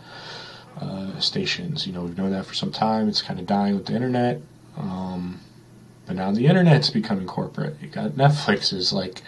Uh, 0.80 1.20
stations, 1.20 1.86
you 1.86 1.92
know, 1.92 2.02
we've 2.02 2.16
known 2.16 2.32
that 2.32 2.46
for 2.46 2.54
some 2.54 2.72
time. 2.72 3.06
It's 3.06 3.20
kind 3.20 3.38
of 3.38 3.46
dying 3.46 3.74
with 3.74 3.86
the 3.86 3.94
internet. 3.94 4.40
Um, 4.78 5.40
but 6.06 6.16
now 6.16 6.32
the 6.32 6.46
internet's 6.46 6.88
becoming 6.88 7.26
corporate. 7.26 7.76
You 7.82 7.88
got 7.88 8.12
Netflix 8.12 8.72
is 8.72 8.90
like 8.90 9.20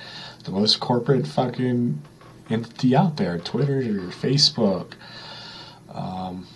the 0.44 0.50
most 0.50 0.80
corporate 0.80 1.26
fucking 1.26 2.00
entity 2.48 2.96
out 2.96 3.18
there. 3.18 3.38
Twitter 3.38 3.78
or 3.78 4.10
Facebook. 4.10 4.94
Um, 5.92 6.46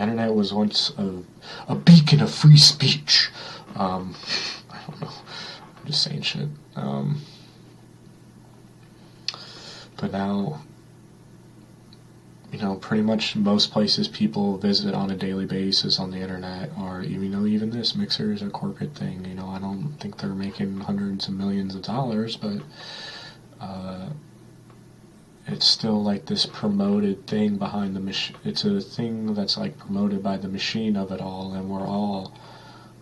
internet 0.00 0.32
was 0.34 0.52
once 0.52 0.92
a, 0.96 1.22
a 1.68 1.74
beacon 1.74 2.20
of 2.20 2.32
free 2.32 2.56
speech. 2.56 3.30
Um, 3.74 4.14
I 4.70 4.78
don't 4.86 5.00
know. 5.00 5.10
Just 5.86 6.02
saying 6.02 6.22
shit. 6.22 6.48
Um, 6.74 7.22
but 9.96 10.12
now 10.12 10.60
you 12.52 12.62
know, 12.62 12.76
pretty 12.76 13.02
much 13.02 13.36
most 13.36 13.70
places 13.70 14.08
people 14.08 14.56
visit 14.56 14.94
on 14.94 15.10
a 15.10 15.16
daily 15.16 15.46
basis 15.46 15.98
on 15.98 16.10
the 16.10 16.18
internet 16.18 16.70
are, 16.78 17.02
you 17.02 17.18
know, 17.28 17.44
even 17.44 17.70
this 17.70 17.94
Mixer 17.94 18.32
is 18.32 18.42
a 18.42 18.48
corporate 18.48 18.94
thing. 18.94 19.24
You 19.24 19.34
know, 19.34 19.48
I 19.48 19.58
don't 19.58 19.94
think 20.00 20.18
they're 20.18 20.30
making 20.30 20.80
hundreds 20.80 21.28
of 21.28 21.34
millions 21.34 21.74
of 21.74 21.82
dollars, 21.82 22.36
but 22.36 22.58
uh, 23.60 24.08
it's 25.46 25.66
still 25.66 26.02
like 26.02 26.26
this 26.26 26.46
promoted 26.46 27.26
thing 27.26 27.56
behind 27.56 27.96
the 27.96 28.00
machine. 28.00 28.36
It's 28.44 28.64
a 28.64 28.80
thing 28.80 29.34
that's 29.34 29.58
like 29.58 29.76
promoted 29.78 30.22
by 30.22 30.36
the 30.36 30.48
machine 30.48 30.96
of 30.96 31.10
it 31.12 31.20
all, 31.20 31.52
and 31.52 31.68
we're 31.68 31.86
all 31.86 32.32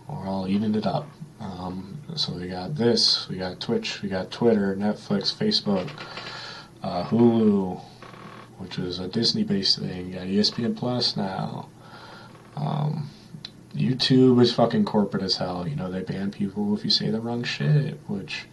we're 0.08 0.26
all 0.26 0.48
eating 0.48 0.74
it 0.74 0.86
up. 0.86 1.08
Um, 1.44 1.98
so 2.16 2.32
we 2.32 2.48
got 2.48 2.74
this, 2.74 3.28
we 3.28 3.36
got 3.36 3.60
Twitch, 3.60 4.02
we 4.02 4.08
got 4.08 4.30
Twitter, 4.32 4.74
Netflix, 4.74 5.32
Facebook, 5.32 5.88
uh, 6.82 7.04
Hulu 7.04 7.80
which 8.58 8.78
is 8.78 8.98
a 8.98 9.08
Disney-based 9.08 9.78
thing. 9.78 10.08
You 10.08 10.14
got 10.14 10.26
ESPN 10.26 10.76
Plus 10.76 11.16
now. 11.16 11.68
Um, 12.56 13.10
YouTube 13.74 14.40
is 14.40 14.54
fucking 14.54 14.84
corporate 14.84 15.22
as 15.22 15.36
hell. 15.36 15.66
You 15.66 15.76
know 15.76 15.90
they 15.90 16.02
ban 16.02 16.30
people 16.30 16.76
if 16.76 16.84
you 16.84 16.90
say 16.90 17.10
the 17.10 17.20
wrong 17.20 17.42
shit, 17.42 17.98
which 18.06 18.46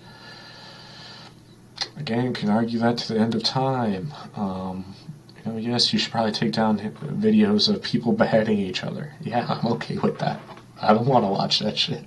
again 1.98 2.34
can 2.34 2.50
argue 2.50 2.80
that 2.80 2.98
to 2.98 3.14
the 3.14 3.20
end 3.20 3.36
of 3.36 3.44
time. 3.44 4.12
Um, 4.36 4.96
you 5.38 5.52
know, 5.52 5.58
yes, 5.58 5.94
you 5.94 6.00
should 6.00 6.12
probably 6.12 6.32
take 6.32 6.52
down 6.52 6.80
videos 6.80 7.74
of 7.74 7.82
people 7.82 8.12
beheading 8.24 8.58
each 8.58 8.84
other. 8.84 9.14
Yeah, 9.22 9.46
I'm 9.48 9.72
okay 9.74 9.98
with 9.98 10.20
that. 10.20 10.42
I 10.82 10.94
don't 10.94 11.06
want 11.06 11.24
to 11.24 11.30
watch 11.30 11.60
that 11.60 11.78
shit. 11.78 12.04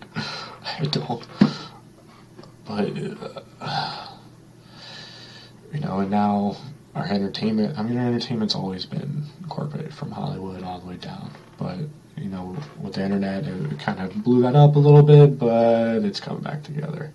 I 0.64 0.84
don't. 0.84 1.26
But 2.66 2.90
uh, 3.60 4.08
you 5.72 5.80
know, 5.80 6.00
and 6.00 6.10
now 6.10 6.56
our 6.94 7.06
entertainment. 7.06 7.78
I 7.78 7.82
mean, 7.82 7.98
our 7.98 8.06
entertainment's 8.06 8.54
always 8.54 8.86
been 8.86 9.24
corporate 9.48 9.92
from 9.92 10.12
Hollywood 10.12 10.62
all 10.62 10.80
the 10.80 10.86
way 10.86 10.96
down. 10.96 11.30
But 11.58 11.78
you 12.16 12.28
know, 12.28 12.56
with 12.80 12.94
the 12.94 13.04
internet, 13.04 13.44
it 13.44 13.78
kind 13.80 14.00
of 14.00 14.22
blew 14.22 14.42
that 14.42 14.54
up 14.54 14.76
a 14.76 14.78
little 14.78 15.02
bit, 15.02 15.38
but 15.38 16.04
it's 16.04 16.20
coming 16.20 16.42
back 16.42 16.62
together. 16.62 17.12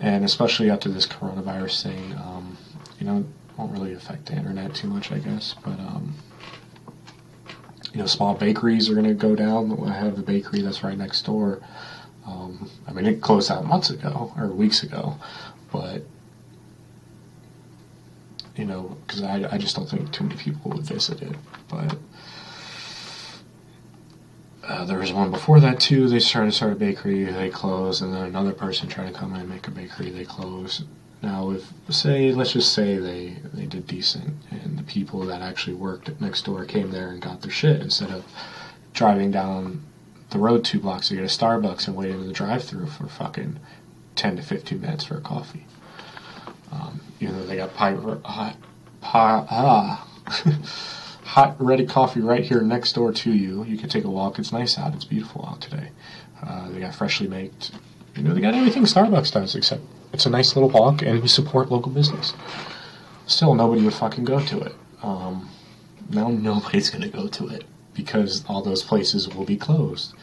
And 0.00 0.24
especially 0.24 0.70
after 0.70 0.90
this 0.90 1.06
coronavirus 1.06 1.82
thing, 1.84 2.12
um, 2.14 2.58
you 2.98 3.06
know, 3.06 3.18
it 3.18 3.26
won't 3.56 3.72
really 3.72 3.94
affect 3.94 4.26
the 4.26 4.34
internet 4.34 4.74
too 4.74 4.88
much, 4.88 5.10
I 5.10 5.18
guess. 5.18 5.54
But 5.64 5.80
um, 5.80 6.14
you 7.94 8.00
know, 8.00 8.06
small 8.06 8.34
bakeries 8.34 8.90
are 8.90 8.94
going 8.94 9.06
to 9.06 9.14
go 9.14 9.34
down. 9.34 9.82
I 9.88 9.94
have 9.94 10.18
a 10.18 10.22
bakery 10.22 10.60
that's 10.60 10.82
right 10.82 10.98
next 10.98 11.22
door. 11.22 11.62
Um, 12.26 12.70
I 12.86 12.92
mean, 12.92 13.06
it 13.06 13.20
closed 13.20 13.50
out 13.50 13.66
months 13.66 13.90
ago 13.90 14.32
or 14.36 14.48
weeks 14.48 14.82
ago, 14.82 15.16
but 15.70 16.02
you 18.56 18.64
know, 18.64 18.96
because 19.06 19.22
I, 19.22 19.46
I 19.50 19.58
just 19.58 19.76
don't 19.76 19.88
think 19.88 20.12
too 20.12 20.24
many 20.24 20.36
people 20.36 20.70
would 20.70 20.84
visit 20.84 21.22
it. 21.22 21.36
But 21.68 21.96
uh, 24.66 24.84
there 24.84 24.98
was 24.98 25.12
one 25.12 25.30
before 25.30 25.60
that 25.60 25.80
too. 25.80 26.08
They 26.08 26.20
started 26.20 26.50
to 26.50 26.56
start 26.56 26.72
a 26.72 26.76
bakery, 26.76 27.24
they 27.24 27.50
closed, 27.50 28.02
and 28.02 28.14
then 28.14 28.22
another 28.22 28.52
person 28.52 28.88
tried 28.88 29.12
to 29.12 29.18
come 29.18 29.34
in 29.34 29.40
and 29.40 29.48
make 29.48 29.66
a 29.66 29.70
bakery, 29.70 30.10
they 30.10 30.24
closed. 30.24 30.84
Now, 31.22 31.50
if 31.50 31.72
say, 31.88 32.32
let's 32.32 32.52
just 32.52 32.72
say 32.72 32.98
they 32.98 33.36
they 33.52 33.66
did 33.66 33.86
decent, 33.86 34.34
and 34.50 34.78
the 34.78 34.82
people 34.82 35.20
that 35.26 35.42
actually 35.42 35.74
worked 35.74 36.20
next 36.20 36.44
door 36.44 36.64
came 36.64 36.90
there 36.90 37.08
and 37.08 37.20
got 37.20 37.40
their 37.40 37.50
shit 37.50 37.80
instead 37.80 38.10
of 38.10 38.24
driving 38.92 39.30
down 39.30 39.82
the 40.34 40.40
road 40.40 40.64
two 40.64 40.80
blocks 40.80 41.08
to 41.08 41.14
get 41.14 41.22
a 41.22 41.28
Starbucks 41.28 41.86
and 41.86 41.96
wait 41.96 42.10
in 42.10 42.26
the 42.26 42.32
drive-through 42.32 42.88
for 42.88 43.06
fucking 43.06 43.60
ten 44.16 44.36
to 44.36 44.42
fifteen 44.42 44.80
minutes 44.80 45.04
for 45.04 45.16
a 45.16 45.20
coffee. 45.20 45.64
Um, 46.72 47.00
even 47.20 47.38
though 47.38 47.46
they 47.46 47.56
got 47.56 47.72
pie, 47.74 47.94
hot, 47.94 48.56
pie, 49.00 49.46
ah, 49.48 50.08
hot 51.22 51.54
ready 51.60 51.86
coffee 51.86 52.20
right 52.20 52.42
here 52.42 52.60
next 52.62 52.94
door 52.94 53.12
to 53.12 53.30
you. 53.30 53.62
You 53.64 53.78
can 53.78 53.88
take 53.88 54.02
a 54.02 54.10
walk. 54.10 54.40
It's 54.40 54.52
nice 54.52 54.76
out. 54.76 54.92
It's 54.92 55.04
beautiful 55.04 55.46
out 55.48 55.60
today. 55.60 55.90
Uh, 56.42 56.68
they 56.70 56.80
got 56.80 56.96
freshly 56.96 57.28
made. 57.28 57.52
You 58.16 58.24
know, 58.24 58.34
they 58.34 58.40
got 58.40 58.54
everything 58.54 58.82
Starbucks 58.82 59.32
does, 59.32 59.54
except 59.54 59.82
it's 60.12 60.26
a 60.26 60.30
nice 60.30 60.56
little 60.56 60.68
walk, 60.68 61.02
and 61.02 61.22
we 61.22 61.28
support 61.28 61.70
local 61.70 61.92
business. 61.92 62.34
Still, 63.26 63.54
nobody 63.54 63.82
would 63.82 63.94
fucking 63.94 64.24
go 64.24 64.44
to 64.46 64.60
it. 64.62 64.74
Um, 65.00 65.48
now 66.10 66.28
nobody's 66.28 66.90
gonna 66.90 67.08
go 67.08 67.28
to 67.28 67.48
it 67.48 67.64
because 67.94 68.44
all 68.46 68.62
those 68.62 68.82
places 68.82 69.28
will 69.28 69.44
be 69.44 69.56
closed. 69.56 70.14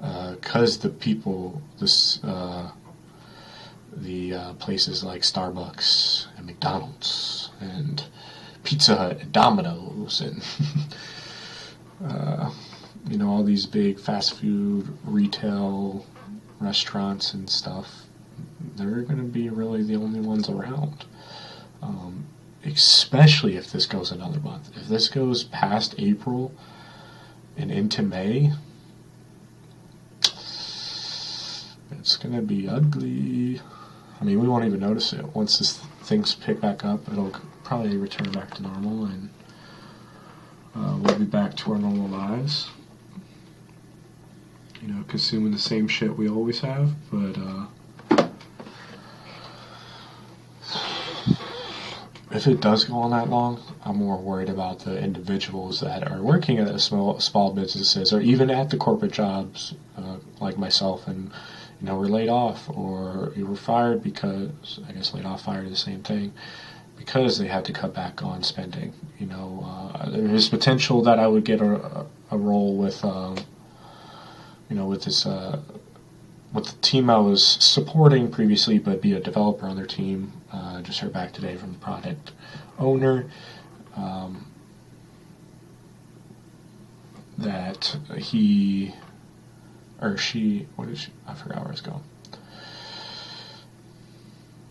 Because 0.00 0.78
uh, 0.78 0.82
the 0.82 0.88
people, 0.90 1.60
this, 1.78 2.22
uh, 2.24 2.70
the 3.92 4.34
uh, 4.34 4.52
places 4.54 5.02
like 5.02 5.22
Starbucks 5.22 6.26
and 6.36 6.46
McDonald's 6.46 7.50
and 7.60 8.04
Pizza 8.64 8.96
Hut 8.96 9.20
and 9.20 9.32
Domino's 9.32 10.20
and 10.20 10.44
uh, 12.04 12.50
you 13.08 13.16
know 13.16 13.28
all 13.28 13.42
these 13.42 13.66
big 13.66 13.98
fast 13.98 14.38
food 14.38 14.88
retail 15.04 16.04
restaurants 16.60 17.32
and 17.34 17.48
stuff 17.48 18.04
they're 18.76 19.02
going 19.02 19.18
to 19.18 19.22
be 19.24 19.48
really 19.48 19.82
the 19.82 19.96
only 19.96 20.20
ones 20.20 20.48
around 20.48 21.04
um, 21.82 22.26
especially 22.64 23.56
if 23.56 23.72
this 23.72 23.86
goes 23.86 24.10
another 24.10 24.40
month 24.40 24.70
if 24.76 24.88
this 24.88 25.08
goes 25.08 25.44
past 25.44 25.94
april 25.98 26.52
and 27.58 27.70
into 27.70 28.02
may. 28.02 28.52
It's 31.90 32.16
going 32.16 32.34
to 32.34 32.42
be 32.42 32.68
ugly. 32.68 33.60
I 34.20 34.24
mean 34.24 34.40
we 34.40 34.48
won't 34.48 34.64
even 34.64 34.80
notice 34.80 35.12
it. 35.12 35.24
Once 35.34 35.58
this 35.58 35.78
things 36.02 36.34
pick 36.34 36.60
back 36.60 36.84
up 36.84 37.06
it'll 37.10 37.32
probably 37.64 37.96
return 37.98 38.32
back 38.32 38.54
to 38.54 38.62
normal 38.62 39.04
and 39.04 39.28
uh, 40.74 40.96
we'll 41.00 41.18
be 41.18 41.24
back 41.24 41.56
to 41.56 41.72
our 41.72 41.78
normal 41.78 42.08
lives. 42.08 42.70
You 44.80 44.88
know, 44.88 45.04
consuming 45.08 45.52
the 45.52 45.58
same 45.58 45.88
shit 45.88 46.16
we 46.16 46.28
always 46.28 46.60
have, 46.60 46.92
but 47.10 47.36
uh, 47.36 47.66
if 52.30 52.46
it 52.46 52.60
does 52.60 52.84
go 52.84 52.96
on 52.98 53.10
that 53.10 53.28
long, 53.28 53.60
I'm 53.84 53.96
more 53.96 54.18
worried 54.18 54.48
about 54.48 54.80
the 54.80 54.98
individuals 54.98 55.80
that 55.80 56.10
are 56.10 56.22
working 56.22 56.58
at 56.58 56.80
small 56.80 57.20
small 57.20 57.52
businesses 57.52 58.12
or 58.12 58.20
even 58.20 58.50
at 58.50 58.70
the 58.70 58.76
corporate 58.76 59.12
jobs, 59.12 59.74
uh, 59.96 60.16
like 60.40 60.58
myself, 60.58 61.06
and 61.06 61.30
you 61.80 61.86
know, 61.86 61.96
were 61.96 62.08
laid 62.08 62.28
off 62.28 62.68
or 62.68 63.32
you 63.36 63.46
were 63.46 63.56
fired 63.56 64.02
because 64.02 64.80
I 64.88 64.92
guess 64.92 65.14
laid 65.14 65.24
off, 65.24 65.42
fired, 65.42 65.70
the 65.70 65.76
same 65.76 66.02
thing 66.02 66.32
because 66.96 67.38
they 67.38 67.46
had 67.46 67.64
to 67.64 67.72
cut 67.72 67.94
back 67.94 68.22
on 68.22 68.42
spending. 68.42 68.92
You 69.18 69.26
know, 69.26 69.64
uh, 69.64 70.10
there's 70.10 70.48
potential 70.48 71.02
that 71.02 71.18
I 71.18 71.28
would 71.28 71.44
get 71.44 71.60
a, 71.60 72.06
a 72.30 72.36
role 72.36 72.76
with. 72.76 73.04
Uh, 73.04 73.36
you 74.68 74.76
know, 74.76 74.86
with 74.86 75.04
this, 75.04 75.24
uh, 75.24 75.60
with 76.58 76.66
the 76.74 76.80
team 76.80 77.08
I 77.08 77.18
was 77.18 77.44
supporting 77.44 78.32
previously, 78.32 78.80
but 78.80 79.00
be 79.00 79.12
a 79.12 79.20
developer 79.20 79.66
on 79.66 79.76
their 79.76 79.86
team. 79.86 80.32
Uh, 80.52 80.82
just 80.82 80.98
heard 80.98 81.12
back 81.12 81.32
today 81.32 81.56
from 81.56 81.72
the 81.72 81.78
product 81.78 82.32
owner 82.80 83.30
um, 83.94 84.44
that 87.38 87.96
he 88.16 88.92
or 90.00 90.16
she, 90.16 90.66
what 90.74 90.88
is 90.88 91.00
she? 91.00 91.12
I 91.28 91.34
forgot 91.34 91.62
where 91.62 91.70
it's 91.70 91.80
going. 91.80 92.02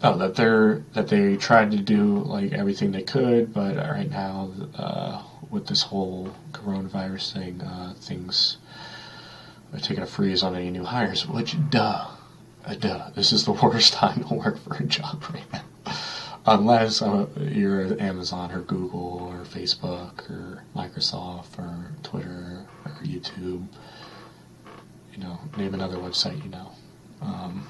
Oh, 0.04 0.18
that 0.18 0.36
they're 0.36 0.84
that 0.94 1.08
they 1.08 1.38
tried 1.38 1.72
to 1.72 1.78
do 1.78 2.18
like 2.18 2.52
everything 2.52 2.92
they 2.92 3.02
could, 3.02 3.54
but 3.54 3.78
right 3.78 4.10
now 4.10 4.52
uh, 4.76 5.24
with 5.50 5.68
this 5.68 5.84
whole 5.84 6.34
coronavirus 6.52 7.34
thing, 7.34 7.62
uh, 7.62 7.94
things 7.98 8.58
they're 9.72 9.80
taking 9.82 10.04
a 10.04 10.08
freeze 10.08 10.44
on 10.44 10.56
any 10.56 10.70
new 10.70 10.84
hires, 10.84 11.28
which, 11.28 11.56
duh, 11.70 12.08
uh, 12.66 12.76
duh, 12.76 13.10
this 13.12 13.32
is 13.32 13.46
the 13.46 13.52
worst 13.64 13.94
time 13.94 14.24
to 14.24 14.34
work 14.34 14.58
for 14.60 14.76
a 14.76 14.84
job 14.84 15.24
right 15.34 15.54
now. 15.54 15.64
Unless 16.46 17.02
uh, 17.02 17.28
you're 17.38 18.02
Amazon 18.02 18.52
or 18.52 18.62
Google 18.62 19.24
or 19.24 19.44
Facebook 19.44 20.30
or 20.30 20.64
Microsoft 20.76 21.60
or 21.60 21.92
Twitter 22.04 22.66
or 22.86 22.92
YouTube. 23.04 23.68
You 25.14 25.24
know, 25.24 25.40
name 25.58 25.74
another 25.74 25.98
website 25.98 26.42
you 26.44 26.50
know, 26.50 26.72
um, 27.22 27.68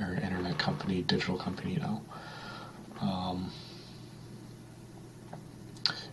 or 0.00 0.14
internet 0.14 0.58
company, 0.58 1.02
digital 1.02 1.36
company 1.36 1.74
you 1.74 1.80
know. 1.80 2.02
Um, 3.00 3.50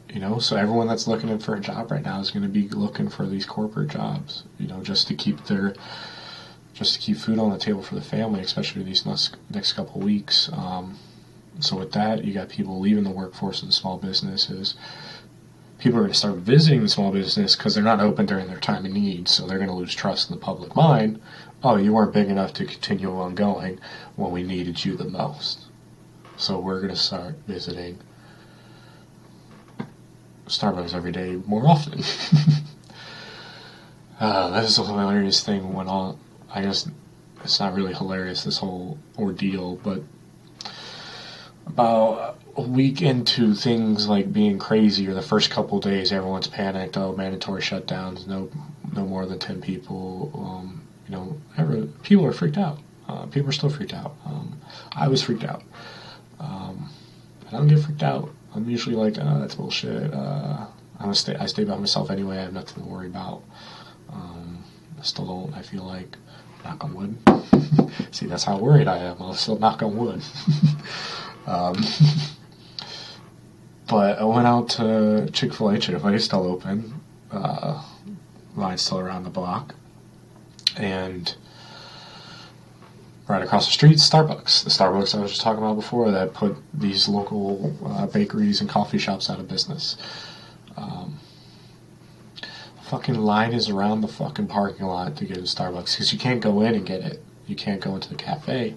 you 0.10 0.20
know, 0.20 0.40
so 0.40 0.56
everyone 0.56 0.88
that's 0.88 1.08
looking 1.08 1.38
for 1.40 1.56
a 1.56 1.60
job 1.60 1.92
right 1.92 2.04
now 2.04 2.20
is 2.20 2.32
going 2.32 2.44
to 2.44 2.50
be 2.50 2.68
looking 2.70 3.10
for 3.10 3.26
these 3.26 3.46
corporate 3.46 3.90
jobs. 3.90 4.44
You 4.58 4.68
know, 4.68 4.82
just 4.82 5.08
to 5.08 5.16
keep 5.16 5.46
their 5.46 5.76
just 6.74 6.94
to 6.94 7.00
keep 7.00 7.18
food 7.18 7.40
on 7.40 7.50
the 7.50 7.58
table 7.58 7.82
for 7.82 7.96
the 7.96 8.02
family, 8.02 8.40
especially 8.40 8.84
these 8.84 9.06
next 9.06 9.36
next 9.50 9.74
couple 9.74 10.00
weeks. 10.00 10.50
Um, 10.54 10.98
so 11.60 11.78
with 11.78 11.92
that, 11.94 12.24
you 12.24 12.34
got 12.34 12.50
people 12.50 12.80
leaving 12.80 13.04
the 13.04 13.10
workforce 13.12 13.64
and 13.64 13.74
small 13.74 13.98
businesses. 13.98 14.76
People 15.80 16.00
are 16.00 16.04
going 16.04 16.14
to 16.14 16.18
start 16.18 16.36
visiting 16.36 16.82
the 16.82 16.90
small 16.90 17.12
business 17.12 17.56
because 17.56 17.76
they're 17.76 17.84
not 17.84 18.00
open 18.00 18.26
during 18.26 18.48
their 18.48 18.60
time 18.60 18.86
of 18.86 18.92
need, 18.92 19.28
so 19.28 19.46
they're 19.46 19.58
going 19.58 19.70
to 19.70 19.76
lose 19.76 19.94
trust 19.94 20.30
in 20.30 20.36
the 20.36 20.42
public 20.42 20.76
mind. 20.76 21.20
Oh, 21.64 21.76
you 21.76 21.94
weren't 21.94 22.14
big 22.14 22.30
enough 22.30 22.54
to 22.54 22.66
continue 22.66 23.12
on 23.12 23.36
going 23.36 23.80
when 24.16 24.32
we 24.32 24.44
needed 24.44 24.86
you 24.86 24.96
the 24.96 25.06
most. 25.06 25.66
So 26.36 26.60
we're 26.60 26.82
going 26.82 26.94
to 26.94 26.96
start 26.96 27.36
visiting 27.48 28.00
Starbucks 30.48 30.94
every 30.94 31.12
day 31.12 31.40
more 31.46 31.68
often. 31.68 32.02
uh, 34.20 34.50
that 34.50 34.64
is 34.64 34.78
a 34.78 34.86
hilarious 34.86 35.44
thing 35.44 35.74
when 35.74 35.88
all, 35.88 36.20
I 36.54 36.62
guess 36.62 36.90
it's 37.44 37.60
not 37.60 37.74
really 37.74 37.94
hilarious, 37.94 38.44
this 38.44 38.58
whole 38.58 38.98
ordeal, 39.18 39.76
but 39.78 40.02
about 41.66 42.40
a 42.56 42.62
week 42.62 43.02
into 43.02 43.54
things 43.54 44.08
like 44.08 44.34
being 44.34 44.58
crazy 44.58 45.08
or 45.08 45.14
the 45.14 45.22
first 45.22 45.52
couple 45.52 45.80
days 45.80 46.12
everyone's 46.12 46.48
panicked 46.48 46.98
oh 46.98 47.16
mandatory 47.16 47.62
shutdowns 47.62 48.26
no 48.26 48.50
no 48.96 49.06
more 49.06 49.26
than 49.26 49.38
10 49.38 49.62
people 49.62 50.32
um, 50.34 50.82
you 51.08 51.16
know 51.16 51.38
every, 51.58 51.88
people 52.04 52.26
are 52.26 52.34
freaked 52.34 52.58
out. 52.58 52.80
Uh, 53.08 53.26
people 53.28 53.48
are 53.50 53.54
still 53.54 53.70
freaked 53.70 53.94
out. 53.94 54.16
Um, 54.26 54.60
i 54.94 55.08
was 55.08 55.22
freaked 55.22 55.44
out. 55.44 55.64
Um, 56.40 56.90
i 57.48 57.52
don't 57.52 57.68
get 57.68 57.80
freaked 57.80 58.04
out 58.04 58.30
I'm 58.58 58.68
usually 58.68 58.96
like, 58.96 59.18
oh, 59.22 59.40
that's 59.40 59.54
bullshit. 59.54 60.12
Uh, 60.12 60.66
I'm 61.00 61.14
stay, 61.14 61.36
I 61.36 61.46
stay 61.46 61.64
by 61.64 61.78
myself 61.78 62.10
anyway. 62.10 62.40
I 62.40 62.42
have 62.42 62.54
nothing 62.54 62.84
to 62.84 62.90
worry 62.90 63.06
about. 63.06 63.44
Um, 64.12 64.64
I 65.00 65.04
still 65.04 65.28
don't. 65.28 65.54
I 65.54 65.62
feel 65.62 65.84
like 65.84 66.18
knock 66.66 66.84
on 66.84 66.96
wood. 66.96 67.18
See, 68.12 68.26
that's 68.26 68.44
how 68.44 68.58
worried 68.58 68.88
I 68.88 68.98
am. 68.98 69.18
I'll 69.20 69.36
still 69.36 69.60
knock 69.60 69.84
on 69.84 69.96
wood. 69.96 70.24
um, 71.46 71.76
but 73.88 74.18
I 74.18 74.24
went 74.24 74.48
out 74.48 74.70
to 74.70 75.30
Chick 75.34 75.54
Fil 75.54 75.70
A. 75.70 75.78
Chick 75.78 76.02
Fil 76.02 76.08
A 76.16 76.20
still 76.20 76.48
open. 76.48 77.00
Uh, 77.32 77.84
line's 78.56 78.82
still 78.82 78.98
around 78.98 79.24
the 79.24 79.30
block, 79.30 79.76
and 80.78 81.36
right 83.28 83.42
across 83.42 83.66
the 83.66 83.72
street, 83.72 83.98
Starbucks. 83.98 84.64
The 84.64 84.70
Starbucks 84.70 85.16
I 85.16 85.22
was 85.22 85.32
just 85.32 85.42
talking 85.42 85.64
about 85.64 85.76
before 85.76 86.12
that 86.12 86.34
put 86.34 86.56
these 86.74 87.08
local 87.08 87.76
uh, 87.86 88.08
bakeries 88.08 88.62
and 88.62 88.70
coffee 88.70 88.98
shops 88.98 89.30
out 89.30 89.40
of 89.40 89.48
business. 89.48 89.98
Um, 90.78 91.20
fucking 92.84 93.16
line 93.16 93.54
is 93.54 93.70
around 93.70 94.02
the 94.02 94.08
fucking 94.08 94.48
parking 94.48 94.86
lot 94.86 95.18
to 95.18 95.26
get 95.26 95.38
a 95.38 95.42
Starbucks 95.42 95.94
because 95.94 96.14
you 96.14 96.20
can't 96.20 96.42
go 96.42 96.62
in 96.62 96.76
and 96.76 96.86
get 96.86 97.02
it. 97.02 97.22
You 97.46 97.56
can't 97.56 97.82
go 97.82 97.96
into 97.96 98.10
the 98.10 98.16
cafe. 98.16 98.76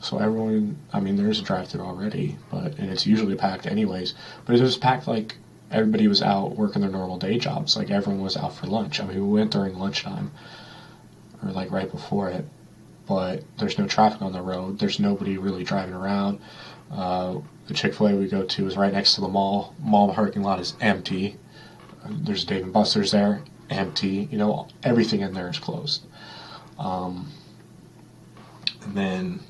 So 0.00 0.18
everyone, 0.18 0.78
I 0.92 1.00
mean, 1.00 1.16
there's 1.16 1.40
a 1.40 1.42
drive-through 1.42 1.84
already, 1.84 2.36
but 2.50 2.78
and 2.78 2.90
it's 2.90 3.06
usually 3.06 3.34
packed 3.34 3.66
anyways. 3.66 4.14
But 4.44 4.56
it 4.56 4.62
was 4.62 4.76
packed 4.76 5.06
like 5.06 5.36
everybody 5.70 6.06
was 6.08 6.22
out 6.22 6.56
working 6.56 6.82
their 6.82 6.90
normal 6.90 7.18
day 7.18 7.38
jobs. 7.38 7.76
Like 7.76 7.90
everyone 7.90 8.22
was 8.22 8.36
out 8.36 8.54
for 8.54 8.66
lunch. 8.66 9.00
I 9.00 9.06
mean, 9.06 9.16
we 9.16 9.38
went 9.38 9.52
during 9.52 9.78
lunchtime 9.78 10.32
or 11.42 11.50
like 11.50 11.70
right 11.70 11.90
before 11.90 12.30
it 12.30 12.44
but 13.06 13.42
there's 13.58 13.78
no 13.78 13.86
traffic 13.86 14.22
on 14.22 14.32
the 14.32 14.42
road. 14.42 14.78
There's 14.78 14.98
nobody 14.98 15.38
really 15.38 15.64
driving 15.64 15.94
around. 15.94 16.40
Uh, 16.90 17.38
the 17.66 17.74
Chick 17.74 17.94
Fil 17.94 18.08
A 18.08 18.14
we 18.14 18.28
go 18.28 18.44
to 18.44 18.66
is 18.66 18.76
right 18.76 18.92
next 18.92 19.14
to 19.14 19.20
the 19.20 19.28
mall. 19.28 19.74
Mall 19.80 20.12
parking 20.12 20.42
lot 20.42 20.60
is 20.60 20.74
empty. 20.80 21.36
There's 22.08 22.44
Dave 22.44 22.62
and 22.62 22.72
Buster's 22.72 23.10
there, 23.10 23.42
empty. 23.70 24.28
You 24.30 24.38
know, 24.38 24.68
everything 24.82 25.20
in 25.20 25.34
there 25.34 25.48
is 25.48 25.58
closed. 25.58 26.04
Um, 26.78 27.32
and 28.82 28.96
then, 28.96 29.40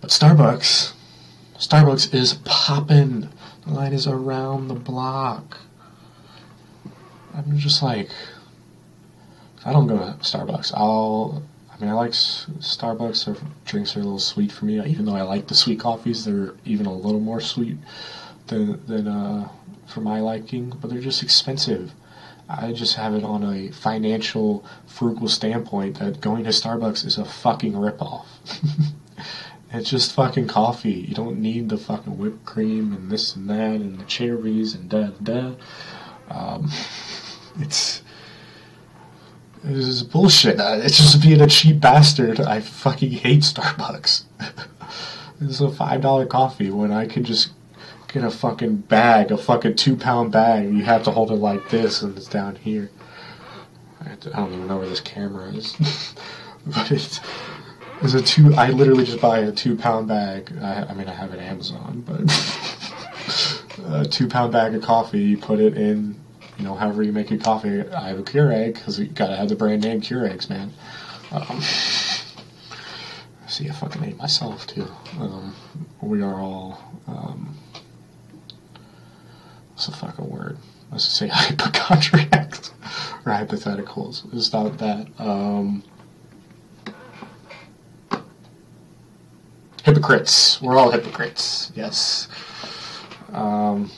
but 0.00 0.10
Starbucks, 0.10 0.92
Starbucks 1.58 2.12
is 2.12 2.34
popping. 2.44 3.28
The 3.64 3.72
line 3.72 3.92
is 3.92 4.06
around 4.06 4.68
the 4.68 4.74
block. 4.74 5.58
I'm 7.34 7.58
just 7.58 7.82
like, 7.82 8.10
I 9.66 9.72
don't 9.72 9.88
go 9.88 9.98
to 9.98 10.12
Starbucks. 10.20 10.72
I'll, 10.76 11.42
I 11.74 11.80
mean, 11.80 11.90
I 11.90 11.94
like 11.94 12.12
Starbucks. 12.12 13.24
Their 13.24 13.36
drinks 13.64 13.96
are 13.96 14.00
a 14.00 14.04
little 14.04 14.20
sweet 14.20 14.52
for 14.52 14.64
me. 14.64 14.80
Even 14.86 15.06
though 15.06 15.16
I 15.16 15.22
like 15.22 15.48
the 15.48 15.56
sweet 15.56 15.80
coffees, 15.80 16.24
they're 16.24 16.54
even 16.64 16.86
a 16.86 16.94
little 16.94 17.18
more 17.18 17.40
sweet 17.40 17.76
than 18.46 18.86
than 18.86 19.08
uh, 19.08 19.48
for 19.88 20.02
my 20.02 20.20
liking. 20.20 20.70
But 20.70 20.90
they're 20.90 21.00
just 21.00 21.24
expensive. 21.24 21.92
I 22.48 22.70
just 22.70 22.94
have 22.94 23.12
it 23.14 23.24
on 23.24 23.42
a 23.42 23.72
financial, 23.72 24.64
frugal 24.86 25.26
standpoint 25.26 25.98
that 25.98 26.20
going 26.20 26.44
to 26.44 26.50
Starbucks 26.50 27.04
is 27.04 27.18
a 27.18 27.24
fucking 27.24 27.72
ripoff. 27.72 28.26
it's 29.72 29.90
just 29.90 30.14
fucking 30.14 30.46
coffee. 30.46 30.92
You 31.08 31.14
don't 31.16 31.40
need 31.40 31.70
the 31.70 31.76
fucking 31.76 32.16
whipped 32.18 32.44
cream 32.44 32.92
and 32.92 33.10
this 33.10 33.34
and 33.34 33.50
that 33.50 33.80
and 33.80 33.98
the 33.98 34.04
cherries 34.04 34.74
and 34.74 34.88
da 34.88 35.08
da. 35.20 35.54
Um, 36.30 36.70
it's 37.58 38.02
this 39.66 39.86
is 39.86 40.02
bullshit. 40.02 40.60
Uh, 40.60 40.78
It's 40.82 40.96
just 40.96 41.22
being 41.22 41.40
a 41.40 41.46
cheap 41.46 41.80
bastard. 41.80 42.40
I 42.40 42.60
fucking 42.60 43.10
hate 43.10 43.42
Starbucks. 43.42 44.24
this 45.40 45.50
is 45.50 45.60
a 45.60 45.70
five 45.70 46.00
dollar 46.00 46.26
coffee 46.26 46.70
when 46.70 46.92
I 46.92 47.06
could 47.06 47.24
just 47.24 47.50
get 48.08 48.24
a 48.24 48.30
fucking 48.30 48.76
bag, 48.76 49.30
a 49.32 49.36
fucking 49.36 49.76
two 49.76 49.96
pound 49.96 50.32
bag. 50.32 50.72
You 50.72 50.84
have 50.84 51.02
to 51.04 51.10
hold 51.10 51.30
it 51.30 51.34
like 51.34 51.68
this, 51.70 52.02
and 52.02 52.16
it's 52.16 52.28
down 52.28 52.56
here. 52.56 52.90
I, 54.04 54.14
to- 54.16 54.32
I 54.34 54.36
don't 54.40 54.52
even 54.54 54.68
know 54.68 54.78
where 54.78 54.88
this 54.88 55.00
camera 55.00 55.48
is, 55.52 55.74
but 56.66 56.90
it's. 56.92 57.20
It's 58.02 58.12
a 58.12 58.20
two. 58.20 58.52
I 58.54 58.68
literally 58.68 59.04
just 59.06 59.22
buy 59.22 59.38
a 59.38 59.50
two 59.50 59.74
pound 59.74 60.06
bag. 60.06 60.52
I, 60.60 60.82
I 60.84 60.92
mean, 60.92 61.08
I 61.08 61.14
have 61.14 61.32
it 61.32 61.40
Amazon, 61.40 62.04
but 62.06 62.20
a 63.86 64.04
two 64.04 64.28
pound 64.28 64.52
bag 64.52 64.74
of 64.74 64.82
coffee. 64.82 65.18
You 65.20 65.38
put 65.38 65.60
it 65.60 65.78
in, 65.78 66.14
you 66.58 66.64
know, 66.64 66.74
however 66.74 67.02
you 67.02 67.12
make 67.12 67.30
your 67.30 67.38
coffee. 67.40 67.82
I 67.90 68.08
have 68.08 68.18
a 68.18 68.22
Keurig 68.22 68.74
because 68.74 68.98
you 68.98 69.06
gotta 69.06 69.36
have 69.36 69.48
the 69.48 69.56
brand 69.56 69.82
name 69.82 70.00
Keurigs, 70.00 70.48
man. 70.48 70.72
Um, 71.32 71.60
see, 73.46 73.68
I 73.68 73.72
fucking 73.72 74.02
hate 74.02 74.16
myself 74.16 74.66
too. 74.66 74.86
Um, 75.20 75.54
we 76.00 76.22
are 76.22 76.40
all. 76.40 76.80
Um, 77.06 77.56
what's 79.72 79.86
the 79.86 79.92
fucking 79.92 80.28
word? 80.28 80.58
Let's 80.90 81.04
just 81.04 81.16
say 81.16 81.28
hypochondriacs 81.32 82.70
or 83.24 83.32
hypotheticals. 83.32 84.32
It's 84.32 84.52
not 84.52 84.78
that. 84.78 85.08
Um, 85.18 85.82
hypocrites. 89.82 90.60
We're 90.62 90.76
all 90.76 90.90
hypocrites. 90.90 91.72
Yes. 91.74 92.28
Um, 93.32 93.90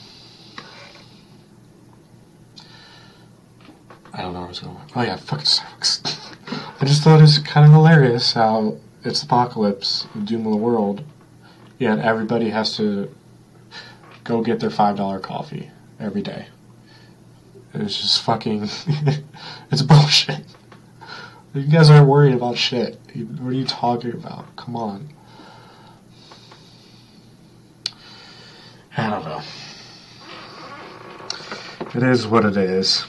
I 4.19 4.23
don't 4.23 4.33
know 4.33 4.39
where 4.39 4.47
I 4.47 4.49
was 4.49 4.59
going. 4.59 4.77
Oh 4.97 5.01
yeah, 5.01 5.15
fucking 5.15 5.45
Starbucks. 5.45 6.35
I 6.81 6.85
just 6.85 7.03
thought 7.03 7.19
it 7.19 7.21
was 7.21 7.39
kind 7.39 7.65
of 7.65 7.71
hilarious 7.71 8.33
how 8.33 8.75
it's 9.05 9.23
apocalypse, 9.23 10.07
doom 10.25 10.45
of 10.45 10.51
the 10.51 10.57
world, 10.57 11.05
yet 11.77 11.99
everybody 11.99 12.49
has 12.49 12.75
to 12.75 13.15
go 14.25 14.41
get 14.41 14.59
their 14.59 14.69
five 14.69 14.97
dollar 14.97 15.19
coffee 15.19 15.71
every 16.01 16.21
day. 16.21 16.47
It's 17.73 17.95
just 17.95 18.21
fucking. 18.23 18.63
it's 19.71 19.83
bullshit. 19.83 20.43
You 21.53 21.67
guys 21.67 21.89
aren't 21.89 22.09
worried 22.09 22.33
about 22.33 22.57
shit. 22.57 22.99
What 23.15 23.51
are 23.51 23.53
you 23.53 23.65
talking 23.65 24.11
about? 24.11 24.53
Come 24.57 24.75
on. 24.75 25.13
I 28.97 29.09
don't 29.09 29.23
know. 29.23 29.41
It 31.95 32.03
is 32.03 32.27
what 32.27 32.43
it 32.43 32.57
is. 32.57 33.05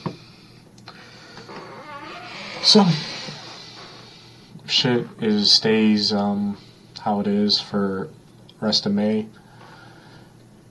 So, 2.71 2.87
shit 4.65 5.05
is 5.19 5.51
stays 5.51 6.13
um, 6.13 6.57
how 7.01 7.19
it 7.19 7.27
is 7.27 7.59
for 7.59 8.07
rest 8.61 8.85
of 8.85 8.93
May. 8.93 9.27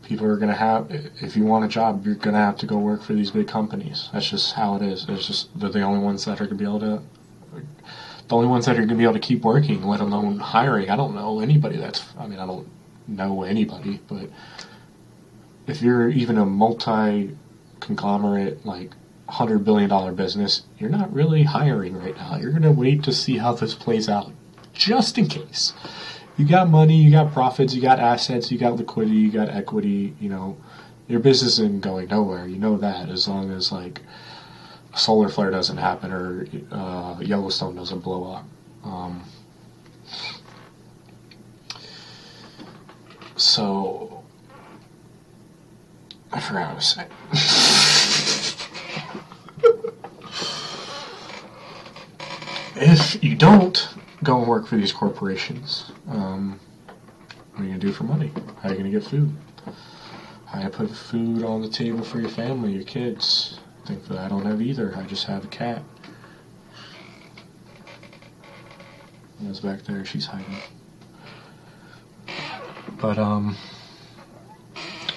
People 0.04 0.24
are 0.24 0.38
gonna 0.38 0.54
have, 0.54 0.90
if 0.90 1.36
you 1.36 1.44
want 1.44 1.66
a 1.66 1.68
job, 1.68 2.06
you're 2.06 2.14
gonna 2.14 2.38
have 2.38 2.56
to 2.60 2.66
go 2.66 2.78
work 2.78 3.02
for 3.02 3.12
these 3.12 3.32
big 3.32 3.48
companies. 3.48 4.08
That's 4.14 4.30
just 4.30 4.54
how 4.54 4.76
it 4.76 4.82
is. 4.82 5.04
It's 5.10 5.26
just 5.26 5.50
they're 5.60 5.68
the 5.68 5.82
only 5.82 6.00
ones 6.00 6.24
that 6.24 6.40
are 6.40 6.46
gonna 6.46 6.56
be 6.56 6.64
able 6.64 6.80
to, 6.80 7.02
the 8.28 8.34
only 8.34 8.48
ones 8.48 8.64
that 8.64 8.78
are 8.78 8.86
gonna 8.86 8.94
be 8.94 9.04
able 9.04 9.12
to 9.12 9.20
keep 9.20 9.42
working, 9.42 9.82
let 9.82 10.00
alone 10.00 10.38
hiring. 10.38 10.88
I 10.88 10.96
don't 10.96 11.14
know 11.14 11.40
anybody 11.40 11.76
that's. 11.76 12.02
I 12.18 12.26
mean, 12.26 12.38
I 12.38 12.46
don't 12.46 12.66
know 13.08 13.42
anybody, 13.42 14.00
but 14.08 14.30
if 15.66 15.82
you're 15.82 16.08
even 16.08 16.38
a 16.38 16.46
multi 16.46 17.36
conglomerate 17.80 18.64
like 18.64 18.92
hundred 19.30 19.64
billion 19.64 19.88
dollar 19.88 20.12
business, 20.12 20.62
you're 20.78 20.90
not 20.90 21.12
really 21.12 21.44
hiring 21.44 21.96
right 21.96 22.16
now. 22.16 22.36
You're 22.36 22.52
gonna 22.52 22.72
wait 22.72 23.02
to 23.04 23.12
see 23.12 23.38
how 23.38 23.52
this 23.52 23.74
plays 23.74 24.08
out, 24.08 24.32
just 24.72 25.18
in 25.18 25.28
case. 25.28 25.72
You 26.36 26.46
got 26.46 26.70
money, 26.70 26.96
you 26.96 27.10
got 27.10 27.32
profits, 27.32 27.74
you 27.74 27.82
got 27.82 28.00
assets, 28.00 28.50
you 28.50 28.58
got 28.58 28.76
liquidity, 28.76 29.16
you 29.16 29.30
got 29.30 29.50
equity. 29.50 30.14
You 30.20 30.30
know, 30.30 30.56
your 31.06 31.20
business 31.20 31.52
isn't 31.58 31.82
going 31.82 32.08
nowhere. 32.08 32.46
You 32.46 32.56
know 32.56 32.76
that 32.78 33.08
as 33.08 33.28
long 33.28 33.50
as 33.52 33.70
like 33.70 34.00
a 34.94 34.98
solar 34.98 35.28
flare 35.28 35.50
doesn't 35.50 35.76
happen 35.76 36.12
or 36.12 36.46
uh, 36.72 37.16
Yellowstone 37.20 37.76
doesn't 37.76 38.00
blow 38.00 38.32
up. 38.32 38.46
Um, 38.84 39.22
so 43.36 44.24
I 46.32 46.40
forgot 46.40 46.60
what 46.60 46.70
I 46.70 46.74
was 46.74 46.86
saying. 46.86 47.66
if 52.76 53.22
you 53.22 53.34
don't 53.34 53.88
go 54.22 54.38
and 54.38 54.46
work 54.46 54.66
for 54.66 54.76
these 54.76 54.92
corporations, 54.92 55.90
um, 56.08 56.60
what 57.52 57.60
are 57.60 57.64
you 57.64 57.70
gonna 57.70 57.80
do 57.80 57.92
for 57.92 58.04
money? 58.04 58.30
How 58.62 58.68
are 58.68 58.72
you 58.72 58.78
gonna 58.78 58.90
get 58.90 59.04
food? 59.04 59.34
How 60.46 60.60
are 60.60 60.64
you 60.64 60.68
put 60.70 60.90
food 60.90 61.44
on 61.44 61.62
the 61.62 61.68
table 61.68 62.02
for 62.02 62.20
your 62.20 62.30
family, 62.30 62.72
your 62.72 62.84
kids? 62.84 63.60
Thankfully, 63.86 64.18
I 64.18 64.28
don't 64.28 64.44
have 64.46 64.60
either. 64.60 64.94
I 64.96 65.02
just 65.02 65.26
have 65.26 65.44
a 65.44 65.48
cat. 65.48 65.82
That's 69.40 69.60
back 69.60 69.82
there. 69.82 70.04
She's 70.04 70.26
hiding. 70.26 70.56
But 73.00 73.18
um, 73.18 73.56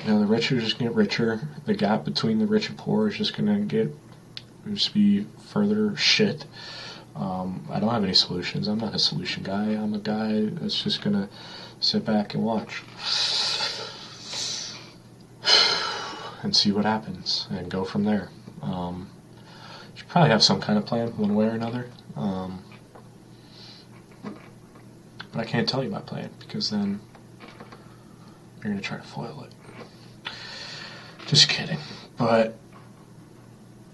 you 0.05 0.11
know, 0.11 0.19
the 0.19 0.25
rich 0.25 0.51
are 0.51 0.59
just 0.59 0.79
gonna 0.79 0.91
get 0.91 0.97
richer. 0.97 1.47
The 1.65 1.73
gap 1.73 2.05
between 2.05 2.39
the 2.39 2.47
rich 2.47 2.69
and 2.69 2.77
poor 2.77 3.09
is 3.09 3.17
just 3.17 3.35
gonna 3.35 3.59
get 3.59 3.93
just 4.71 4.93
be 4.93 5.25
further 5.49 5.95
shit. 5.97 6.45
Um, 7.15 7.67
I 7.69 7.79
don't 7.79 7.89
have 7.89 8.03
any 8.03 8.13
solutions. 8.13 8.67
I'm 8.67 8.79
not 8.79 8.95
a 8.95 8.99
solution 8.99 9.43
guy. 9.43 9.73
I'm 9.73 9.93
a 9.93 9.99
guy 9.99 10.45
that's 10.45 10.81
just 10.83 11.03
gonna 11.03 11.29
sit 11.79 12.05
back 12.05 12.33
and 12.33 12.43
watch 12.43 12.81
and 16.43 16.55
see 16.55 16.71
what 16.71 16.85
happens 16.85 17.47
and 17.51 17.69
go 17.69 17.83
from 17.83 18.03
there. 18.03 18.29
Um, 18.61 19.09
should 19.93 20.07
probably 20.07 20.31
have 20.31 20.43
some 20.43 20.59
kind 20.59 20.79
of 20.79 20.85
plan, 20.85 21.09
one 21.17 21.35
way 21.35 21.45
or 21.45 21.51
another. 21.51 21.89
Um, 22.15 22.63
but 24.23 25.39
I 25.39 25.45
can't 25.45 25.67
tell 25.67 25.83
you 25.83 25.89
my 25.89 26.01
plan 26.01 26.29
because 26.39 26.69
then 26.69 26.99
you're 28.63 28.71
gonna 28.71 28.81
try 28.81 28.97
to 28.97 29.03
foil 29.03 29.45
it. 29.47 30.31
Just 31.27 31.49
kidding. 31.49 31.79
But 32.17 32.55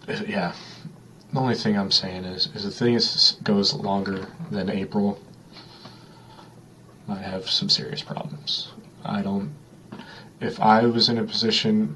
uh, 0.07 0.21
yeah, 0.27 0.53
the 1.31 1.39
only 1.39 1.55
thing 1.55 1.77
I'm 1.77 1.91
saying 1.91 2.25
is, 2.25 2.49
is 2.55 2.63
the 2.63 2.71
thing 2.71 2.99
goes 3.43 3.73
longer 3.73 4.27
than 4.49 4.69
April. 4.69 5.19
I 7.07 7.17
have 7.17 7.49
some 7.49 7.69
serious 7.69 8.01
problems. 8.01 8.69
I 9.05 9.21
don't. 9.21 9.53
If 10.41 10.59
I 10.59 10.85
was 10.85 11.09
in 11.09 11.17
a 11.17 11.23
position, 11.23 11.95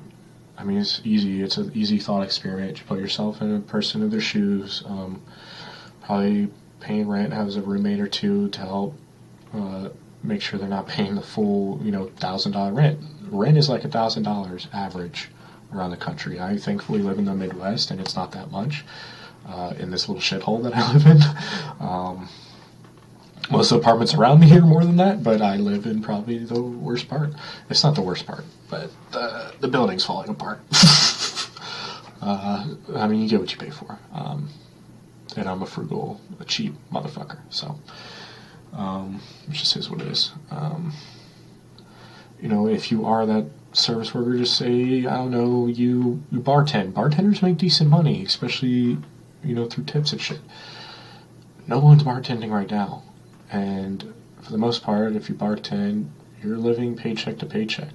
I 0.58 0.64
mean, 0.64 0.78
it's 0.78 1.02
easy. 1.04 1.42
It's 1.42 1.58
an 1.58 1.72
easy 1.74 1.98
thought 1.98 2.24
experiment. 2.24 2.78
You 2.80 2.86
put 2.86 3.00
yourself 3.00 3.42
in 3.42 3.56
a 3.56 3.60
person 3.60 4.04
in 4.04 4.10
their 4.10 4.22
shoes. 4.22 4.84
Um, 4.86 5.22
probably 6.04 6.50
paying 6.80 7.08
rent, 7.08 7.34
has 7.34 7.56
a 7.56 7.62
roommate 7.62 8.00
or 8.00 8.08
two 8.08 8.50
to 8.50 8.60
help 8.60 8.96
uh, 9.54 9.90
make 10.22 10.42
sure 10.42 10.60
they're 10.60 10.68
not 10.68 10.88
paying 10.88 11.16
the 11.16 11.22
full, 11.22 11.80
you 11.82 11.92
know, 11.92 12.10
thousand 12.18 12.52
dollar 12.52 12.74
rent. 12.74 13.00
Rent 13.32 13.58
is 13.58 13.68
like 13.70 13.84
a 13.84 13.90
thousand 13.90 14.24
dollars 14.24 14.68
average 14.74 15.30
around 15.74 15.90
the 15.90 15.98
country. 15.98 16.40
I 16.40 16.58
thankfully 16.58 17.00
live 17.00 17.18
in 17.18 17.26
the 17.26 17.34
Midwest, 17.34 17.90
and 17.90 18.00
it's 18.00 18.16
not 18.16 18.32
that 18.34 18.52
much 18.52 18.84
uh, 19.48 19.74
in 19.78 19.92
this 19.92 20.08
little 20.10 20.22
shithole 20.22 20.64
that 20.64 20.76
I 20.76 20.94
live 20.94 21.06
in. 21.06 21.22
Um, 21.80 22.30
most 23.52 23.72
of 23.72 23.78
the 23.78 23.82
apartments 23.82 24.14
around 24.14 24.40
me 24.40 24.48
here 24.48 24.62
are 24.62 24.66
more 24.66 24.84
than 24.86 24.98
that, 24.98 25.22
but 25.22 25.42
I 25.42 25.58
live 25.58 25.86
in 25.86 26.02
probably 26.02 26.38
the 26.40 26.62
worst 26.62 27.10
part. 27.10 27.32
It's 27.70 27.84
not 27.84 27.96
the 27.96 28.02
worst 28.02 28.26
part, 28.26 28.46
but 28.70 28.90
the 29.12 29.54
the 29.60 29.68
building's 29.68 30.06
falling 30.06 30.30
apart. 30.30 30.62
uh, 32.22 32.68
I 32.96 33.08
mean, 33.08 33.22
you 33.22 33.30
get 33.30 33.42
what 33.42 33.52
you 33.52 33.58
pay 33.58 33.70
for. 33.70 34.00
Um, 34.14 34.50
and 35.36 35.48
I'm 35.48 35.62
a 35.62 35.66
frugal, 35.66 36.22
a 36.40 36.46
cheap 36.46 36.74
motherfucker. 36.92 37.40
So, 37.50 37.80
um, 38.74 39.22
it 39.48 39.54
just 39.54 39.76
is 39.76 39.90
what 39.90 40.02
it 40.02 40.08
is. 40.08 40.32
Um, 40.52 40.94
you 42.42 42.50
know, 42.50 42.68
if 42.68 42.92
you 42.92 43.06
are 43.06 43.26
that 43.26 43.46
service 43.72 44.14
worker, 44.14 44.38
just 44.38 44.58
say, 44.58 45.06
I 45.06 45.18
don't 45.18 45.32
know, 45.32 45.68
you, 45.68 46.22
you 46.32 46.40
bartend. 46.40 46.94
Bartenders 46.94 47.42
make 47.42 47.58
decent 47.58 47.90
money, 47.90 48.24
especially, 48.24 48.98
you 49.44 49.56
know, 49.56 49.66
through 49.66 49.86
tips 49.86 50.12
and 50.12 50.22
shit. 50.22 50.40
No 51.68 51.80
one's 51.80 52.04
bartending 52.04 52.52
right 52.52 52.70
now. 52.70 53.04
And 53.52 54.14
for 54.42 54.52
the 54.52 54.58
most 54.58 54.84
part, 54.84 55.16
if 55.16 55.30
you 55.30 55.36
bartend, 55.36 56.10
you're 56.44 56.58
living 56.58 56.96
paycheck 56.96 57.38
to 57.40 57.46
paycheck. 57.46 57.94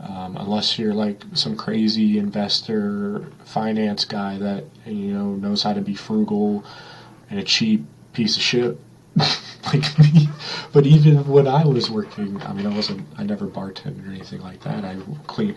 Um, 0.00 0.36
unless 0.38 0.78
you're 0.78 0.94
like 0.94 1.22
some 1.34 1.56
crazy 1.56 2.18
investor 2.18 3.26
finance 3.44 4.06
guy 4.06 4.38
that 4.38 4.64
you 4.86 5.12
know 5.12 5.34
knows 5.34 5.62
how 5.62 5.74
to 5.74 5.82
be 5.82 5.94
frugal 5.94 6.64
and 7.28 7.38
a 7.38 7.42
cheap 7.42 7.84
piece 8.14 8.36
of 8.36 8.42
shit 8.42 8.78
like 9.66 9.98
me. 9.98 10.28
But 10.72 10.86
even 10.86 11.26
when 11.26 11.46
I 11.46 11.64
was 11.64 11.90
working, 11.90 12.40
I 12.42 12.52
mean, 12.52 12.66
I 12.66 12.74
wasn't, 12.74 13.06
I 13.18 13.24
never 13.24 13.46
bartended 13.46 14.06
or 14.06 14.10
anything 14.10 14.40
like 14.40 14.62
that. 14.62 14.84
I 14.84 14.96
clean. 15.26 15.54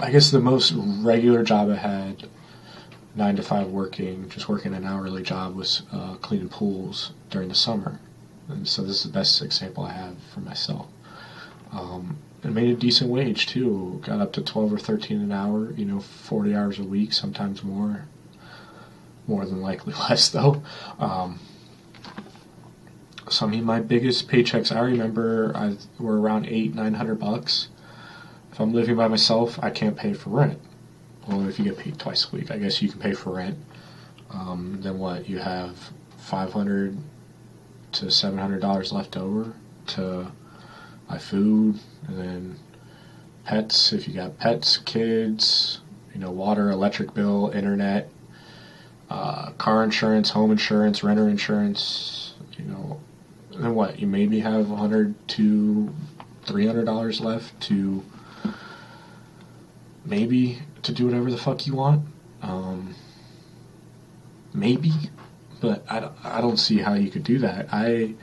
I 0.00 0.10
guess 0.10 0.30
the 0.30 0.40
most 0.40 0.72
regular 0.72 1.42
job 1.42 1.70
I 1.70 1.76
had, 1.76 2.28
nine 3.18 3.36
to 3.36 3.42
five 3.42 3.66
working, 3.66 4.28
just 4.28 4.48
working 4.48 4.72
an 4.72 4.84
hourly 4.84 5.22
job, 5.22 5.56
was 5.56 5.82
uh, 5.92 6.14
cleaning 6.14 6.48
pools 6.48 7.12
during 7.30 7.48
the 7.48 7.54
summer. 7.54 7.98
And 8.48 8.66
so 8.66 8.82
this 8.82 8.98
is 8.98 9.02
the 9.02 9.10
best 9.10 9.42
example 9.42 9.84
I 9.84 9.92
have 9.92 10.16
for 10.32 10.40
myself. 10.40 10.86
Um, 11.72 12.16
and 12.42 12.54
made 12.54 12.70
a 12.70 12.74
decent 12.74 13.10
wage 13.10 13.46
too. 13.48 14.00
Got 14.06 14.20
up 14.20 14.32
to 14.34 14.42
twelve 14.42 14.72
or 14.72 14.78
thirteen 14.78 15.20
an 15.20 15.32
hour. 15.32 15.72
You 15.72 15.84
know, 15.84 16.00
forty 16.00 16.54
hours 16.54 16.78
a 16.78 16.84
week, 16.84 17.12
sometimes 17.12 17.64
more. 17.64 18.06
More 19.26 19.44
than 19.44 19.60
likely 19.60 19.92
less 20.08 20.28
though. 20.28 20.62
Um, 20.98 21.40
so 23.28 23.46
I 23.46 23.50
mean, 23.50 23.64
my 23.64 23.80
biggest 23.80 24.28
paychecks 24.28 24.74
I 24.74 24.80
remember 24.80 25.52
I, 25.54 25.76
were 25.98 26.20
around 26.20 26.46
eight, 26.46 26.74
nine 26.74 26.94
hundred 26.94 27.18
bucks. 27.18 27.68
If 28.52 28.60
I'm 28.60 28.72
living 28.72 28.96
by 28.96 29.08
myself, 29.08 29.58
I 29.62 29.70
can't 29.70 29.96
pay 29.96 30.14
for 30.14 30.30
rent. 30.30 30.60
Well, 31.28 31.46
if 31.46 31.58
you 31.58 31.66
get 31.66 31.76
paid 31.76 31.98
twice 31.98 32.26
a 32.32 32.34
week, 32.34 32.50
I 32.50 32.56
guess 32.56 32.80
you 32.80 32.88
can 32.88 33.00
pay 33.00 33.12
for 33.12 33.34
rent. 33.34 33.58
Um, 34.30 34.78
then 34.80 34.98
what? 34.98 35.28
You 35.28 35.38
have 35.38 35.76
five 36.16 36.52
hundred 36.52 36.96
to 37.92 38.10
seven 38.10 38.38
hundred 38.38 38.60
dollars 38.62 38.92
left 38.92 39.16
over 39.16 39.52
to 39.88 40.32
buy 41.06 41.18
food, 41.18 41.78
and 42.06 42.18
then 42.18 42.56
pets. 43.44 43.92
If 43.92 44.08
you 44.08 44.14
got 44.14 44.38
pets, 44.38 44.78
kids, 44.78 45.80
you 46.14 46.20
know, 46.20 46.30
water, 46.30 46.70
electric 46.70 47.12
bill, 47.12 47.50
internet, 47.54 48.08
uh, 49.10 49.50
car 49.52 49.84
insurance, 49.84 50.30
home 50.30 50.50
insurance, 50.50 51.04
renter 51.04 51.28
insurance, 51.28 52.34
you 52.58 52.64
know, 52.64 53.00
then 53.50 53.74
what? 53.74 53.98
You 53.98 54.06
maybe 54.06 54.40
have 54.40 54.70
100 54.70 55.28
to 55.28 55.94
300 56.46 56.86
dollars 56.86 57.20
left 57.20 57.60
to 57.64 58.02
maybe 60.08 60.58
to 60.82 60.92
do 60.92 61.06
whatever 61.06 61.30
the 61.30 61.38
fuck 61.38 61.66
you 61.66 61.74
want. 61.74 62.06
Um, 62.42 62.94
maybe, 64.54 64.92
but 65.60 65.84
I 65.90 66.10
I 66.24 66.40
don't 66.40 66.56
see 66.56 66.78
how 66.78 66.94
you 66.94 67.10
could 67.10 67.24
do 67.24 67.38
that. 67.40 67.68
I 67.72 68.14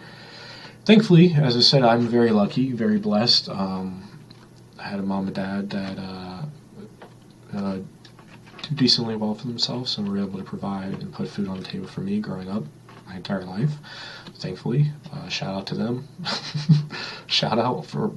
thankfully, 0.85 1.33
as 1.33 1.55
I 1.55 1.61
said, 1.61 1.83
I'm 1.83 2.07
very 2.07 2.31
lucky, 2.31 2.71
very 2.71 2.97
blessed. 2.97 3.49
Um, 3.49 4.03
I 4.79 4.83
had 4.83 4.99
a 4.99 5.03
mom 5.03 5.27
and 5.27 5.35
dad 5.35 5.69
that 5.71 5.97
uh, 5.97 6.45
uh, 7.53 7.79
did 8.61 8.75
decently 8.77 9.15
well 9.15 9.35
for 9.35 9.47
themselves 9.47 9.97
and 9.97 10.09
were 10.09 10.19
able 10.19 10.39
to 10.39 10.45
provide 10.45 11.01
and 11.01 11.13
put 11.13 11.27
food 11.27 11.47
on 11.47 11.59
the 11.59 11.65
table 11.65 11.87
for 11.87 12.01
me 12.01 12.19
growing 12.19 12.49
up 12.49 12.63
my 13.07 13.15
entire 13.15 13.43
life. 13.43 13.71
Thankfully, 14.35 14.91
uh, 15.13 15.27
shout 15.27 15.55
out 15.55 15.67
to 15.67 15.75
them. 15.75 16.07
shout 17.27 17.59
out 17.59 17.85
for. 17.85 18.11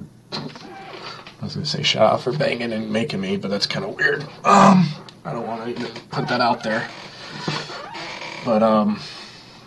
I 1.41 1.45
was 1.45 1.53
gonna 1.55 1.65
say 1.65 1.83
shout 1.83 2.11
out 2.11 2.21
for 2.21 2.33
banging 2.33 2.73
and 2.73 2.91
making 2.91 3.21
me, 3.21 3.37
but 3.37 3.49
that's 3.49 3.65
kind 3.65 3.85
of 3.85 3.95
weird. 3.95 4.23
Um, 4.43 4.87
I 5.23 5.31
don't 5.31 5.47
want 5.47 5.77
to 5.77 6.01
put 6.09 6.27
that 6.27 6.41
out 6.41 6.63
there. 6.63 6.89
But 8.45 8.63
um, 8.63 8.99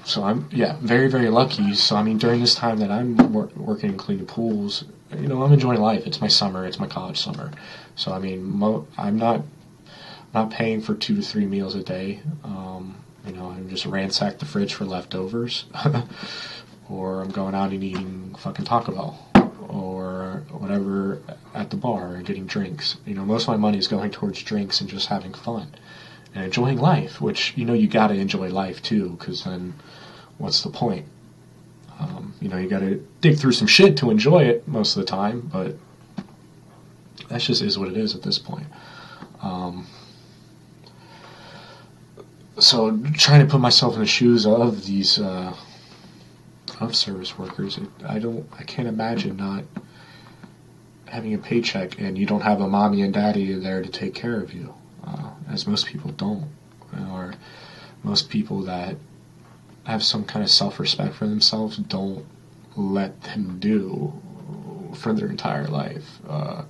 so 0.04 0.24
I'm 0.24 0.48
yeah 0.52 0.76
very 0.80 1.08
very 1.08 1.28
lucky. 1.30 1.74
So 1.74 1.96
I 1.96 2.02
mean 2.02 2.18
during 2.18 2.40
this 2.40 2.54
time 2.54 2.78
that 2.78 2.90
I'm 2.90 3.16
wor- 3.32 3.50
working 3.56 3.90
and 3.90 3.98
cleaning 3.98 4.26
pools, 4.26 4.84
you 5.16 5.28
know 5.28 5.42
I'm 5.42 5.52
enjoying 5.52 5.80
life. 5.80 6.06
It's 6.06 6.20
my 6.20 6.28
summer. 6.28 6.66
It's 6.66 6.78
my 6.78 6.86
college 6.86 7.20
summer. 7.20 7.50
So 7.96 8.12
I 8.12 8.18
mean 8.18 8.44
mo- 8.44 8.86
I'm 8.98 9.16
not 9.16 9.42
not 10.34 10.50
paying 10.50 10.80
for 10.80 10.94
two 10.94 11.16
to 11.16 11.22
three 11.22 11.46
meals 11.46 11.74
a 11.74 11.82
day. 11.82 12.20
Um, 12.44 12.96
you 13.26 13.32
know, 13.32 13.50
I'm 13.50 13.68
just 13.68 13.86
ransack 13.86 14.38
the 14.38 14.46
fridge 14.46 14.74
for 14.74 14.84
leftovers, 14.84 15.66
or 16.90 17.20
I'm 17.22 17.30
going 17.30 17.54
out 17.54 17.70
and 17.70 17.84
eating 17.84 18.34
fucking 18.38 18.64
Taco 18.64 18.92
Bell 18.92 19.31
or 19.68 20.42
whatever 20.50 21.20
at 21.54 21.70
the 21.70 21.76
bar 21.76 22.14
and 22.14 22.26
getting 22.26 22.46
drinks. 22.46 22.96
You 23.06 23.14
know, 23.14 23.24
most 23.24 23.42
of 23.42 23.48
my 23.48 23.56
money 23.56 23.78
is 23.78 23.88
going 23.88 24.10
towards 24.10 24.42
drinks 24.42 24.80
and 24.80 24.88
just 24.88 25.08
having 25.08 25.34
fun 25.34 25.68
and 26.34 26.44
enjoying 26.44 26.78
life. 26.78 27.20
Which 27.20 27.54
you 27.56 27.64
know 27.64 27.74
you 27.74 27.88
got 27.88 28.08
to 28.08 28.14
enjoy 28.14 28.48
life 28.48 28.82
too, 28.82 29.10
because 29.10 29.44
then 29.44 29.74
what's 30.38 30.62
the 30.62 30.70
point? 30.70 31.06
Um, 31.98 32.34
you 32.40 32.48
know, 32.48 32.56
you 32.56 32.68
got 32.68 32.80
to 32.80 33.06
dig 33.20 33.38
through 33.38 33.52
some 33.52 33.68
shit 33.68 33.96
to 33.98 34.10
enjoy 34.10 34.44
it 34.44 34.66
most 34.66 34.96
of 34.96 35.02
the 35.02 35.06
time, 35.06 35.50
but 35.52 35.76
that 37.28 37.40
just 37.40 37.62
is 37.62 37.78
what 37.78 37.88
it 37.88 37.96
is 37.96 38.14
at 38.14 38.22
this 38.22 38.38
point. 38.38 38.66
Um, 39.40 39.86
so 42.58 42.96
trying 43.14 43.40
to 43.40 43.50
put 43.50 43.60
myself 43.60 43.94
in 43.94 44.00
the 44.00 44.06
shoes 44.06 44.46
of 44.46 44.84
these 44.84 45.18
uh, 45.18 45.54
of 46.84 46.96
service 46.96 47.38
workers, 47.38 47.78
it, 47.78 47.88
I 48.06 48.18
don't, 48.18 48.46
I 48.58 48.62
can't 48.62 48.88
imagine 48.88 49.36
not 49.36 49.64
having 51.06 51.34
a 51.34 51.38
paycheck 51.38 52.00
and 52.00 52.16
you 52.16 52.26
don't 52.26 52.40
have 52.40 52.60
a 52.60 52.68
mommy 52.68 53.02
and 53.02 53.12
daddy 53.12 53.52
there 53.54 53.82
to 53.82 53.88
take 53.88 54.14
care 54.14 54.40
of 54.40 54.54
you, 54.54 54.74
uh, 55.06 55.30
as 55.50 55.66
most 55.66 55.86
people 55.86 56.10
don't, 56.12 56.48
or 57.10 57.34
most 58.02 58.30
people 58.30 58.62
that 58.62 58.96
have 59.84 60.02
some 60.02 60.24
kind 60.24 60.42
of 60.42 60.50
self-respect 60.50 61.14
for 61.14 61.26
themselves 61.26 61.76
don't 61.76 62.24
let 62.76 63.22
them 63.22 63.58
do 63.58 64.12
for 64.94 65.12
their 65.12 65.28
entire 65.28 65.66
life. 65.66 66.20
Uh, 66.28 66.62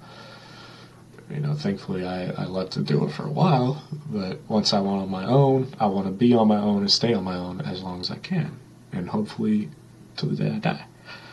you 1.30 1.40
know, 1.40 1.54
thankfully 1.54 2.06
I, 2.06 2.30
I 2.30 2.46
let 2.46 2.72
them 2.72 2.84
do 2.84 3.04
it 3.04 3.12
for 3.12 3.24
a 3.24 3.30
while, 3.30 3.82
but 4.10 4.40
once 4.48 4.72
I 4.72 4.80
want 4.80 5.02
on 5.02 5.10
my 5.10 5.24
own, 5.24 5.72
I 5.78 5.86
want 5.86 6.06
to 6.06 6.12
be 6.12 6.34
on 6.34 6.48
my 6.48 6.58
own 6.58 6.78
and 6.80 6.90
stay 6.90 7.14
on 7.14 7.24
my 7.24 7.36
own 7.36 7.60
as 7.60 7.82
long 7.82 8.00
as 8.00 8.10
I 8.10 8.16
can, 8.16 8.58
and 8.92 9.08
hopefully 9.08 9.70
till 10.16 10.28
the 10.28 10.36
day 10.36 10.80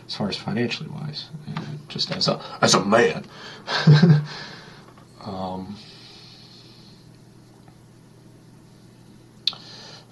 as 0.10 0.16
far 0.16 0.28
as 0.28 0.36
financially 0.36 0.90
wise, 0.90 1.30
and 1.46 1.88
just 1.88 2.12
as 2.12 2.28
a 2.28 2.42
as 2.62 2.74
a 2.74 2.84
man. 2.84 3.24
um, 5.24 5.76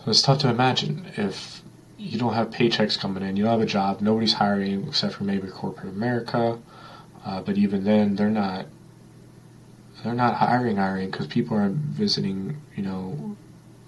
it's 0.05 0.21
tough 0.21 0.39
to 0.39 0.49
imagine 0.49 1.11
if 1.17 1.61
you 1.97 2.19
don't 2.19 2.33
have 2.33 2.51
paychecks 2.51 2.97
coming 2.97 3.23
in, 3.23 3.35
you 3.35 3.43
don't 3.43 3.53
have 3.53 3.61
a 3.61 3.65
job, 3.65 4.01
nobody's 4.01 4.33
hiring 4.33 4.87
except 4.87 5.15
for 5.15 5.23
maybe 5.23 5.47
corporate 5.47 5.89
America, 5.89 6.59
uh, 7.25 7.41
but 7.41 7.57
even 7.57 7.83
then 7.83 8.15
they're 8.15 8.29
not 8.29 8.67
they're 10.03 10.13
not 10.13 10.35
hiring 10.35 10.77
hiring 10.77 11.09
because 11.09 11.25
people 11.27 11.57
aren't 11.57 11.75
visiting. 11.75 12.61
You 12.75 12.83
know, 12.83 13.35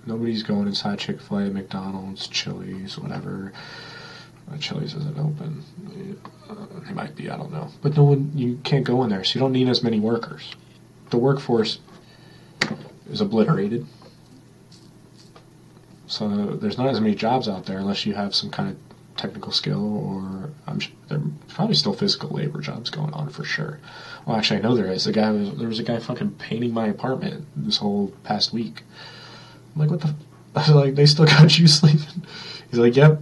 nobody's 0.08 0.42
going 0.42 0.68
inside 0.68 0.98
Chick 0.98 1.22
Fil 1.22 1.38
A, 1.38 1.50
McDonald's, 1.52 2.28
Chili's, 2.28 2.98
whatever. 2.98 3.54
Uh, 4.52 4.58
Chili's 4.58 4.94
isn't 4.96 5.18
open. 5.18 5.64
Uh, 6.50 6.56
they 6.86 6.94
might 6.94 7.16
be. 7.16 7.30
I 7.30 7.38
don't 7.38 7.52
know. 7.52 7.70
But 7.82 7.96
no 7.96 8.04
one. 8.04 8.32
You 8.36 8.60
can't 8.64 8.84
go 8.84 9.04
in 9.04 9.10
there, 9.10 9.24
so 9.24 9.36
you 9.36 9.42
don't 9.42 9.52
need 9.52 9.70
as 9.70 9.84
many 9.84 10.00
workers. 10.00 10.56
The 11.10 11.18
workforce 11.18 11.80
is 13.10 13.22
obliterated. 13.22 13.86
So 16.08 16.28
there's 16.28 16.78
not 16.78 16.90
as 16.90 17.00
many 17.00 17.16
jobs 17.16 17.48
out 17.48 17.66
there 17.66 17.78
unless 17.78 18.06
you 18.06 18.16
have 18.16 18.34
some 18.34 18.50
kind 18.50 18.70
of 18.70 18.78
technical 19.16 19.52
skill 19.52 19.98
or 19.98 20.50
I'm 20.66 20.80
sure 20.80 20.94
there's 21.08 21.22
probably 21.50 21.76
still 21.76 21.94
physical 21.94 22.30
labor 22.30 22.62
jobs 22.62 22.90
going 22.90 23.14
on 23.14 23.30
for 23.30 23.44
sure. 23.44 23.80
Well, 24.26 24.38
actually, 24.38 24.60
I 24.60 24.64
know 24.64 24.76
there 24.76 24.92
is. 24.92 25.04
The 25.04 25.12
guy 25.12 25.30
was 25.32 25.56
there 25.58 25.68
was 25.68 25.80
a 25.80 25.84
guy 25.84 26.00
fucking 26.00 26.32
painting 26.32 26.74
my 26.74 26.88
apartment 26.88 27.46
this 27.56 27.78
whole 27.78 28.08
past 28.24 28.54
week. 28.54 28.84
I'm 29.76 29.82
like, 29.82 29.92
what 29.92 30.02
the? 30.02 30.16
I 30.56 30.60
was 30.60 30.70
like, 30.70 30.96
they 30.96 31.06
still 31.06 31.26
got 31.26 31.58
you 31.60 31.68
sleeping? 31.80 32.24
He's 32.70 32.80
like, 32.80 32.96
yep. 32.96 33.22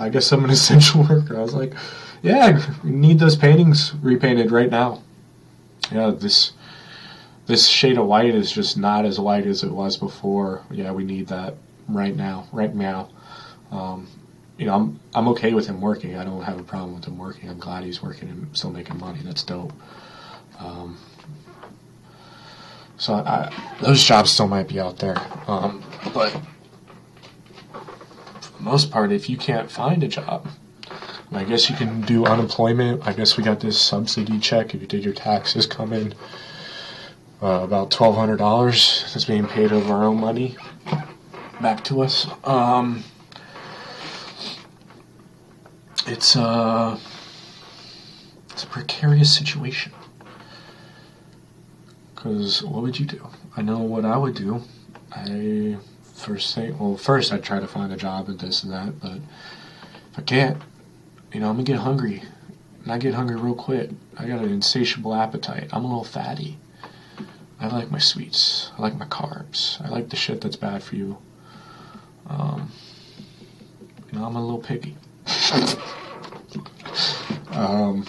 I 0.00 0.08
guess 0.08 0.32
I'm 0.32 0.44
an 0.44 0.50
essential 0.58 1.02
worker. 1.02 1.36
I 1.36 1.42
was 1.42 1.54
like, 1.54 1.74
yeah, 2.22 2.60
we 2.82 2.90
need 2.90 3.18
those 3.18 3.36
paintings 3.36 3.94
repainted 4.02 4.50
right 4.50 4.70
now. 4.70 5.02
Yeah, 5.92 6.10
this 6.10 6.52
this 7.46 7.66
shade 7.66 7.98
of 7.98 8.06
white 8.06 8.34
is 8.34 8.52
just 8.52 8.76
not 8.76 9.04
as 9.04 9.18
white 9.18 9.46
as 9.46 9.64
it 9.64 9.70
was 9.70 9.96
before. 9.96 10.62
Yeah, 10.70 10.92
we 10.92 11.04
need 11.04 11.28
that 11.28 11.54
right 11.88 12.14
now, 12.14 12.46
right 12.52 12.74
now. 12.74 13.08
Um, 13.72 14.08
you 14.56 14.66
know, 14.66 14.74
I'm 14.74 15.00
I'm 15.14 15.28
okay 15.28 15.54
with 15.54 15.66
him 15.66 15.80
working. 15.80 16.16
I 16.16 16.24
don't 16.24 16.42
have 16.42 16.60
a 16.60 16.62
problem 16.62 16.94
with 16.94 17.06
him 17.06 17.18
working. 17.18 17.48
I'm 17.48 17.58
glad 17.58 17.84
he's 17.84 18.02
working 18.02 18.28
and 18.28 18.56
still 18.56 18.70
making 18.70 18.98
money. 18.98 19.20
That's 19.24 19.42
dope. 19.42 19.72
Um, 20.58 20.98
so 22.98 23.14
I, 23.14 23.50
those 23.80 24.04
jobs 24.04 24.30
still 24.30 24.46
might 24.46 24.68
be 24.68 24.78
out 24.78 24.98
there, 24.98 25.16
um, 25.46 25.82
but 26.12 26.38
most 28.60 28.90
part, 28.90 29.12
if 29.12 29.28
you 29.28 29.36
can't 29.36 29.70
find 29.70 30.02
a 30.02 30.08
job, 30.08 30.48
I 31.32 31.44
guess 31.44 31.70
you 31.70 31.76
can 31.76 32.00
do 32.02 32.26
unemployment. 32.26 33.06
I 33.06 33.12
guess 33.12 33.36
we 33.36 33.44
got 33.44 33.60
this 33.60 33.80
subsidy 33.80 34.38
check 34.38 34.74
if 34.74 34.80
you 34.80 34.86
did 34.86 35.04
your 35.04 35.14
taxes 35.14 35.66
come 35.66 35.92
in. 35.92 36.14
Uh, 37.42 37.62
about 37.62 37.90
twelve 37.90 38.16
hundred 38.16 38.36
dollars 38.36 39.10
that's 39.12 39.24
being 39.24 39.46
paid 39.46 39.72
of 39.72 39.90
our 39.90 40.04
own 40.04 40.20
money 40.20 40.56
back 41.60 41.82
to 41.84 42.02
us. 42.02 42.26
Um, 42.44 43.02
it's 46.06 46.36
uh, 46.36 46.98
it's 48.50 48.64
a 48.64 48.66
precarious 48.66 49.34
situation. 49.34 49.92
Because 52.14 52.62
what 52.62 52.82
would 52.82 52.98
you 52.98 53.06
do? 53.06 53.26
I 53.56 53.62
know 53.62 53.78
what 53.78 54.04
I 54.04 54.18
would 54.18 54.34
do. 54.34 54.62
I 55.12 55.78
first 56.20 56.56
well, 56.56 56.96
first 56.96 57.32
I'd 57.32 57.42
try 57.42 57.60
to 57.60 57.66
find 57.66 57.92
a 57.92 57.96
job 57.96 58.28
and 58.28 58.38
this 58.38 58.62
and 58.62 58.72
that, 58.72 59.00
but 59.00 59.18
if 60.12 60.18
I 60.18 60.22
can't, 60.22 60.60
you 61.32 61.40
know, 61.40 61.48
I'm 61.48 61.54
gonna 61.54 61.64
get 61.64 61.78
hungry. 61.78 62.22
And 62.82 62.92
I 62.92 62.98
get 62.98 63.14
hungry 63.14 63.36
real 63.36 63.54
quick. 63.54 63.90
I 64.16 64.26
got 64.26 64.40
an 64.40 64.50
insatiable 64.50 65.14
appetite. 65.14 65.68
I'm 65.72 65.84
a 65.84 65.88
little 65.88 66.04
fatty. 66.04 66.58
I 67.60 67.68
like 67.68 67.90
my 67.90 67.98
sweets. 67.98 68.70
I 68.78 68.82
like 68.82 68.96
my 68.96 69.06
carbs. 69.06 69.84
I 69.84 69.88
like 69.88 70.08
the 70.08 70.16
shit 70.16 70.40
that's 70.40 70.56
bad 70.56 70.82
for 70.82 70.96
you. 70.96 71.18
Um, 72.26 72.72
you 74.10 74.18
know, 74.18 74.24
I'm 74.24 74.36
a 74.36 74.40
little 74.40 74.58
picky. 74.58 74.96
um, 77.50 78.06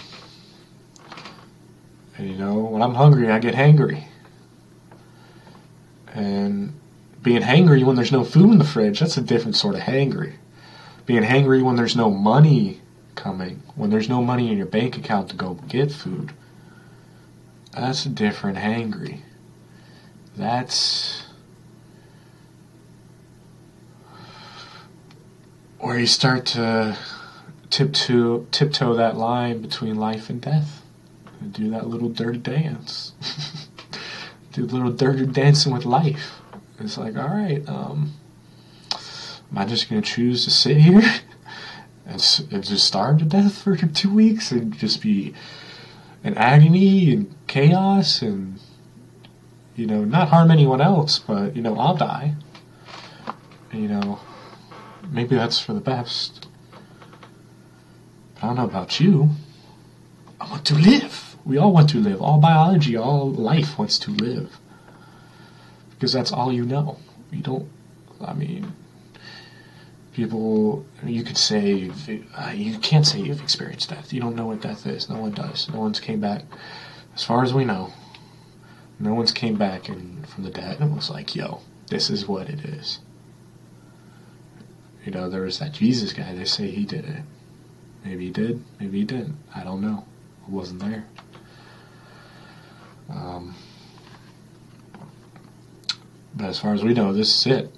and 2.16 2.30
you 2.30 2.36
know, 2.36 2.60
when 2.60 2.82
I'm 2.82 2.94
hungry, 2.94 3.30
I 3.30 3.38
get 3.38 3.54
hangry. 3.54 4.04
And 6.14 6.72
being 7.22 7.42
hangry 7.42 7.84
when 7.84 7.96
there's 7.96 8.12
no 8.12 8.24
food 8.24 8.50
in 8.50 8.58
the 8.58 8.64
fridge, 8.64 9.00
that's 9.00 9.16
a 9.16 9.22
different 9.22 9.56
sort 9.56 9.74
of 9.74 9.82
hangry. 9.82 10.34
Being 11.06 11.22
hangry 11.22 11.62
when 11.62 11.76
there's 11.76 11.96
no 11.96 12.10
money 12.10 12.80
coming, 13.14 13.62
when 13.76 13.90
there's 13.90 14.08
no 14.08 14.22
money 14.22 14.50
in 14.50 14.56
your 14.56 14.66
bank 14.66 14.96
account 14.96 15.30
to 15.30 15.36
go 15.36 15.54
get 15.68 15.92
food, 15.92 16.32
that's 17.72 18.04
a 18.06 18.08
different 18.08 18.58
hangry. 18.58 19.20
That's 20.36 21.26
where 25.78 25.98
you 25.98 26.06
start 26.06 26.46
to 26.46 26.96
tiptoe, 27.70 28.46
tiptoe 28.50 28.94
that 28.94 29.16
line 29.16 29.62
between 29.62 29.96
life 29.96 30.30
and 30.30 30.40
death 30.40 30.82
and 31.40 31.52
do 31.52 31.70
that 31.70 31.86
little 31.88 32.08
dirty 32.08 32.38
dance. 32.38 33.12
do 34.52 34.64
a 34.64 34.66
little 34.66 34.92
dirty 34.92 35.26
dancing 35.26 35.72
with 35.72 35.84
life. 35.84 36.41
It's 36.82 36.98
like, 36.98 37.16
all 37.16 37.28
right, 37.28 37.62
um, 37.68 38.12
am 38.92 39.58
I 39.58 39.64
just 39.64 39.88
going 39.88 40.02
to 40.02 40.08
choose 40.08 40.44
to 40.44 40.50
sit 40.50 40.78
here 40.78 41.00
and, 42.06 42.44
and 42.50 42.64
just 42.64 42.86
starve 42.86 43.18
to 43.18 43.24
death 43.24 43.62
for 43.62 43.76
two 43.94 44.12
weeks 44.12 44.50
and 44.50 44.76
just 44.76 45.00
be 45.00 45.32
in 46.24 46.36
agony 46.36 47.12
and 47.12 47.34
chaos 47.46 48.20
and, 48.20 48.58
you 49.76 49.86
know, 49.86 50.04
not 50.04 50.28
harm 50.28 50.50
anyone 50.50 50.80
else, 50.80 51.20
but, 51.20 51.54
you 51.54 51.62
know, 51.62 51.78
I'll 51.78 51.96
die. 51.96 52.34
You 53.72 53.88
know, 53.88 54.20
maybe 55.10 55.36
that's 55.36 55.60
for 55.60 55.72
the 55.74 55.80
best. 55.80 56.48
But 58.34 58.42
I 58.42 58.46
don't 58.48 58.56
know 58.56 58.64
about 58.64 58.98
you. 58.98 59.30
I 60.40 60.50
want 60.50 60.64
to 60.66 60.74
live. 60.74 61.36
We 61.44 61.58
all 61.58 61.72
want 61.72 61.90
to 61.90 61.98
live. 61.98 62.20
All 62.20 62.38
biology, 62.38 62.96
all 62.96 63.30
life 63.30 63.78
wants 63.78 63.98
to 64.00 64.10
live. 64.10 64.58
Because 66.02 66.14
that's 66.14 66.32
all 66.32 66.52
you 66.52 66.64
know. 66.64 66.98
You 67.30 67.42
don't, 67.42 67.70
I 68.20 68.32
mean, 68.32 68.72
people, 70.12 70.84
you 71.06 71.22
could 71.22 71.38
say, 71.38 71.92
uh, 72.36 72.50
you 72.50 72.76
can't 72.80 73.06
say 73.06 73.20
you've 73.20 73.40
experienced 73.40 73.90
death. 73.90 74.12
You 74.12 74.20
don't 74.20 74.34
know 74.34 74.46
what 74.46 74.60
death 74.60 74.84
is. 74.84 75.08
No 75.08 75.20
one 75.20 75.30
does. 75.30 75.68
No 75.68 75.78
one's 75.78 76.00
came 76.00 76.18
back, 76.18 76.42
as 77.14 77.22
far 77.22 77.44
as 77.44 77.54
we 77.54 77.64
know, 77.64 77.92
no 78.98 79.14
one's 79.14 79.30
came 79.30 79.54
back 79.54 79.88
and 79.88 80.28
from 80.28 80.42
the 80.42 80.50
dead 80.50 80.80
and 80.80 80.96
was 80.96 81.08
like, 81.08 81.36
yo, 81.36 81.60
this 81.86 82.10
is 82.10 82.26
what 82.26 82.48
it 82.48 82.64
is. 82.64 82.98
You 85.04 85.12
know, 85.12 85.30
there 85.30 85.42
was 85.42 85.60
that 85.60 85.70
Jesus 85.70 86.12
guy, 86.12 86.34
they 86.34 86.46
say 86.46 86.68
he 86.72 86.84
did 86.84 87.04
it. 87.04 87.22
Maybe 88.04 88.24
he 88.24 88.32
did, 88.32 88.64
maybe 88.80 88.98
he 88.98 89.04
didn't. 89.04 89.36
I 89.54 89.62
don't 89.62 89.80
know. 89.80 90.04
I 90.48 90.50
wasn't 90.50 90.80
there. 90.80 91.06
Um, 93.08 93.54
but 96.34 96.46
as 96.46 96.58
far 96.58 96.74
as 96.74 96.82
we 96.82 96.94
know, 96.94 97.12
this 97.12 97.34
is 97.34 97.46
it. 97.46 97.74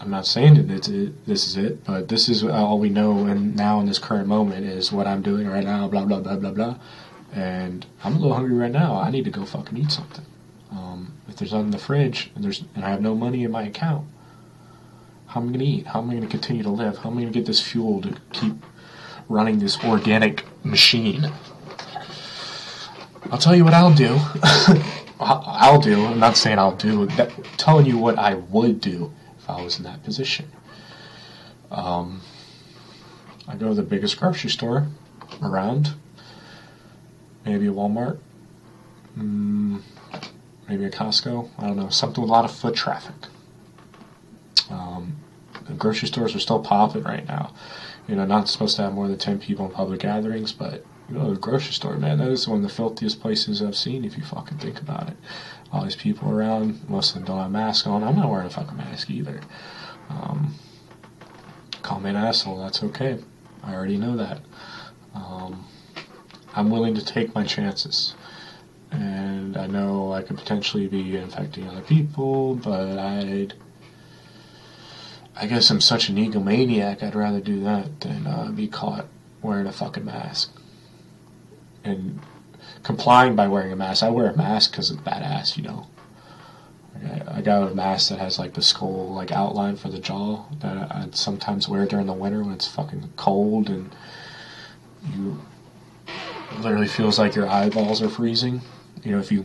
I'm 0.00 0.10
not 0.10 0.26
saying 0.26 0.54
that 0.54 0.70
it's 0.70 0.88
it, 0.88 1.26
this 1.26 1.46
is 1.46 1.56
it, 1.56 1.84
but 1.84 2.08
this 2.08 2.28
is 2.28 2.44
all 2.44 2.78
we 2.78 2.90
know. 2.90 3.26
And 3.26 3.56
now 3.56 3.80
in 3.80 3.86
this 3.86 3.98
current 3.98 4.28
moment 4.28 4.66
is 4.66 4.92
what 4.92 5.06
I'm 5.06 5.22
doing 5.22 5.48
right 5.48 5.64
now. 5.64 5.88
Blah 5.88 6.04
blah 6.04 6.20
blah 6.20 6.36
blah 6.36 6.50
blah. 6.50 6.76
And 7.32 7.86
I'm 8.02 8.16
a 8.16 8.18
little 8.18 8.34
hungry 8.34 8.56
right 8.56 8.70
now. 8.70 8.96
I 8.96 9.10
need 9.10 9.24
to 9.24 9.30
go 9.30 9.44
fucking 9.44 9.76
eat 9.78 9.90
something. 9.90 10.24
Um, 10.70 11.14
if 11.28 11.36
there's 11.36 11.52
nothing 11.52 11.66
in 11.66 11.70
the 11.70 11.78
fridge 11.78 12.30
and 12.34 12.44
there's 12.44 12.64
and 12.74 12.84
I 12.84 12.90
have 12.90 13.00
no 13.00 13.14
money 13.14 13.44
in 13.44 13.50
my 13.50 13.62
account, 13.62 14.06
how 15.26 15.40
am 15.40 15.48
I 15.48 15.52
gonna 15.52 15.64
eat? 15.64 15.86
How 15.86 16.00
am 16.00 16.10
I 16.10 16.14
gonna 16.14 16.26
continue 16.26 16.62
to 16.62 16.70
live? 16.70 16.98
How 16.98 17.10
am 17.10 17.16
I 17.16 17.22
gonna 17.22 17.32
get 17.32 17.46
this 17.46 17.60
fuel 17.60 18.02
to 18.02 18.14
keep 18.32 18.54
running 19.28 19.58
this 19.58 19.82
organic 19.84 20.44
machine? 20.64 21.32
I'll 23.30 23.38
tell 23.38 23.56
you 23.56 23.64
what 23.64 23.74
I'll 23.74 23.94
do. 23.94 24.18
I'll 25.20 25.80
do. 25.80 26.06
I'm 26.06 26.18
not 26.18 26.36
saying 26.36 26.58
I'll 26.58 26.76
do. 26.76 27.06
That, 27.06 27.32
telling 27.56 27.86
you 27.86 27.98
what 27.98 28.18
I 28.18 28.34
would 28.34 28.80
do 28.80 29.12
if 29.38 29.48
I 29.48 29.62
was 29.62 29.78
in 29.78 29.84
that 29.84 30.02
position. 30.02 30.50
Um, 31.70 32.20
I 33.46 33.56
go 33.56 33.68
to 33.68 33.74
the 33.74 33.82
biggest 33.82 34.18
grocery 34.18 34.50
store 34.50 34.88
around. 35.42 35.94
Maybe 37.44 37.66
a 37.66 37.70
Walmart. 37.70 38.18
Mm, 39.18 39.82
maybe 40.68 40.84
a 40.84 40.90
Costco. 40.90 41.50
I 41.58 41.66
don't 41.66 41.76
know. 41.76 41.88
Something 41.90 42.22
with 42.22 42.30
a 42.30 42.32
lot 42.32 42.44
of 42.44 42.50
foot 42.50 42.74
traffic. 42.74 43.14
Um, 44.70 45.16
the 45.66 45.74
grocery 45.74 46.08
stores 46.08 46.34
are 46.34 46.40
still 46.40 46.60
popping 46.60 47.02
right 47.02 47.26
now. 47.26 47.52
You 48.08 48.16
know, 48.16 48.24
not 48.24 48.48
supposed 48.48 48.76
to 48.76 48.82
have 48.82 48.94
more 48.94 49.08
than 49.08 49.18
10 49.18 49.38
people 49.38 49.66
in 49.66 49.72
public 49.72 50.00
gatherings, 50.00 50.52
but 50.52 50.84
you 51.08 51.16
know, 51.16 51.34
the 51.34 51.40
grocery 51.40 51.72
store, 51.72 51.96
man, 51.96 52.18
that 52.18 52.28
is 52.28 52.48
one 52.48 52.58
of 52.58 52.62
the 52.62 52.74
filthiest 52.74 53.20
places 53.20 53.62
I've 53.62 53.76
seen 53.76 54.04
if 54.04 54.16
you 54.16 54.24
fucking 54.24 54.58
think 54.58 54.80
about 54.80 55.08
it. 55.08 55.16
All 55.72 55.84
these 55.84 55.96
people 55.96 56.30
around, 56.30 56.88
most 56.88 57.10
of 57.10 57.16
them 57.16 57.24
don't 57.24 57.38
have 57.38 57.50
masks 57.50 57.86
on. 57.86 58.02
I'm 58.02 58.16
not 58.16 58.30
wearing 58.30 58.46
a 58.46 58.50
fucking 58.50 58.76
mask 58.76 59.10
either. 59.10 59.40
Um, 60.08 60.54
call 61.82 62.00
me 62.00 62.10
an 62.10 62.16
asshole, 62.16 62.58
that's 62.62 62.82
okay. 62.82 63.18
I 63.62 63.74
already 63.74 63.98
know 63.98 64.16
that. 64.16 64.40
Um, 65.14 65.66
I'm 66.54 66.70
willing 66.70 66.94
to 66.94 67.04
take 67.04 67.34
my 67.34 67.44
chances. 67.44 68.14
And 68.90 69.56
I 69.56 69.66
know 69.66 70.12
I 70.12 70.22
could 70.22 70.38
potentially 70.38 70.86
be 70.86 71.16
infecting 71.16 71.68
other 71.68 71.82
people, 71.82 72.54
but 72.54 72.98
I'd. 72.98 73.54
I 75.36 75.46
guess 75.46 75.68
I'm 75.68 75.80
such 75.80 76.08
an 76.08 76.14
egomaniac, 76.14 77.02
I'd 77.02 77.16
rather 77.16 77.40
do 77.40 77.58
that 77.64 78.00
than 78.02 78.24
uh, 78.28 78.52
be 78.52 78.68
caught 78.68 79.08
wearing 79.42 79.66
a 79.66 79.72
fucking 79.72 80.04
mask 80.04 80.52
and 81.84 82.20
complying 82.82 83.36
by 83.36 83.48
wearing 83.48 83.72
a 83.72 83.76
mask. 83.76 84.02
I 84.02 84.10
wear 84.10 84.30
a 84.30 84.36
mask 84.36 84.72
because 84.72 84.90
it's 84.90 85.00
badass, 85.00 85.56
you 85.56 85.62
know. 85.62 85.86
I 87.28 87.42
got 87.42 87.70
a 87.70 87.74
mask 87.74 88.08
that 88.08 88.18
has 88.18 88.38
like 88.38 88.54
the 88.54 88.62
skull 88.62 89.12
like 89.12 89.30
outline 89.30 89.76
for 89.76 89.88
the 89.88 89.98
jaw 89.98 90.44
that 90.60 90.76
I 90.90 91.08
sometimes 91.12 91.68
wear 91.68 91.86
during 91.86 92.06
the 92.06 92.12
winter 92.14 92.42
when 92.42 92.54
it's 92.54 92.66
fucking 92.66 93.12
cold 93.16 93.68
and 93.68 93.94
you 95.12 95.38
literally 96.60 96.88
feels 96.88 97.18
like 97.18 97.34
your 97.34 97.48
eyeballs 97.48 98.00
are 98.00 98.08
freezing. 98.08 98.62
You 99.02 99.12
know, 99.12 99.18
if 99.18 99.30
you 99.30 99.44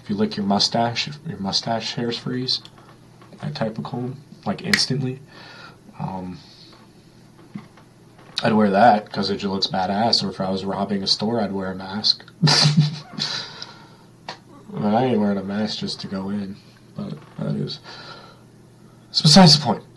if 0.00 0.10
you 0.10 0.16
lick 0.16 0.36
your 0.36 0.46
mustache, 0.46 1.08
your 1.26 1.38
mustache 1.38 1.94
hairs 1.94 2.18
freeze. 2.18 2.60
That 3.40 3.54
type 3.54 3.78
of 3.78 3.84
cold, 3.84 4.16
like 4.46 4.62
instantly. 4.62 5.20
Um, 5.98 6.38
I'd 8.44 8.52
wear 8.52 8.70
that 8.70 9.06
because 9.06 9.30
it 9.30 9.38
just 9.38 9.50
looks 9.50 9.66
badass. 9.66 10.22
Or 10.22 10.28
if 10.28 10.38
I 10.38 10.50
was 10.50 10.66
robbing 10.66 11.02
a 11.02 11.06
store, 11.06 11.40
I'd 11.40 11.50
wear 11.50 11.72
a 11.72 11.74
mask. 11.74 12.26
but 12.42 12.52
I 14.84 15.06
ain't 15.06 15.18
wearing 15.18 15.38
a 15.38 15.42
mask 15.42 15.78
just 15.78 16.02
to 16.02 16.08
go 16.08 16.28
in. 16.28 16.56
But 16.94 17.14
that 17.38 17.56
is. 17.56 17.80
It's 19.08 19.22
besides 19.22 19.58
the 19.58 19.64
point. 19.64 19.82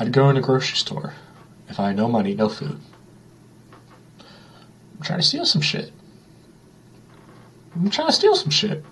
I'd 0.00 0.10
go 0.10 0.30
in 0.30 0.38
a 0.38 0.40
grocery 0.40 0.78
store 0.78 1.12
if 1.68 1.78
I 1.78 1.88
had 1.88 1.96
no 1.96 2.08
money, 2.08 2.34
no 2.34 2.48
food. 2.48 2.80
I'm 4.18 5.02
trying 5.02 5.20
to 5.20 5.26
steal 5.26 5.44
some 5.44 5.60
shit. 5.60 5.92
I'm 7.74 7.90
trying 7.90 8.08
to 8.08 8.14
steal 8.14 8.34
some 8.34 8.50
shit. 8.50 8.82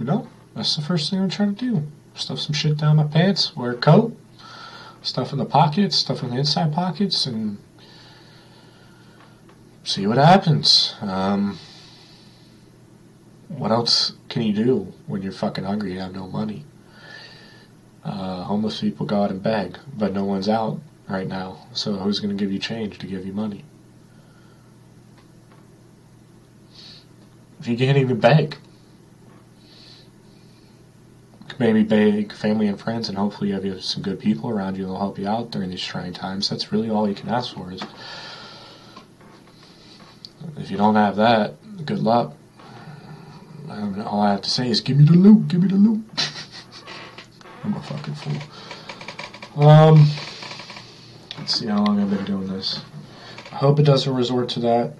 You 0.00 0.06
know? 0.06 0.28
That's 0.56 0.74
the 0.74 0.82
first 0.82 1.08
thing 1.08 1.20
I'm 1.20 1.30
trying 1.30 1.54
to 1.54 1.64
do. 1.64 1.86
Stuff 2.16 2.40
some 2.40 2.54
shit 2.54 2.78
down 2.78 2.96
my 2.96 3.04
pants, 3.04 3.54
wear 3.56 3.72
a 3.72 3.76
coat, 3.76 4.16
stuff 5.04 5.32
in 5.32 5.38
the 5.38 5.44
pockets, 5.44 5.96
stuff 5.96 6.22
in 6.22 6.30
the 6.30 6.36
inside 6.38 6.72
pockets, 6.72 7.26
and 7.26 7.58
see 9.84 10.06
what 10.06 10.16
happens. 10.16 10.94
Um, 11.00 11.58
what 13.48 13.70
else 13.70 14.14
can 14.28 14.42
you 14.42 14.52
do 14.52 14.92
when 15.06 15.22
you're 15.22 15.32
fucking 15.32 15.64
hungry 15.64 15.92
and 15.92 16.00
have 16.00 16.14
no 16.14 16.26
money? 16.26 16.64
Uh, 18.02 18.42
homeless 18.44 18.80
people 18.80 19.06
go 19.06 19.22
out 19.22 19.30
and 19.30 19.42
beg, 19.42 19.78
but 19.96 20.12
no 20.12 20.24
one's 20.24 20.48
out 20.48 20.80
right 21.08 21.28
now. 21.28 21.66
So 21.72 21.94
who's 21.94 22.20
going 22.20 22.36
to 22.36 22.42
give 22.42 22.52
you 22.52 22.58
change 22.58 22.98
to 22.98 23.06
give 23.06 23.24
you 23.24 23.32
money? 23.32 23.64
If 27.60 27.68
you 27.68 27.76
can't 27.76 27.96
even 27.96 28.20
beg, 28.20 28.56
maybe 31.58 31.82
beg 31.82 32.32
family 32.32 32.66
and 32.66 32.80
friends, 32.80 33.08
and 33.08 33.18
hopefully 33.18 33.50
you 33.50 33.54
have 33.54 33.84
some 33.84 34.02
good 34.02 34.18
people 34.20 34.50
around 34.50 34.76
you 34.76 34.84
that'll 34.84 34.98
help 34.98 35.18
you 35.18 35.28
out 35.28 35.50
during 35.50 35.70
these 35.70 35.84
trying 35.84 36.12
times. 36.12 36.48
That's 36.48 36.72
really 36.72 36.90
all 36.90 37.08
you 37.08 37.14
can 37.14 37.28
ask 37.28 37.54
for. 37.54 37.72
Is 37.72 37.82
if 40.56 40.70
you 40.70 40.76
don't 40.76 40.94
have 40.94 41.16
that, 41.16 41.54
good 41.84 42.00
luck. 42.00 42.34
all 43.68 44.20
I 44.20 44.30
have 44.30 44.42
to 44.42 44.50
say 44.50 44.68
is, 44.68 44.80
give 44.80 44.98
me 44.98 45.04
the 45.04 45.12
loot, 45.12 45.48
give 45.48 45.62
me 45.62 45.68
the 45.68 45.76
loot. 45.76 46.02
I'm 47.64 47.74
a 47.74 47.82
fucking 47.82 48.14
fool. 48.14 49.66
Um, 49.66 50.06
let's 51.38 51.58
see 51.58 51.66
how 51.66 51.84
long 51.84 52.00
I've 52.00 52.10
been 52.10 52.24
doing 52.24 52.48
this. 52.48 52.80
I 53.52 53.56
hope 53.56 53.78
it 53.78 53.84
doesn't 53.84 54.12
resort 54.12 54.48
to 54.50 54.60
that. 54.60 54.94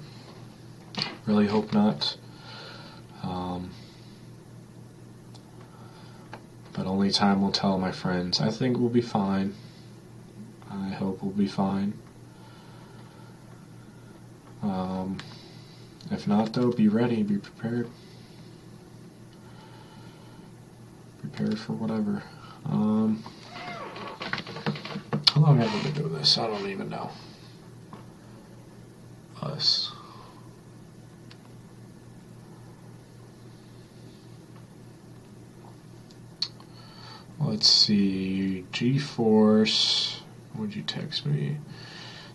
Really 1.26 1.46
hope 1.46 1.72
not. 1.72 2.16
Um, 3.22 3.70
but 6.74 6.86
only 6.86 7.10
time 7.10 7.40
will 7.40 7.52
tell, 7.52 7.78
my 7.78 7.92
friends. 7.92 8.40
I 8.40 8.50
think 8.50 8.78
we'll 8.78 8.88
be 8.88 9.00
fine. 9.00 9.54
I 10.70 10.88
hope 10.88 11.22
we'll 11.22 11.32
be 11.32 11.46
fine. 11.46 11.94
Um, 14.62 15.18
if 16.10 16.26
not, 16.26 16.52
though, 16.52 16.72
be 16.72 16.88
ready, 16.88 17.22
be 17.22 17.38
prepared. 17.38 17.88
Prepared 21.20 21.58
for 21.58 21.72
whatever. 21.74 22.22
Um, 22.66 23.22
how 25.32 25.40
long 25.40 25.58
have 25.58 25.72
we 25.74 25.82
been 25.82 26.02
doing 26.02 26.14
this? 26.14 26.36
I 26.38 26.46
don't 26.48 26.66
even 26.66 26.88
know. 26.88 27.10
Us. 29.40 29.93
Let's 37.40 37.68
see. 37.68 38.64
GeForce. 38.72 40.20
Would 40.56 40.74
you 40.74 40.82
text 40.82 41.26
me? 41.26 41.58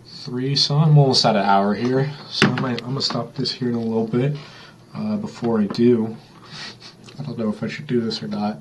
Three. 0.06 0.54
So 0.54 0.76
I'm 0.76 0.96
almost 0.98 1.24
at 1.24 1.36
an 1.36 1.44
hour 1.44 1.74
here. 1.74 2.12
So 2.28 2.48
I 2.48 2.60
might, 2.60 2.82
I'm 2.82 2.88
gonna 2.88 3.02
stop 3.02 3.34
this 3.34 3.52
here 3.52 3.68
in 3.70 3.74
a 3.74 3.80
little 3.80 4.06
bit. 4.06 4.36
Uh, 4.94 5.16
before 5.16 5.60
I 5.60 5.66
do, 5.66 6.16
I 7.18 7.22
don't 7.22 7.38
know 7.38 7.48
if 7.48 7.62
I 7.62 7.68
should 7.68 7.86
do 7.86 8.00
this 8.00 8.22
or 8.22 8.28
not. 8.28 8.60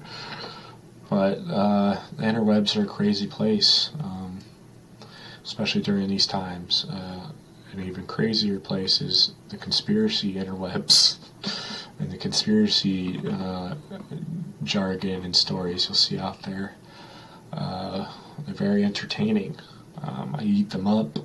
But 1.10 1.40
uh, 1.50 2.00
the 2.18 2.24
interwebs 2.24 2.78
are 2.78 2.84
a 2.84 2.88
crazy 2.88 3.28
place, 3.28 3.90
um, 4.00 4.40
especially 5.44 5.82
during 5.82 6.08
these 6.08 6.28
times. 6.28 6.86
Uh, 6.90 7.32
an 7.72 7.84
even 7.84 8.06
crazier 8.06 8.60
place 8.60 9.02
is 9.02 9.34
the 9.50 9.58
conspiracy 9.58 10.36
interwebs 10.36 11.18
and 12.00 12.12
the 12.12 12.18
conspiracy 12.18 13.22
uh, 13.30 13.76
jargon 14.64 15.24
and 15.24 15.36
stories 15.36 15.86
you'll 15.86 15.96
see 15.96 16.18
out 16.18 16.42
there. 16.44 16.76
Uh, 17.52 18.12
they're 18.46 18.56
very 18.56 18.84
entertaining. 18.84 19.58
Um, 20.02 20.36
I 20.38 20.44
eat 20.44 20.70
them 20.70 20.88
up. 20.88 21.20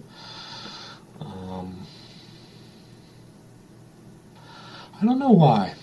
Um, 1.20 1.86
I 5.00 5.04
don't 5.04 5.18
know 5.18 5.30
why. 5.30 5.74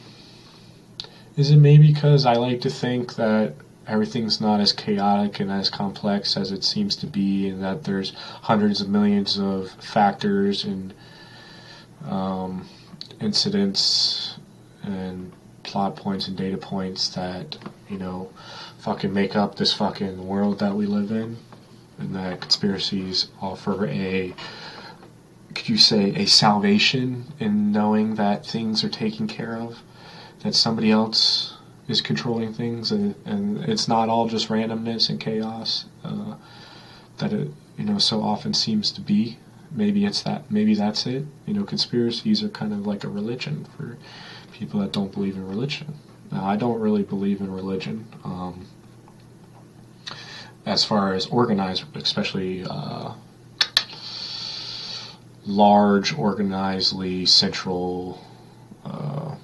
Is 1.37 1.51
it 1.51 1.57
maybe 1.57 1.87
because 1.87 2.25
I 2.25 2.33
like 2.33 2.61
to 2.61 2.69
think 2.69 3.15
that 3.15 3.53
everything's 3.87 4.41
not 4.41 4.59
as 4.59 4.73
chaotic 4.73 5.39
and 5.39 5.51
as 5.51 5.69
complex 5.69 6.35
as 6.35 6.51
it 6.51 6.63
seems 6.63 6.95
to 6.97 7.07
be, 7.07 7.47
and 7.49 7.63
that 7.63 7.83
there's 7.83 8.13
hundreds 8.15 8.81
of 8.81 8.89
millions 8.89 9.39
of 9.39 9.71
factors 9.71 10.65
and 10.65 10.93
um, 12.05 12.67
incidents 13.21 14.37
and 14.84 15.32
plot 15.63 15.95
points 15.95 16.27
and 16.27 16.38
data 16.38 16.57
points 16.57 17.09
that 17.09 17.57
you 17.89 17.97
know 17.97 18.32
fucking 18.79 19.13
make 19.13 19.36
up 19.36 19.55
this 19.55 19.73
fucking 19.73 20.27
world 20.27 20.59
that 20.59 20.75
we 20.75 20.86
live 20.86 21.11
in, 21.11 21.38
and 21.99 22.15
that 22.15 22.41
conspiracies 22.41 23.27
offer 23.41 23.88
a 23.88 24.34
could 25.53 25.69
you 25.69 25.77
say 25.77 26.15
a 26.15 26.25
salvation 26.25 27.25
in 27.39 27.71
knowing 27.71 28.15
that 28.15 28.45
things 28.45 28.84
are 28.84 28.89
taken 28.89 29.27
care 29.27 29.55
of, 29.57 29.79
that 30.43 30.55
somebody 30.55 30.89
else 30.89 31.57
is 31.88 32.01
controlling 32.01 32.53
things, 32.53 32.91
and, 32.91 33.15
and 33.25 33.63
it's 33.65 33.88
not 33.88 34.09
all 34.09 34.27
just 34.27 34.47
randomness 34.47 35.09
and 35.09 35.19
chaos 35.19 35.86
uh, 36.03 36.36
that 37.17 37.34
it 37.34 37.49
you 37.77 37.86
know 37.86 37.97
so 37.97 38.21
often 38.21 38.53
seems 38.53 38.91
to 38.91 39.01
be. 39.01 39.38
Maybe 39.71 40.05
it's 40.05 40.21
that. 40.23 40.51
Maybe 40.51 40.75
that's 40.75 41.05
it. 41.05 41.25
You 41.45 41.53
know, 41.53 41.63
conspiracies 41.63 42.43
are 42.43 42.49
kind 42.49 42.73
of 42.73 42.86
like 42.86 43.03
a 43.03 43.09
religion 43.09 43.65
for 43.77 43.97
people 44.62 44.80
that 44.80 44.93
don't 44.93 45.12
believe 45.12 45.36
in 45.36 45.47
religion. 45.47 45.95
Now, 46.32 46.45
I 46.45 46.55
don't 46.55 46.80
really 46.80 47.03
believe 47.03 47.41
in 47.41 47.51
religion. 47.51 48.07
Um, 48.24 48.68
as 50.66 50.86
far 50.86 51.14
as 51.14 51.26
organized, 51.26 51.84
especially 51.97 52.64
uh, 52.64 53.14
large, 55.45 56.14
organizedly 56.14 57.26
central 57.26 58.24
uh, 58.86 59.36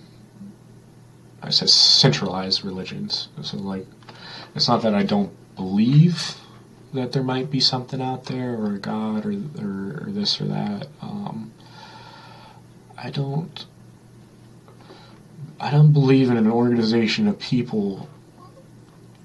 I 1.41 1.49
said 1.49 1.69
centralized 1.69 2.63
religions. 2.63 3.29
So 3.41 3.57
like, 3.57 3.85
it's 4.53 4.67
not 4.67 4.81
that 4.81 4.93
I 4.93 5.03
don't 5.03 5.31
believe 5.55 6.35
that 6.93 7.11
there 7.11 7.23
might 7.23 7.49
be 7.49 7.59
something 7.59 8.01
out 8.01 8.25
there 8.25 8.53
or 8.55 8.75
a 8.75 8.79
God 8.79 9.25
or 9.25 9.31
or, 9.61 10.03
or 10.03 10.11
this 10.11 10.41
or 10.41 10.45
that. 10.45 10.87
Um, 11.01 11.53
I 12.97 13.09
don't. 13.09 13.65
I 15.59 15.71
don't 15.71 15.91
believe 15.91 16.29
in 16.29 16.37
an 16.37 16.49
organization 16.51 17.27
of 17.27 17.39
people 17.39 18.09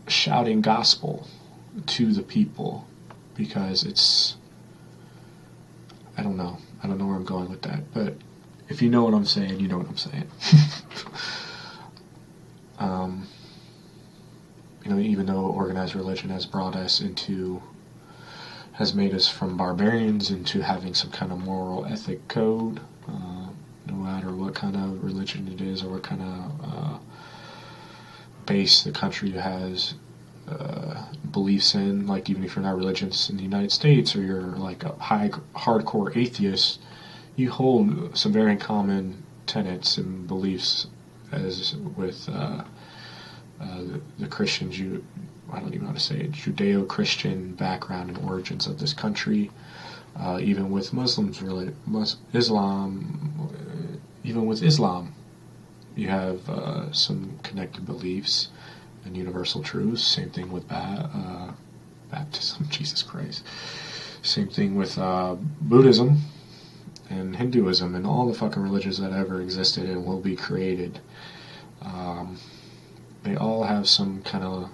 shouting 0.08 0.60
gospel 0.60 1.28
to 1.86 2.12
the 2.12 2.22
people 2.22 2.86
because 3.34 3.84
it's. 3.84 4.36
I 6.16 6.22
don't 6.22 6.36
know. 6.36 6.58
I 6.82 6.86
don't 6.86 6.98
know 6.98 7.06
where 7.06 7.16
I'm 7.16 7.24
going 7.24 7.50
with 7.50 7.62
that, 7.62 7.92
but 7.94 8.14
if 8.68 8.82
you 8.82 8.90
know 8.90 9.04
what 9.04 9.14
I'm 9.14 9.24
saying, 9.24 9.60
you 9.60 9.68
know 9.68 9.78
what 9.78 9.88
I'm 9.88 9.96
saying. 9.96 10.28
Um, 12.82 13.28
you 14.84 14.90
know, 14.90 14.98
even 14.98 15.26
though 15.26 15.44
organized 15.46 15.94
religion 15.94 16.30
has 16.30 16.46
brought 16.46 16.74
us 16.74 17.00
into, 17.00 17.62
has 18.72 18.92
made 18.92 19.14
us 19.14 19.28
from 19.28 19.56
barbarians 19.56 20.30
into 20.30 20.62
having 20.62 20.92
some 20.94 21.10
kind 21.12 21.30
of 21.30 21.38
moral 21.38 21.86
ethic 21.86 22.26
code, 22.26 22.80
uh, 23.08 23.41
no 23.92 24.04
matter 24.04 24.34
what 24.34 24.54
kind 24.54 24.76
of 24.76 25.04
religion 25.04 25.48
it 25.48 25.60
is 25.60 25.82
or 25.82 25.90
what 25.90 26.02
kind 26.02 26.22
of 26.22 26.60
uh, 26.64 26.98
base 28.46 28.82
the 28.82 28.90
country 28.90 29.30
has 29.32 29.94
uh, 30.48 31.04
beliefs 31.30 31.74
in, 31.74 32.06
like 32.06 32.28
even 32.28 32.42
if 32.42 32.56
you're 32.56 32.64
not 32.64 32.76
religious 32.76 33.30
in 33.30 33.36
the 33.36 33.42
United 33.42 33.70
States 33.70 34.16
or 34.16 34.22
you're 34.22 34.56
like 34.56 34.82
a 34.84 34.92
high 34.94 35.30
hardcore 35.54 36.14
atheist, 36.16 36.80
you 37.36 37.50
hold 37.50 38.16
some 38.16 38.32
very 38.32 38.56
common 38.56 39.22
tenets 39.46 39.98
and 39.98 40.26
beliefs 40.26 40.86
as 41.30 41.74
with 41.96 42.28
uh, 42.28 42.64
uh, 43.60 43.78
the, 43.78 44.00
the, 44.18 44.26
Christian 44.26 44.70
I 45.50 45.60
don't 45.60 45.68
even 45.68 45.82
know 45.82 45.88
how 45.88 45.94
to 45.94 46.00
say 46.00 46.20
it, 46.20 46.32
Judeo-Christian 46.32 47.54
background 47.54 48.10
and 48.10 48.28
origins 48.28 48.66
of 48.66 48.78
this 48.78 48.92
country. 48.92 49.50
Uh, 50.14 50.38
even 50.42 50.70
with 50.70 50.92
Muslims, 50.92 51.40
really, 51.40 51.70
Mus- 51.86 52.16
Islam, 52.34 53.50
even 54.24 54.46
with 54.46 54.62
Islam, 54.62 55.14
you 55.96 56.08
have 56.08 56.48
uh, 56.48 56.92
some 56.92 57.38
connected 57.42 57.84
beliefs 57.86 58.48
and 59.04 59.16
universal 59.16 59.62
truths. 59.62 60.02
Same 60.02 60.30
thing 60.30 60.50
with 60.52 60.68
ba- 60.68 61.10
uh, 61.14 61.52
baptism. 62.10 62.66
Jesus 62.70 63.02
Christ. 63.02 63.44
Same 64.22 64.48
thing 64.48 64.76
with 64.76 64.96
Buddhism 65.60 66.20
and 67.10 67.36
Hinduism 67.36 67.94
and 67.94 68.06
all 68.06 68.26
the 68.26 68.34
fucking 68.34 68.62
religions 68.62 68.98
that 68.98 69.12
ever 69.12 69.40
existed 69.40 69.88
and 69.88 70.06
will 70.06 70.20
be 70.20 70.36
created. 70.36 71.00
Um, 71.82 72.38
they 73.24 73.36
all 73.36 73.64
have 73.64 73.88
some 73.88 74.22
kind 74.22 74.44
of 74.44 74.70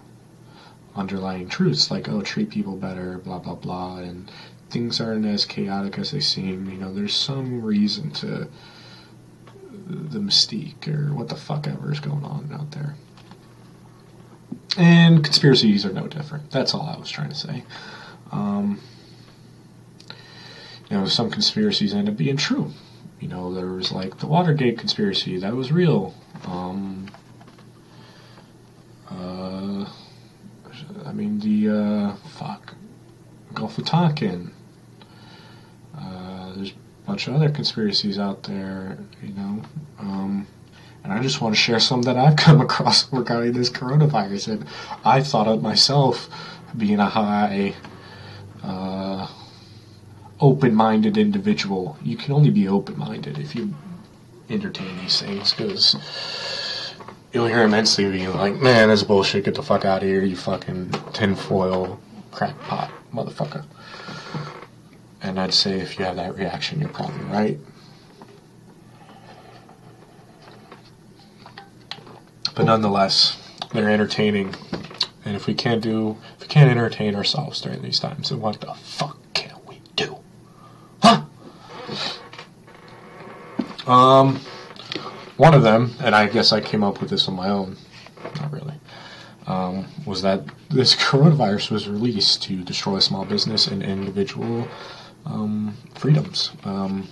underlying 0.94 1.49
truths, 1.49 1.90
like, 1.90 2.09
oh, 2.09 2.22
treat 2.22 2.51
people 2.51 2.76
better, 2.76 3.18
blah, 3.18 3.38
blah, 3.38 3.55
blah, 3.55 3.99
and 3.99 4.30
things 4.70 5.01
aren't 5.01 5.24
as 5.24 5.44
chaotic 5.44 5.99
as 5.99 6.11
they 6.11 6.20
seem. 6.20 6.68
You 6.68 6.78
know, 6.78 6.92
there's 6.92 7.14
some 7.14 7.62
reason 7.62 8.11
to 8.12 8.49
the 9.89 10.18
mystique 10.18 10.86
or 10.89 11.14
what 11.14 11.28
the 11.28 11.36
fuck 11.36 11.66
ever 11.66 11.93
is 11.93 12.01
going 12.01 12.24
on 12.24 12.51
out 12.53 12.70
there. 12.72 12.95
And 14.76 15.24
conspiracies 15.24 15.84
are 15.84 15.93
no 15.93 16.07
different. 16.07 16.51
That's 16.51 16.74
all 16.74 16.82
I 16.82 16.99
was 16.99 17.11
trying 17.11 17.30
to 17.30 17.34
say. 17.34 17.64
Um, 18.30 18.80
you 20.91 20.97
know, 20.97 21.07
some 21.07 21.30
conspiracies 21.30 21.95
end 21.95 22.09
up 22.09 22.16
being 22.16 22.36
true. 22.36 22.72
You 23.20 23.28
know, 23.28 23.53
there 23.53 23.66
was 23.66 23.91
like 23.91 24.18
the 24.18 24.26
Watergate 24.26 24.78
conspiracy 24.78 25.39
that 25.39 25.55
was 25.55 25.72
real. 25.72 26.14
Um, 26.47 27.11
uh, 29.11 29.86
I 31.05 31.12
mean 31.12 31.41
the 31.41 31.68
uh, 31.70 32.16
fuck 32.39 32.74
Gulf 33.55 33.78
of 33.78 33.86
Tonkin. 33.86 34.53
Bunch 37.09 37.26
of 37.26 37.34
other 37.34 37.48
conspiracies 37.48 38.18
out 38.18 38.42
there, 38.42 38.98
you 39.22 39.32
know. 39.32 39.62
Um, 39.98 40.46
and 41.02 41.12
I 41.12 41.22
just 41.22 41.40
want 41.40 41.54
to 41.54 41.61
share 41.61 41.80
some 41.80 42.02
that 42.02 42.18
I've 42.18 42.36
come 42.44 42.61
across 42.61 43.11
regarding 43.11 43.54
this 43.54 43.70
coronavirus. 43.70 44.48
And 44.48 44.66
I 45.06 45.22
thought 45.22 45.48
of 45.48 45.62
myself 45.62 46.28
being 46.76 47.00
a 47.00 47.06
high, 47.06 47.74
uh, 48.62 49.26
open 50.38 50.74
minded 50.74 51.16
individual. 51.16 51.96
You 52.02 52.18
can 52.18 52.34
only 52.34 52.50
be 52.50 52.68
open 52.68 52.98
minded 52.98 53.38
if 53.38 53.54
you 53.54 53.74
entertain 54.50 54.98
these 54.98 55.20
things 55.20 55.54
because 55.54 56.94
you'll 57.32 57.46
hear 57.46 57.62
immensely 57.62 58.11
being 58.11 58.34
like, 58.34 58.56
man, 58.56 58.88
that's 58.88 59.02
bullshit. 59.02 59.44
Get 59.44 59.54
the 59.54 59.62
fuck 59.62 59.86
out 59.86 60.02
of 60.02 60.09
here, 60.09 60.22
you 60.22 60.36
fucking 60.36 60.90
tinfoil 61.14 61.98
crackpot 62.32 62.90
motherfucker. 63.14 63.64
And 65.21 65.39
I'd 65.39 65.55
say 65.55 65.81
if 65.81 65.99
you 65.99 66.05
have 66.05 66.16
that 66.16 66.37
reaction, 66.37 66.81
you're 66.81 66.89
probably 66.89 67.25
right. 67.25 67.59
But 72.55 72.64
nonetheless, 72.64 73.41
they're 73.73 73.91
entertaining. 73.91 74.55
And 75.25 75.37
if 75.37 75.47
we 75.47 75.55
can't 75.55 75.83
do, 75.83 76.16
if 76.37 76.43
we 76.43 76.47
can't 76.49 76.71
entertain 76.71 77.14
ourselves 77.14 77.61
during 77.61 77.83
these 77.83 78.01
times, 78.01 78.31
then 78.31 78.41
what 78.41 78.61
the 78.61 78.75
fuck 78.75 79.19
can 79.35 79.55
we 79.66 79.81
do? 79.95 80.19
Huh? 81.03 81.23
Um, 83.87 84.41
one 85.37 85.55
of 85.55 85.62
them, 85.62 85.93
and 86.01 86.14
I 86.14 86.27
guess 86.27 86.53
I 86.53 86.61
came 86.61 86.83
up 86.83 87.01
with 87.01 87.11
this 87.11 87.29
on 87.29 87.35
my 87.35 87.49
own, 87.49 87.77
not 88.41 88.53
really, 88.53 88.75
um, 89.47 89.87
was 90.05 90.23
that 90.23 90.43
this 90.69 90.95
coronavirus 91.11 91.71
was 91.71 91.89
released 91.89 92.43
to 92.45 92.64
destroy 92.64 92.99
small 92.99 93.25
business 93.25 93.66
and 93.66 93.83
individual 93.83 94.66
um, 95.27 95.77
freedoms. 95.95 96.51
Um, 96.64 97.09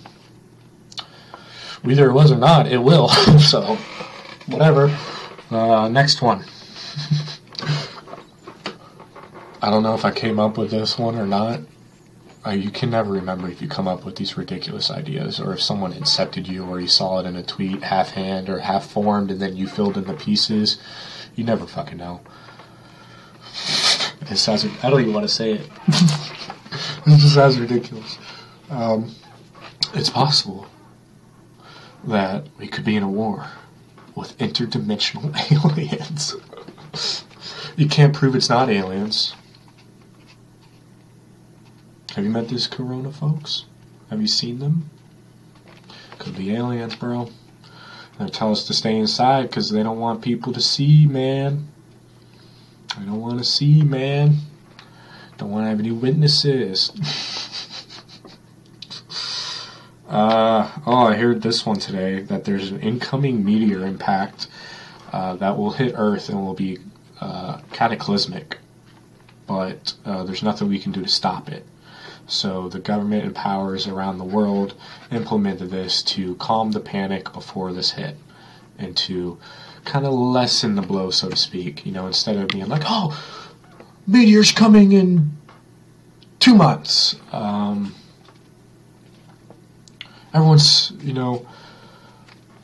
whether 1.82 2.08
it 2.08 2.12
was 2.12 2.32
or 2.32 2.36
not, 2.36 2.66
it 2.66 2.78
will. 2.78 3.08
so, 3.38 3.76
whatever. 4.46 4.96
Uh, 5.50 5.88
next 5.88 6.22
one. 6.22 6.44
I 9.62 9.70
don't 9.70 9.82
know 9.82 9.94
if 9.94 10.04
I 10.04 10.10
came 10.10 10.38
up 10.38 10.58
with 10.58 10.70
this 10.70 10.98
one 10.98 11.16
or 11.16 11.26
not. 11.26 11.60
Uh, 12.46 12.50
you 12.50 12.70
can 12.70 12.90
never 12.90 13.10
remember 13.10 13.48
if 13.48 13.60
you 13.60 13.66
come 13.66 13.88
up 13.88 14.04
with 14.04 14.14
these 14.16 14.36
ridiculous 14.36 14.90
ideas 14.90 15.40
or 15.40 15.52
if 15.52 15.60
someone 15.60 15.92
incepted 15.92 16.46
you 16.46 16.64
or 16.64 16.78
you 16.78 16.86
saw 16.86 17.18
it 17.18 17.26
in 17.26 17.34
a 17.34 17.42
tweet 17.42 17.82
half 17.82 18.10
hand 18.10 18.48
or 18.48 18.60
half 18.60 18.88
formed 18.88 19.32
and 19.32 19.40
then 19.40 19.56
you 19.56 19.66
filled 19.66 19.96
in 19.96 20.04
the 20.04 20.14
pieces. 20.14 20.78
You 21.34 21.42
never 21.44 21.66
fucking 21.66 21.98
know. 21.98 22.20
It 24.28 24.38
sounds, 24.38 24.64
I 24.82 24.90
don't 24.90 25.02
even 25.02 25.12
want 25.12 25.28
to 25.28 25.32
say 25.32 25.52
it. 25.52 25.70
It 27.06 27.18
just 27.18 27.34
sounds 27.34 27.58
ridiculous. 27.58 28.18
Um, 28.70 29.14
it's 29.94 30.10
possible 30.10 30.66
that 32.04 32.46
we 32.58 32.68
could 32.68 32.84
be 32.84 32.96
in 32.96 33.02
a 33.02 33.08
war 33.08 33.46
with 34.14 34.36
interdimensional 34.38 35.34
aliens. 35.52 36.34
you 37.76 37.88
can't 37.88 38.14
prove 38.14 38.34
it's 38.34 38.48
not 38.48 38.68
aliens. 38.68 39.34
Have 42.14 42.24
you 42.24 42.30
met 42.30 42.48
these 42.48 42.66
corona 42.66 43.12
folks? 43.12 43.66
Have 44.10 44.20
you 44.20 44.26
seen 44.26 44.58
them? 44.58 44.88
Could 46.18 46.36
be 46.36 46.54
aliens, 46.54 46.96
bro. 46.96 47.30
They 48.18 48.26
tell 48.28 48.50
us 48.52 48.64
to 48.68 48.72
stay 48.74 48.96
inside 48.96 49.42
because 49.42 49.70
they 49.70 49.82
don't 49.82 49.98
want 49.98 50.22
people 50.22 50.52
to 50.54 50.60
see, 50.60 51.06
man. 51.06 51.68
They 52.98 53.04
don't 53.04 53.20
want 53.20 53.38
to 53.38 53.44
see, 53.44 53.82
man. 53.82 54.36
Don't 55.38 55.50
want 55.50 55.64
to 55.64 55.68
have 55.68 55.80
any 55.80 55.90
witnesses. 55.92 56.92
uh, 60.08 60.70
oh, 60.86 61.06
I 61.06 61.16
heard 61.16 61.42
this 61.42 61.66
one 61.66 61.78
today 61.78 62.22
that 62.22 62.44
there's 62.44 62.70
an 62.70 62.80
incoming 62.80 63.44
meteor 63.44 63.86
impact 63.86 64.48
uh, 65.12 65.36
that 65.36 65.58
will 65.58 65.72
hit 65.72 65.94
Earth 65.96 66.30
and 66.30 66.38
will 66.38 66.54
be 66.54 66.78
uh, 67.20 67.60
cataclysmic. 67.72 68.58
But 69.46 69.94
uh, 70.04 70.24
there's 70.24 70.42
nothing 70.42 70.68
we 70.68 70.78
can 70.78 70.92
do 70.92 71.02
to 71.02 71.08
stop 71.08 71.50
it. 71.50 71.66
So 72.26 72.68
the 72.68 72.80
government 72.80 73.24
and 73.24 73.34
powers 73.34 73.86
around 73.86 74.18
the 74.18 74.24
world 74.24 74.74
implemented 75.12 75.70
this 75.70 76.02
to 76.04 76.34
calm 76.36 76.72
the 76.72 76.80
panic 76.80 77.32
before 77.32 77.72
this 77.72 77.92
hit 77.92 78.16
and 78.78 78.96
to 78.96 79.38
kind 79.84 80.04
of 80.04 80.12
lessen 80.12 80.74
the 80.74 80.82
blow, 80.82 81.10
so 81.10 81.28
to 81.28 81.36
speak. 81.36 81.86
You 81.86 81.92
know, 81.92 82.06
instead 82.06 82.36
of 82.36 82.48
being 82.48 82.68
like, 82.68 82.82
oh, 82.84 83.16
meteor's 84.06 84.52
coming 84.52 84.92
in 84.92 85.36
two 86.38 86.54
months. 86.54 87.16
Um, 87.32 87.94
everyone's, 90.32 90.92
you 91.00 91.12
know, 91.12 91.46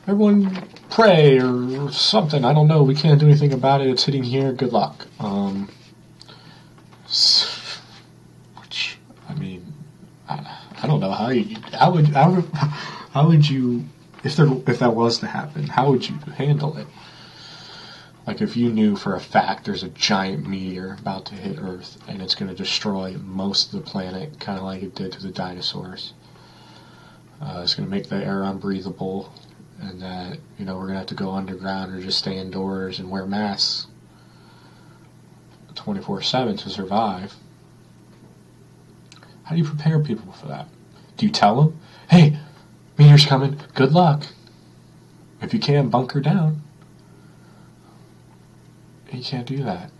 everyone 0.07 0.67
pray 0.89 1.39
or 1.39 1.91
something. 1.91 2.45
I 2.45 2.53
don't 2.53 2.67
know. 2.67 2.83
We 2.83 2.95
can't 2.95 3.19
do 3.19 3.25
anything 3.25 3.53
about 3.53 3.81
it. 3.81 3.87
It's 3.87 4.05
hitting 4.05 4.23
here. 4.23 4.53
Good 4.53 4.73
luck. 4.73 5.07
Um, 5.19 5.69
which, 8.61 8.97
I 9.29 9.33
mean, 9.35 9.73
I, 10.29 10.59
I 10.81 10.87
don't 10.87 10.99
know 10.99 11.11
how 11.11 11.29
you, 11.29 11.57
how 11.73 11.91
would, 11.91 12.07
how 12.07 12.41
how 13.13 13.27
would 13.27 13.47
you, 13.47 13.85
if 14.23 14.35
there, 14.35 14.47
if 14.65 14.79
that 14.79 14.95
was 14.95 15.19
to 15.19 15.27
happen, 15.27 15.67
how 15.67 15.91
would 15.91 16.09
you 16.09 16.15
handle 16.35 16.75
it? 16.77 16.87
Like 18.25 18.41
if 18.41 18.55
you 18.55 18.71
knew 18.71 18.95
for 18.95 19.15
a 19.15 19.19
fact 19.19 19.65
there's 19.65 19.83
a 19.83 19.89
giant 19.89 20.47
meteor 20.47 20.97
about 20.99 21.25
to 21.25 21.35
hit 21.35 21.57
Earth 21.59 21.97
and 22.07 22.21
it's 22.21 22.35
going 22.35 22.49
to 22.49 22.55
destroy 22.55 23.17
most 23.17 23.73
of 23.73 23.83
the 23.83 23.89
planet, 23.89 24.39
kind 24.39 24.57
of 24.57 24.63
like 24.63 24.81
it 24.81 24.95
did 24.95 25.11
to 25.13 25.21
the 25.21 25.31
dinosaurs. 25.31 26.13
Uh, 27.41 27.61
it's 27.61 27.75
going 27.75 27.87
to 27.87 27.93
make 27.93 28.07
the 28.07 28.15
air 28.15 28.43
unbreathable, 28.43 29.29
and 29.81 30.01
that 30.01 30.39
you 30.57 30.63
know 30.63 30.75
we're 30.75 30.87
going 30.87 30.93
to 30.93 30.99
have 30.99 31.07
to 31.07 31.15
go 31.15 31.31
underground 31.31 31.93
or 31.93 31.99
just 31.99 32.19
stay 32.19 32.37
indoors 32.37 32.99
and 32.99 33.09
wear 33.09 33.25
masks 33.25 33.87
24/7 35.73 36.57
to 36.59 36.69
survive. 36.69 37.35
How 39.43 39.55
do 39.55 39.61
you 39.61 39.67
prepare 39.67 39.99
people 39.99 40.31
for 40.31 40.47
that? 40.47 40.67
Do 41.17 41.25
you 41.25 41.31
tell 41.31 41.61
them, 41.61 41.79
"Hey, 42.09 42.39
meteor's 42.97 43.25
coming. 43.25 43.59
Good 43.73 43.91
luck." 43.91 44.27
If 45.41 45.53
you 45.53 45.59
can, 45.59 45.89
bunker 45.89 46.21
down. 46.21 46.61
You 49.13 49.23
can't 49.23 49.45
do 49.45 49.63
that. 49.63 49.91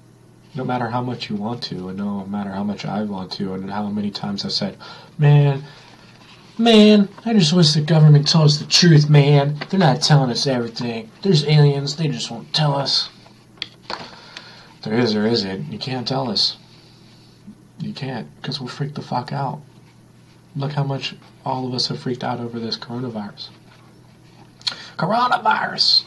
No 0.55 0.63
matter 0.63 0.89
how 0.89 1.01
much 1.01 1.29
you 1.29 1.35
want 1.35 1.61
to, 1.63 1.89
and 1.89 1.97
no 1.97 2.25
matter 2.25 2.51
how 2.51 2.63
much 2.63 2.83
I 2.83 3.03
want 3.03 3.31
to, 3.33 3.53
and 3.53 3.69
how 3.69 3.87
many 3.87 4.09
times 4.09 4.43
I've 4.43 4.51
said, 4.51 4.77
man, 5.17 5.63
man, 6.57 7.09
I 7.23 7.33
just 7.33 7.53
wish 7.53 7.73
the 7.73 7.81
government 7.81 8.27
told 8.27 8.45
us 8.45 8.57
the 8.57 8.65
truth, 8.65 9.09
man. 9.09 9.59
They're 9.69 9.79
not 9.79 10.01
telling 10.01 10.31
us 10.31 10.47
everything. 10.47 11.11
There's 11.21 11.45
aliens, 11.45 11.95
they 11.95 12.07
just 12.07 12.29
won't 12.31 12.53
tell 12.53 12.75
us. 12.75 13.09
There 14.81 14.97
is 14.97 15.15
or 15.15 15.25
isn't. 15.25 15.71
You 15.71 15.79
can't 15.79 16.07
tell 16.07 16.29
us. 16.29 16.57
You 17.79 17.93
can't, 17.93 18.27
because 18.41 18.59
we'll 18.59 18.69
freak 18.69 18.95
the 18.95 19.01
fuck 19.01 19.31
out. 19.31 19.61
Look 20.55 20.73
how 20.73 20.83
much 20.83 21.15
all 21.45 21.67
of 21.67 21.73
us 21.73 21.87
have 21.87 21.99
freaked 21.99 22.23
out 22.23 22.39
over 22.39 22.59
this 22.59 22.77
coronavirus. 22.77 23.49
Coronavirus! 24.97 26.03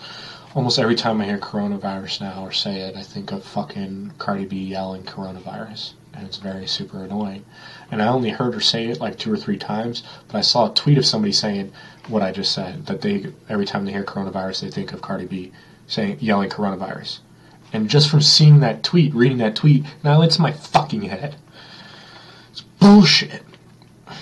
Almost 0.56 0.78
every 0.78 0.94
time 0.94 1.20
I 1.20 1.26
hear 1.26 1.36
coronavirus 1.36 2.22
now 2.22 2.42
or 2.42 2.50
say 2.50 2.80
it, 2.80 2.96
I 2.96 3.02
think 3.02 3.30
of 3.30 3.44
fucking 3.44 4.14
Cardi 4.16 4.46
B 4.46 4.56
yelling 4.56 5.02
coronavirus. 5.02 5.92
And 6.14 6.26
it's 6.26 6.38
very 6.38 6.66
super 6.66 7.04
annoying. 7.04 7.44
And 7.90 8.00
I 8.00 8.08
only 8.08 8.30
heard 8.30 8.54
her 8.54 8.60
say 8.60 8.86
it 8.86 8.98
like 8.98 9.18
two 9.18 9.30
or 9.30 9.36
three 9.36 9.58
times, 9.58 10.02
but 10.28 10.38
I 10.38 10.40
saw 10.40 10.70
a 10.70 10.74
tweet 10.74 10.96
of 10.96 11.04
somebody 11.04 11.32
saying 11.32 11.72
what 12.08 12.22
I 12.22 12.32
just 12.32 12.52
said 12.52 12.86
that 12.86 13.02
they, 13.02 13.26
every 13.50 13.66
time 13.66 13.84
they 13.84 13.92
hear 13.92 14.02
coronavirus, 14.02 14.62
they 14.62 14.70
think 14.70 14.94
of 14.94 15.02
Cardi 15.02 15.26
B 15.26 15.52
saying, 15.86 16.16
yelling 16.20 16.48
coronavirus. 16.48 17.18
And 17.74 17.90
just 17.90 18.08
from 18.08 18.22
seeing 18.22 18.60
that 18.60 18.82
tweet, 18.82 19.14
reading 19.14 19.38
that 19.38 19.56
tweet, 19.56 19.84
now 20.02 20.22
it's 20.22 20.38
my 20.38 20.52
fucking 20.52 21.02
head. 21.02 21.36
It's 22.50 22.62
bullshit. 22.62 23.42
But 24.06 24.16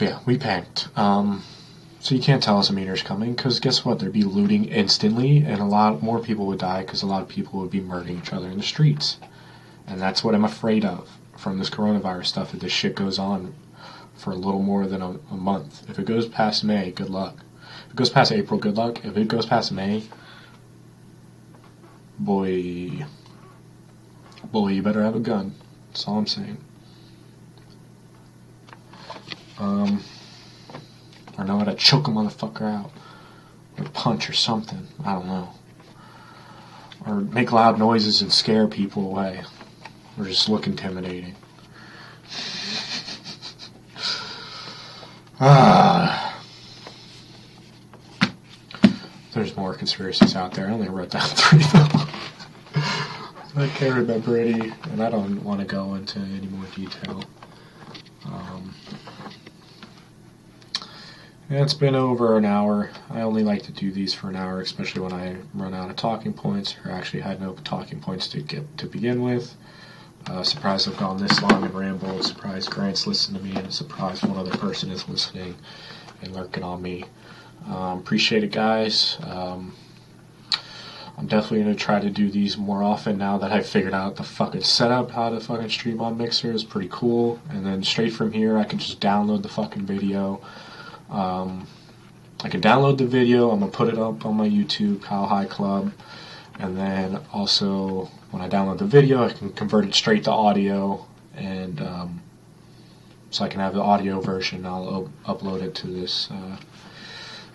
yeah, 0.00 0.18
we 0.26 0.36
panicked. 0.36 0.88
Um, 0.98 1.44
so 2.02 2.16
you 2.16 2.20
can't 2.20 2.42
tell 2.42 2.58
us 2.58 2.68
a 2.68 2.72
meteor's 2.72 3.04
coming 3.04 3.32
because 3.32 3.60
guess 3.60 3.84
what? 3.84 4.00
There'd 4.00 4.12
be 4.12 4.24
looting 4.24 4.64
instantly, 4.64 5.38
and 5.38 5.60
a 5.60 5.64
lot 5.64 6.02
more 6.02 6.18
people 6.18 6.46
would 6.46 6.58
die 6.58 6.80
because 6.80 7.02
a 7.02 7.06
lot 7.06 7.22
of 7.22 7.28
people 7.28 7.60
would 7.60 7.70
be 7.70 7.80
murdering 7.80 8.18
each 8.18 8.32
other 8.32 8.48
in 8.48 8.56
the 8.56 8.64
streets. 8.64 9.18
And 9.86 10.00
that's 10.00 10.24
what 10.24 10.34
I'm 10.34 10.44
afraid 10.44 10.84
of 10.84 11.08
from 11.38 11.60
this 11.60 11.70
coronavirus 11.70 12.26
stuff. 12.26 12.54
If 12.54 12.60
this 12.60 12.72
shit 12.72 12.96
goes 12.96 13.20
on 13.20 13.54
for 14.16 14.32
a 14.32 14.34
little 14.34 14.62
more 14.62 14.88
than 14.88 15.00
a, 15.00 15.10
a 15.30 15.36
month, 15.36 15.88
if 15.88 15.96
it 15.96 16.04
goes 16.06 16.26
past 16.26 16.64
May, 16.64 16.90
good 16.90 17.08
luck. 17.08 17.36
If 17.86 17.92
it 17.92 17.96
goes 17.96 18.10
past 18.10 18.32
April, 18.32 18.58
good 18.58 18.76
luck. 18.76 19.04
If 19.04 19.16
it 19.16 19.28
goes 19.28 19.46
past 19.46 19.70
May, 19.70 20.02
boy, 22.18 23.06
boy, 24.50 24.68
you 24.70 24.82
better 24.82 25.04
have 25.04 25.14
a 25.14 25.20
gun. 25.20 25.54
That's 25.90 26.08
all 26.08 26.18
I'm 26.18 26.26
saying. 26.26 26.58
Um, 29.60 30.02
or 31.38 31.44
know 31.44 31.58
how 31.58 31.64
to 31.64 31.74
choke 31.74 32.08
a 32.08 32.10
motherfucker 32.10 32.62
out, 32.62 32.90
or 33.78 33.84
punch 33.90 34.28
or 34.28 34.32
something. 34.32 34.86
I 35.04 35.14
don't 35.14 35.26
know. 35.26 35.48
Or 37.06 37.16
make 37.16 37.52
loud 37.52 37.78
noises 37.78 38.22
and 38.22 38.32
scare 38.32 38.68
people 38.68 39.06
away. 39.06 39.42
or 40.18 40.24
just 40.24 40.48
look 40.48 40.66
intimidating. 40.66 41.34
Ah. 45.40 46.40
There's 49.32 49.56
more 49.56 49.74
conspiracies 49.74 50.36
out 50.36 50.52
there. 50.52 50.68
I 50.68 50.72
only 50.72 50.88
wrote 50.88 51.10
down 51.10 51.22
three 51.28 51.62
though. 51.72 51.88
I 53.54 53.68
can't 53.74 53.94
remember 53.96 54.36
any, 54.38 54.72
and 54.90 55.02
I 55.02 55.10
don't 55.10 55.42
want 55.42 55.60
to 55.60 55.66
go 55.66 55.94
into 55.94 56.18
any 56.20 56.46
more 56.46 56.64
detail. 56.74 57.24
Um, 58.24 58.74
it's 61.54 61.74
been 61.74 61.94
over 61.94 62.38
an 62.38 62.46
hour. 62.46 62.90
I 63.10 63.20
only 63.20 63.42
like 63.42 63.62
to 63.64 63.72
do 63.72 63.92
these 63.92 64.14
for 64.14 64.30
an 64.30 64.36
hour, 64.36 64.60
especially 64.60 65.02
when 65.02 65.12
I 65.12 65.36
run 65.52 65.74
out 65.74 65.90
of 65.90 65.96
talking 65.96 66.32
points, 66.32 66.76
or 66.84 66.90
actually 66.90 67.20
had 67.20 67.40
no 67.40 67.52
talking 67.64 68.00
points 68.00 68.26
to 68.28 68.40
get 68.40 68.78
to 68.78 68.86
begin 68.86 69.22
with. 69.22 69.54
Uh, 70.26 70.42
surprised 70.42 70.88
I've 70.88 70.96
gone 70.96 71.18
this 71.18 71.42
long 71.42 71.62
and 71.62 71.74
rambled. 71.74 72.24
Surprised 72.24 72.70
Grant's 72.70 73.06
listened 73.06 73.36
to 73.36 73.42
me, 73.44 73.54
and 73.54 73.72
surprised 73.72 74.24
one 74.24 74.38
other 74.38 74.56
person 74.56 74.90
is 74.90 75.08
listening 75.08 75.54
and 76.22 76.34
lurking 76.34 76.62
on 76.62 76.80
me. 76.80 77.04
Um, 77.66 77.98
appreciate 77.98 78.44
it, 78.44 78.52
guys. 78.52 79.18
Um, 79.22 79.74
I'm 81.18 81.26
definitely 81.26 81.64
going 81.64 81.76
to 81.76 81.84
try 81.84 82.00
to 82.00 82.08
do 82.08 82.30
these 82.30 82.56
more 82.56 82.82
often 82.82 83.18
now 83.18 83.36
that 83.38 83.52
I've 83.52 83.66
figured 83.66 83.92
out 83.92 84.16
the 84.16 84.22
fucking 84.22 84.62
setup, 84.62 85.10
how 85.10 85.28
to 85.28 85.40
fucking 85.40 85.68
stream 85.68 86.00
on 86.00 86.16
Mixer 86.16 86.52
is 86.52 86.64
pretty 86.64 86.88
cool. 86.90 87.40
And 87.50 87.66
then 87.66 87.82
straight 87.82 88.14
from 88.14 88.32
here, 88.32 88.56
I 88.56 88.64
can 88.64 88.78
just 88.78 89.00
download 89.00 89.42
the 89.42 89.50
fucking 89.50 89.84
video. 89.84 90.40
Um, 91.12 91.66
I 92.42 92.48
can 92.48 92.60
download 92.60 92.98
the 92.98 93.06
video. 93.06 93.50
I'm 93.50 93.60
going 93.60 93.70
to 93.70 93.76
put 93.76 93.88
it 93.88 93.98
up 93.98 94.26
on 94.26 94.36
my 94.36 94.48
YouTube, 94.48 95.02
Kyle 95.02 95.26
High 95.26 95.44
Club. 95.44 95.92
And 96.58 96.76
then 96.76 97.20
also, 97.32 98.10
when 98.30 98.42
I 98.42 98.48
download 98.48 98.78
the 98.78 98.86
video, 98.86 99.22
I 99.24 99.32
can 99.32 99.52
convert 99.52 99.84
it 99.84 99.94
straight 99.94 100.24
to 100.24 100.30
audio. 100.30 101.06
And 101.36 101.80
um, 101.80 102.22
so 103.30 103.44
I 103.44 103.48
can 103.48 103.60
have 103.60 103.74
the 103.74 103.80
audio 103.80 104.20
version. 104.20 104.66
I'll 104.66 105.10
upload 105.26 105.62
it 105.62 105.74
to 105.76 105.86
this. 105.86 106.30
Uh, 106.30 106.56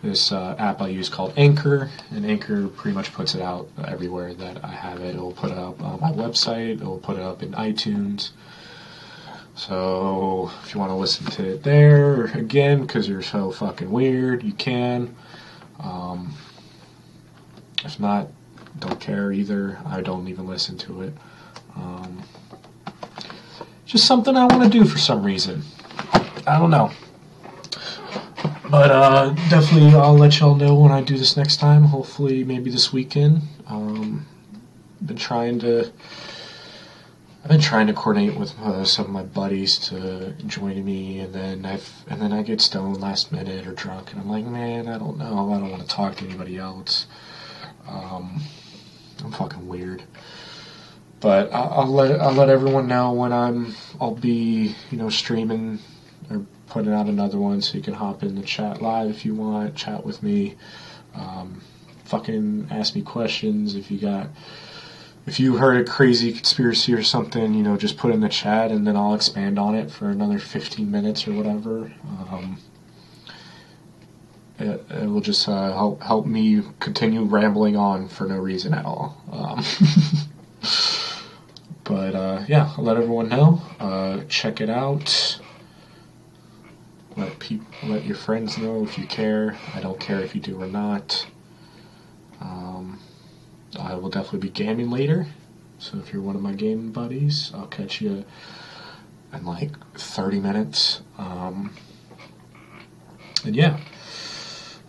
this 0.04 0.32
uh, 0.32 0.56
app 0.60 0.80
I 0.82 0.90
use 0.90 1.10
called 1.10 1.34
Anchor, 1.38 1.90
and 2.12 2.24
Anchor 2.24 2.68
pretty 2.68 2.94
much 2.94 3.12
puts 3.14 3.34
it 3.34 3.42
out 3.42 3.68
everywhere 3.84 4.34
that 4.36 4.64
I 4.64 4.68
have 4.70 5.02
it. 5.02 5.16
It 5.16 5.20
will 5.20 5.32
put 5.32 5.52
it 5.52 5.58
up 5.58 5.82
on 5.82 6.00
my 6.00 6.12
website. 6.12 6.82
It 6.82 6.86
will 6.86 7.00
put 7.00 7.18
it 7.18 7.24
up 7.24 7.42
in 7.42 7.54
iTunes. 7.54 8.30
So 9.58 10.52
if 10.64 10.74
you 10.74 10.80
want 10.80 10.92
to 10.92 10.96
listen 10.96 11.26
to 11.32 11.54
it 11.54 11.64
there 11.64 12.26
again, 12.38 12.82
because 12.82 13.10
you're 13.10 13.24
so 13.24 13.52
fucking 13.52 13.90
weird, 13.90 14.44
you 14.44 14.54
can. 14.54 15.16
Um, 15.80 16.36
if 17.84 18.00
not, 18.00 18.28
don't 18.78 19.00
care 19.00 19.32
either. 19.32 19.80
I 19.88 20.02
don't 20.02 20.28
even 20.28 20.48
listen 20.48 20.78
to 20.80 21.02
it. 21.02 21.14
Um, 21.76 22.22
just 23.88 24.06
something 24.06 24.38
I 24.38 24.46
want 24.46 24.64
to 24.64 24.70
do 24.70 24.86
for 24.86 25.00
some 25.00 25.24
reason. 25.24 25.64
I 26.46 26.60
don't 26.60 26.70
know. 26.70 26.92
But 28.70 28.92
uh, 28.92 29.30
definitely, 29.50 29.96
I'll 29.96 30.18
let 30.18 30.40
y'all 30.40 30.54
know 30.54 30.76
when 30.76 30.92
I 30.92 31.02
do 31.02 31.18
this 31.18 31.36
next 31.36 31.58
time. 31.58 31.84
Hopefully, 31.84 32.44
maybe 32.44 32.70
this 32.70 32.94
weekend. 32.94 33.42
Um, 33.68 34.28
been 35.04 35.18
trying 35.18 35.58
to. 35.60 35.92
I've 37.48 37.52
been 37.52 37.62
trying 37.62 37.88
to 37.88 37.94
coordinate 37.94 38.36
with 38.36 38.60
uh, 38.60 38.84
some 38.84 39.06
of 39.06 39.12
my 39.12 39.24
buddies 39.24 39.78
to 39.88 40.34
join 40.48 40.84
me, 40.84 41.20
and 41.20 41.34
then 41.34 41.66
I've 41.66 41.90
and 42.10 42.22
then 42.22 42.34
I 42.34 42.42
get 42.42 42.60
stoned 42.60 43.00
last 43.00 43.32
minute 43.32 43.66
or 43.66 43.72
drunk, 43.72 44.12
and 44.12 44.20
I'm 44.20 44.30
like, 44.30 44.44
man, 44.44 44.90
I 44.90 44.98
don't 44.98 45.18
know. 45.18 45.54
I 45.54 45.58
don't 45.58 45.72
want 45.72 45.82
to 45.82 45.88
talk 45.88 46.18
to 46.18 46.26
anybody 46.26 46.58
else. 46.58 47.08
Um, 47.88 48.42
I'm 49.24 49.32
fucking 49.32 49.66
weird. 49.66 50.04
But 51.22 51.54
I'll, 51.54 51.70
I'll 51.70 51.88
let 51.88 52.20
I'll 52.20 52.34
let 52.34 52.50
everyone 52.50 52.90
know 52.90 53.14
when 53.14 53.32
I'm 53.32 53.76
I'll 54.02 54.14
be 54.14 54.76
you 54.92 54.98
know 54.98 55.10
streaming 55.10 55.80
or 56.30 56.46
putting 56.68 56.92
out 56.92 57.06
another 57.06 57.38
one 57.38 57.62
so 57.62 57.78
you 57.78 57.82
can 57.82 57.94
hop 57.94 58.24
in 58.24 58.36
the 58.36 58.42
chat 58.42 58.82
live 58.82 59.10
if 59.10 59.24
you 59.24 59.34
want, 59.34 59.74
chat 59.74 60.06
with 60.06 60.22
me. 60.22 60.56
Um, 61.16 61.62
fucking 62.04 62.68
ask 62.72 62.94
me 62.94 63.04
questions 63.04 63.74
if 63.76 63.90
you 63.90 64.00
got 64.00 64.28
if 65.28 65.42
you 65.42 65.58
heard 65.58 65.78
a 65.78 65.84
crazy 65.84 66.32
conspiracy 66.32 66.94
or 66.94 67.04
something, 67.04 67.54
you 67.54 67.62
know, 67.62 67.76
just 67.76 67.98
put 67.98 68.14
in 68.14 68.22
the 68.22 68.30
chat 68.30 68.72
and 68.72 68.88
then 68.88 68.96
I'll 68.96 69.14
expand 69.14 69.60
on 69.60 69.76
it 69.76 69.92
for 69.92 70.10
another 70.10 70.40
15 70.40 70.90
minutes 70.90 71.28
or 71.28 71.34
whatever. 71.34 71.92
Um, 72.32 72.58
it, 74.58 74.86
it, 74.90 75.06
will 75.06 75.20
just 75.20 75.50
uh, 75.50 75.74
help 75.74 76.02
help 76.02 76.26
me 76.26 76.64
continue 76.80 77.24
rambling 77.24 77.76
on 77.76 78.08
for 78.08 78.26
no 78.26 78.38
reason 78.38 78.74
at 78.74 78.86
all. 78.86 79.22
Um, 79.30 79.64
but 81.84 82.16
uh, 82.16 82.44
yeah, 82.48 82.74
I'll 82.78 82.86
let 82.86 82.96
everyone 82.96 83.28
know. 83.28 83.62
Uh, 83.82 84.24
check 84.30 84.62
it 84.62 84.70
out. 84.70 85.40
Let 87.18 87.38
people, 87.40 87.68
let 87.84 88.06
your 88.06 88.16
friends 88.16 88.58
know 88.58 88.84
if 88.84 88.98
you 88.98 89.06
care. 89.06 89.58
I 89.76 89.82
don't 89.82 90.00
care 90.00 90.22
if 90.22 90.34
you 90.34 90.40
do 90.40 90.62
or 90.62 90.68
not. 90.68 91.28
Um, 92.40 93.00
I 93.80 93.96
will 93.96 94.10
definitely 94.10 94.40
be 94.40 94.50
gaming 94.50 94.90
later. 94.90 95.28
So 95.80 95.98
if 96.00 96.12
you're 96.12 96.22
one 96.22 96.36
of 96.36 96.42
my 96.42 96.54
gaming 96.54 96.92
buddies, 96.92 97.52
I'll 97.54 97.68
catch 97.68 98.02
you 98.02 98.26
in 99.34 99.46
like 99.46 99.72
30 99.96 100.40
minutes. 100.40 101.02
Um, 101.18 101.74
and 103.46 103.56
yeah. 103.56 103.80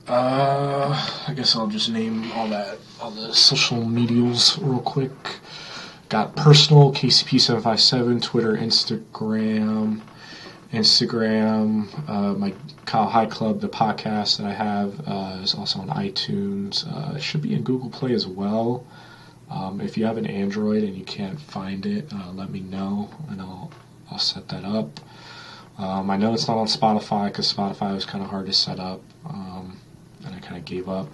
Uh, 0.06 1.22
I 1.26 1.34
guess 1.34 1.54
I'll 1.54 1.66
just 1.66 1.90
name 1.90 2.32
all 2.32 2.48
that, 2.48 2.78
all 3.00 3.10
the 3.10 3.34
social 3.34 3.84
medials 3.84 4.58
real 4.58 4.80
quick. 4.80 5.12
Got 6.08 6.34
personal, 6.34 6.92
KCP757, 6.92 8.22
Twitter, 8.22 8.56
Instagram, 8.56 10.00
Instagram. 10.72 11.88
Uh, 12.08 12.34
my 12.34 12.54
Kyle 12.84 13.08
High 13.08 13.26
Club, 13.26 13.60
the 13.60 13.68
podcast 13.68 14.36
that 14.38 14.46
I 14.46 14.52
have, 14.52 15.00
uh, 15.06 15.40
is 15.42 15.54
also 15.54 15.80
on 15.80 15.88
iTunes. 15.88 16.86
Uh, 16.86 17.16
it 17.16 17.22
should 17.22 17.42
be 17.42 17.54
in 17.54 17.62
Google 17.62 17.90
Play 17.90 18.12
as 18.12 18.26
well. 18.26 18.86
Um, 19.50 19.80
if 19.80 19.96
you 19.96 20.04
have 20.04 20.18
an 20.18 20.26
Android 20.26 20.82
and 20.82 20.94
you 20.96 21.04
can't 21.04 21.40
find 21.40 21.86
it, 21.86 22.12
uh, 22.12 22.32
let 22.32 22.50
me 22.50 22.60
know 22.60 23.08
and 23.30 23.40
I'll 23.40 23.70
I'll 24.10 24.18
set 24.18 24.48
that 24.48 24.64
up. 24.64 25.00
Um, 25.78 26.10
I 26.10 26.16
know 26.16 26.34
it's 26.34 26.48
not 26.48 26.58
on 26.58 26.66
Spotify 26.66 27.26
because 27.26 27.52
Spotify 27.52 27.94
was 27.94 28.04
kind 28.04 28.22
of 28.22 28.30
hard 28.30 28.46
to 28.46 28.52
set 28.52 28.80
up, 28.80 29.00
um, 29.26 29.78
and 30.24 30.34
I 30.34 30.38
kind 30.40 30.56
of 30.56 30.64
gave 30.64 30.88
up. 30.88 31.08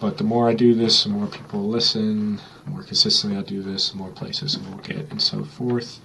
But 0.00 0.16
the 0.16 0.24
more 0.24 0.48
I 0.48 0.54
do 0.54 0.74
this, 0.74 1.04
the 1.04 1.10
more 1.10 1.26
people 1.26 1.68
listen. 1.68 2.40
The 2.64 2.70
more 2.70 2.82
consistently 2.82 3.38
I 3.38 3.42
do 3.42 3.62
this, 3.62 3.90
the 3.90 3.96
more 3.96 4.10
places 4.10 4.58
we'll 4.58 4.78
get, 4.78 5.10
and 5.10 5.20
so 5.20 5.44
forth. 5.44 6.00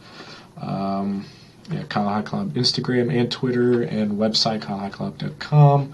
Um, 0.57 1.25
yeah, 1.69 1.83
Kyle 1.83 2.09
High 2.09 2.21
Club 2.21 2.53
Instagram 2.53 3.13
and 3.13 3.31
Twitter 3.31 3.81
and 3.83 4.13
website 4.13 4.61
kylehighclub.com 4.61 5.93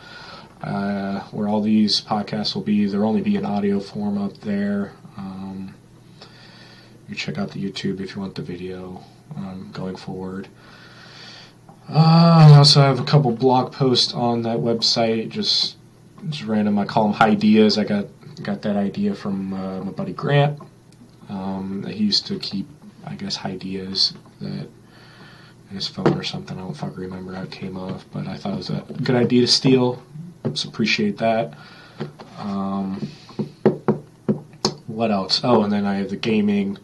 uh, 0.62 1.22
where 1.32 1.48
all 1.48 1.62
these 1.62 2.02
podcasts 2.02 2.56
will 2.56 2.64
be. 2.64 2.86
There'll 2.86 3.08
only 3.08 3.22
be 3.22 3.36
an 3.36 3.46
audio 3.46 3.80
form 3.80 4.18
up 4.18 4.38
there. 4.42 4.94
Um, 5.18 5.76
you 7.08 7.16
check 7.16 7.38
out 7.38 7.52
the 7.52 7.64
YouTube 7.64 8.00
if 8.00 8.16
you 8.16 8.22
want 8.22 8.36
the 8.36 8.42
video 8.42 9.04
um, 9.36 9.70
going 9.74 9.96
forward. 9.96 10.48
Uh, 11.90 12.50
I 12.52 12.58
also 12.58 12.82
have 12.82 13.00
a 13.00 13.04
couple 13.04 13.32
blog 13.32 13.72
posts 13.72 14.14
on 14.14 14.42
that 14.44 14.58
website, 14.58 15.30
just 15.30 15.78
just 16.30 16.44
random. 16.44 16.78
I 16.80 16.86
call 16.86 17.12
them 17.12 17.22
ideas. 17.22 17.78
I 17.78 17.86
got 17.86 18.08
got 18.44 18.64
that 18.64 18.76
idea 18.76 19.14
from 19.16 19.54
uh, 19.54 19.84
my 19.84 19.92
buddy 19.92 20.14
Grant. 20.14 20.60
Um, 21.30 21.86
he 21.86 22.04
used 22.04 22.28
to 22.28 22.40
keep, 22.40 22.68
I 23.06 23.16
guess, 23.16 23.46
ideas 23.46 24.14
that 24.42 24.68
his 25.72 25.88
phone 25.88 26.14
or 26.18 26.24
something. 26.24 26.58
I 26.58 26.62
don't 26.62 26.74
fucking 26.74 26.96
remember 26.96 27.34
how 27.34 27.44
it 27.44 27.52
came 27.52 27.78
off, 27.78 28.06
but 28.12 28.28
I 28.28 28.38
thought 28.38 28.54
it 28.54 28.58
was 28.58 28.70
a 28.70 28.86
good 29.04 29.16
idea 29.16 29.42
to 29.42 29.48
steal. 29.48 30.02
So 30.54 30.70
appreciate 30.70 31.18
that. 31.18 31.54
Um, 32.38 33.10
what 34.88 35.12
else? 35.12 35.42
Oh, 35.44 35.64
and 35.64 35.72
then 35.72 35.86
I 35.86 35.96
have 35.96 36.10
the 36.10 36.16
gaming 36.16 36.78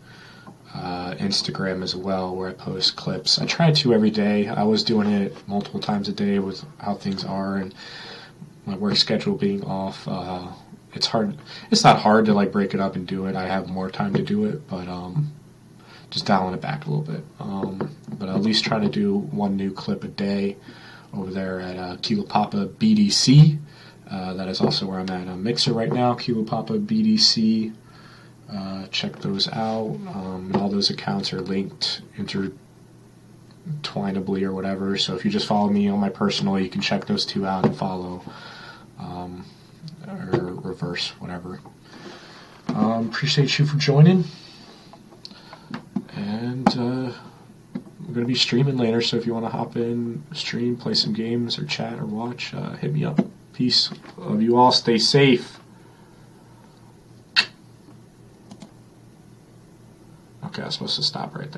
uh, 0.73 1.15
Instagram 1.15 1.84
as 1.84 1.95
well, 1.95 2.35
where 2.35 2.49
I 2.49 2.53
post 2.53 2.95
clips. 2.95 3.39
I 3.39 3.45
try 3.45 3.72
to 3.72 3.93
every 3.93 4.11
day. 4.11 4.47
I 4.47 4.64
was 4.64 4.84
doing 4.84 5.10
it 5.10 5.47
multiple 5.47 5.80
times 5.80 6.10
a 6.10 6.11
day 6.11 6.39
with 6.39 6.64
how 6.80 6.95
things 6.95 7.23
are 7.23 7.57
and 7.57 7.73
my 8.65 8.76
work 8.76 8.95
schedule 8.97 9.35
being 9.35 9.64
off. 9.64 10.07
Uh, 10.07 10.47
it's 10.93 11.07
hard. 11.07 11.38
It's 11.72 11.84
not 11.84 11.99
hard 11.99 12.26
to 12.26 12.34
like 12.34 12.51
break 12.51 12.73
it 12.73 12.80
up 12.80 12.95
and 12.95 13.07
do 13.07 13.26
it. 13.26 13.35
I 13.35 13.45
have 13.47 13.69
more 13.69 13.89
time 13.89 14.14
to 14.15 14.22
do 14.22 14.45
it, 14.45 14.68
but 14.68 14.88
um, 14.88 15.31
just 16.14 16.27
dialing 16.27 16.53
it 16.53 16.61
back 16.61 16.85
a 16.85 16.91
little 16.91 17.03
bit. 17.03 17.23
Um, 17.40 17.90
but 18.19 18.30
at 18.30 18.41
least 18.41 18.64
try 18.64 18.80
to 18.80 18.88
do 18.88 19.18
one 19.18 19.57
new 19.57 19.73
clip 19.73 20.03
a 20.03 20.07
day 20.07 20.57
over 21.11 21.31
there 21.31 21.60
at 21.60 21.77
uh, 21.77 21.98
Kilo 22.02 22.23
Papa 22.23 22.68
BDC. 22.68 23.60
Uh, 24.10 24.34
that 24.35 24.48
is 24.48 24.61
also 24.61 24.85
where 24.85 24.99
I'm 24.99 25.10
at 25.10 25.27
on 25.27 25.41
Mixer 25.41 25.73
right 25.73 25.91
now, 25.91 26.14
Kilo 26.14 26.44
Papa 26.44 26.73
BDC. 26.73 27.73
Uh, 28.52 28.85
check 28.88 29.18
those 29.18 29.48
out. 29.48 29.98
Um, 30.14 30.52
all 30.56 30.69
those 30.69 30.91
accounts 30.91 31.34
are 31.34 31.41
linked 31.41 32.03
intertwinably 32.15 34.44
or 34.44 34.53
whatever. 34.53 34.95
So 34.99 35.15
if 35.15 35.26
you 35.26 35.31
just 35.31 35.48
follow 35.48 35.69
me 35.69 35.88
on 35.88 35.99
my 35.99 36.10
personal, 36.10 36.60
you 36.60 36.69
can 36.69 36.81
check 36.81 37.07
those 37.07 37.26
two 37.26 37.48
out 37.48 37.65
and 37.65 37.76
follow. 37.76 38.22
Um, 38.99 39.45
or 40.07 40.53
reverse, 40.61 41.10
whatever. 41.19 41.60
Um, 42.68 43.07
appreciate 43.07 43.57
you 43.57 43.65
for 43.65 43.77
joining. 43.77 44.26
And 46.15 46.68
uh, 46.69 47.11
I'm 47.73 48.14
going 48.14 48.22
to 48.22 48.26
be 48.26 48.35
streaming 48.35 48.77
later, 48.77 49.02
so 49.02 49.18
if 49.18 49.26
you 49.26 49.34
want 49.34 49.45
to 49.45 49.52
hop 49.52 49.76
in, 49.76 50.23
stream, 50.34 50.77
play 50.77 50.94
some 50.94 51.14
games, 51.14 51.57
or 51.57 51.65
chat, 51.65 51.99
or 51.99 52.06
watch, 52.06 52.53
uh, 52.53 52.73
hit 52.73 52.94
me 52.94 53.03
up. 53.03 53.19
Peace. 53.53 53.90
Love 54.18 54.41
you 54.41 54.57
all. 54.57 54.72
Stay 54.72 54.98
safe. 54.98 55.60
Okay, 60.45 60.61
I 60.61 60.65
was 60.65 60.76
supposed 60.76 60.95
to 60.98 61.03
stop 61.03 61.35
right 61.35 61.49
there. 61.49 61.52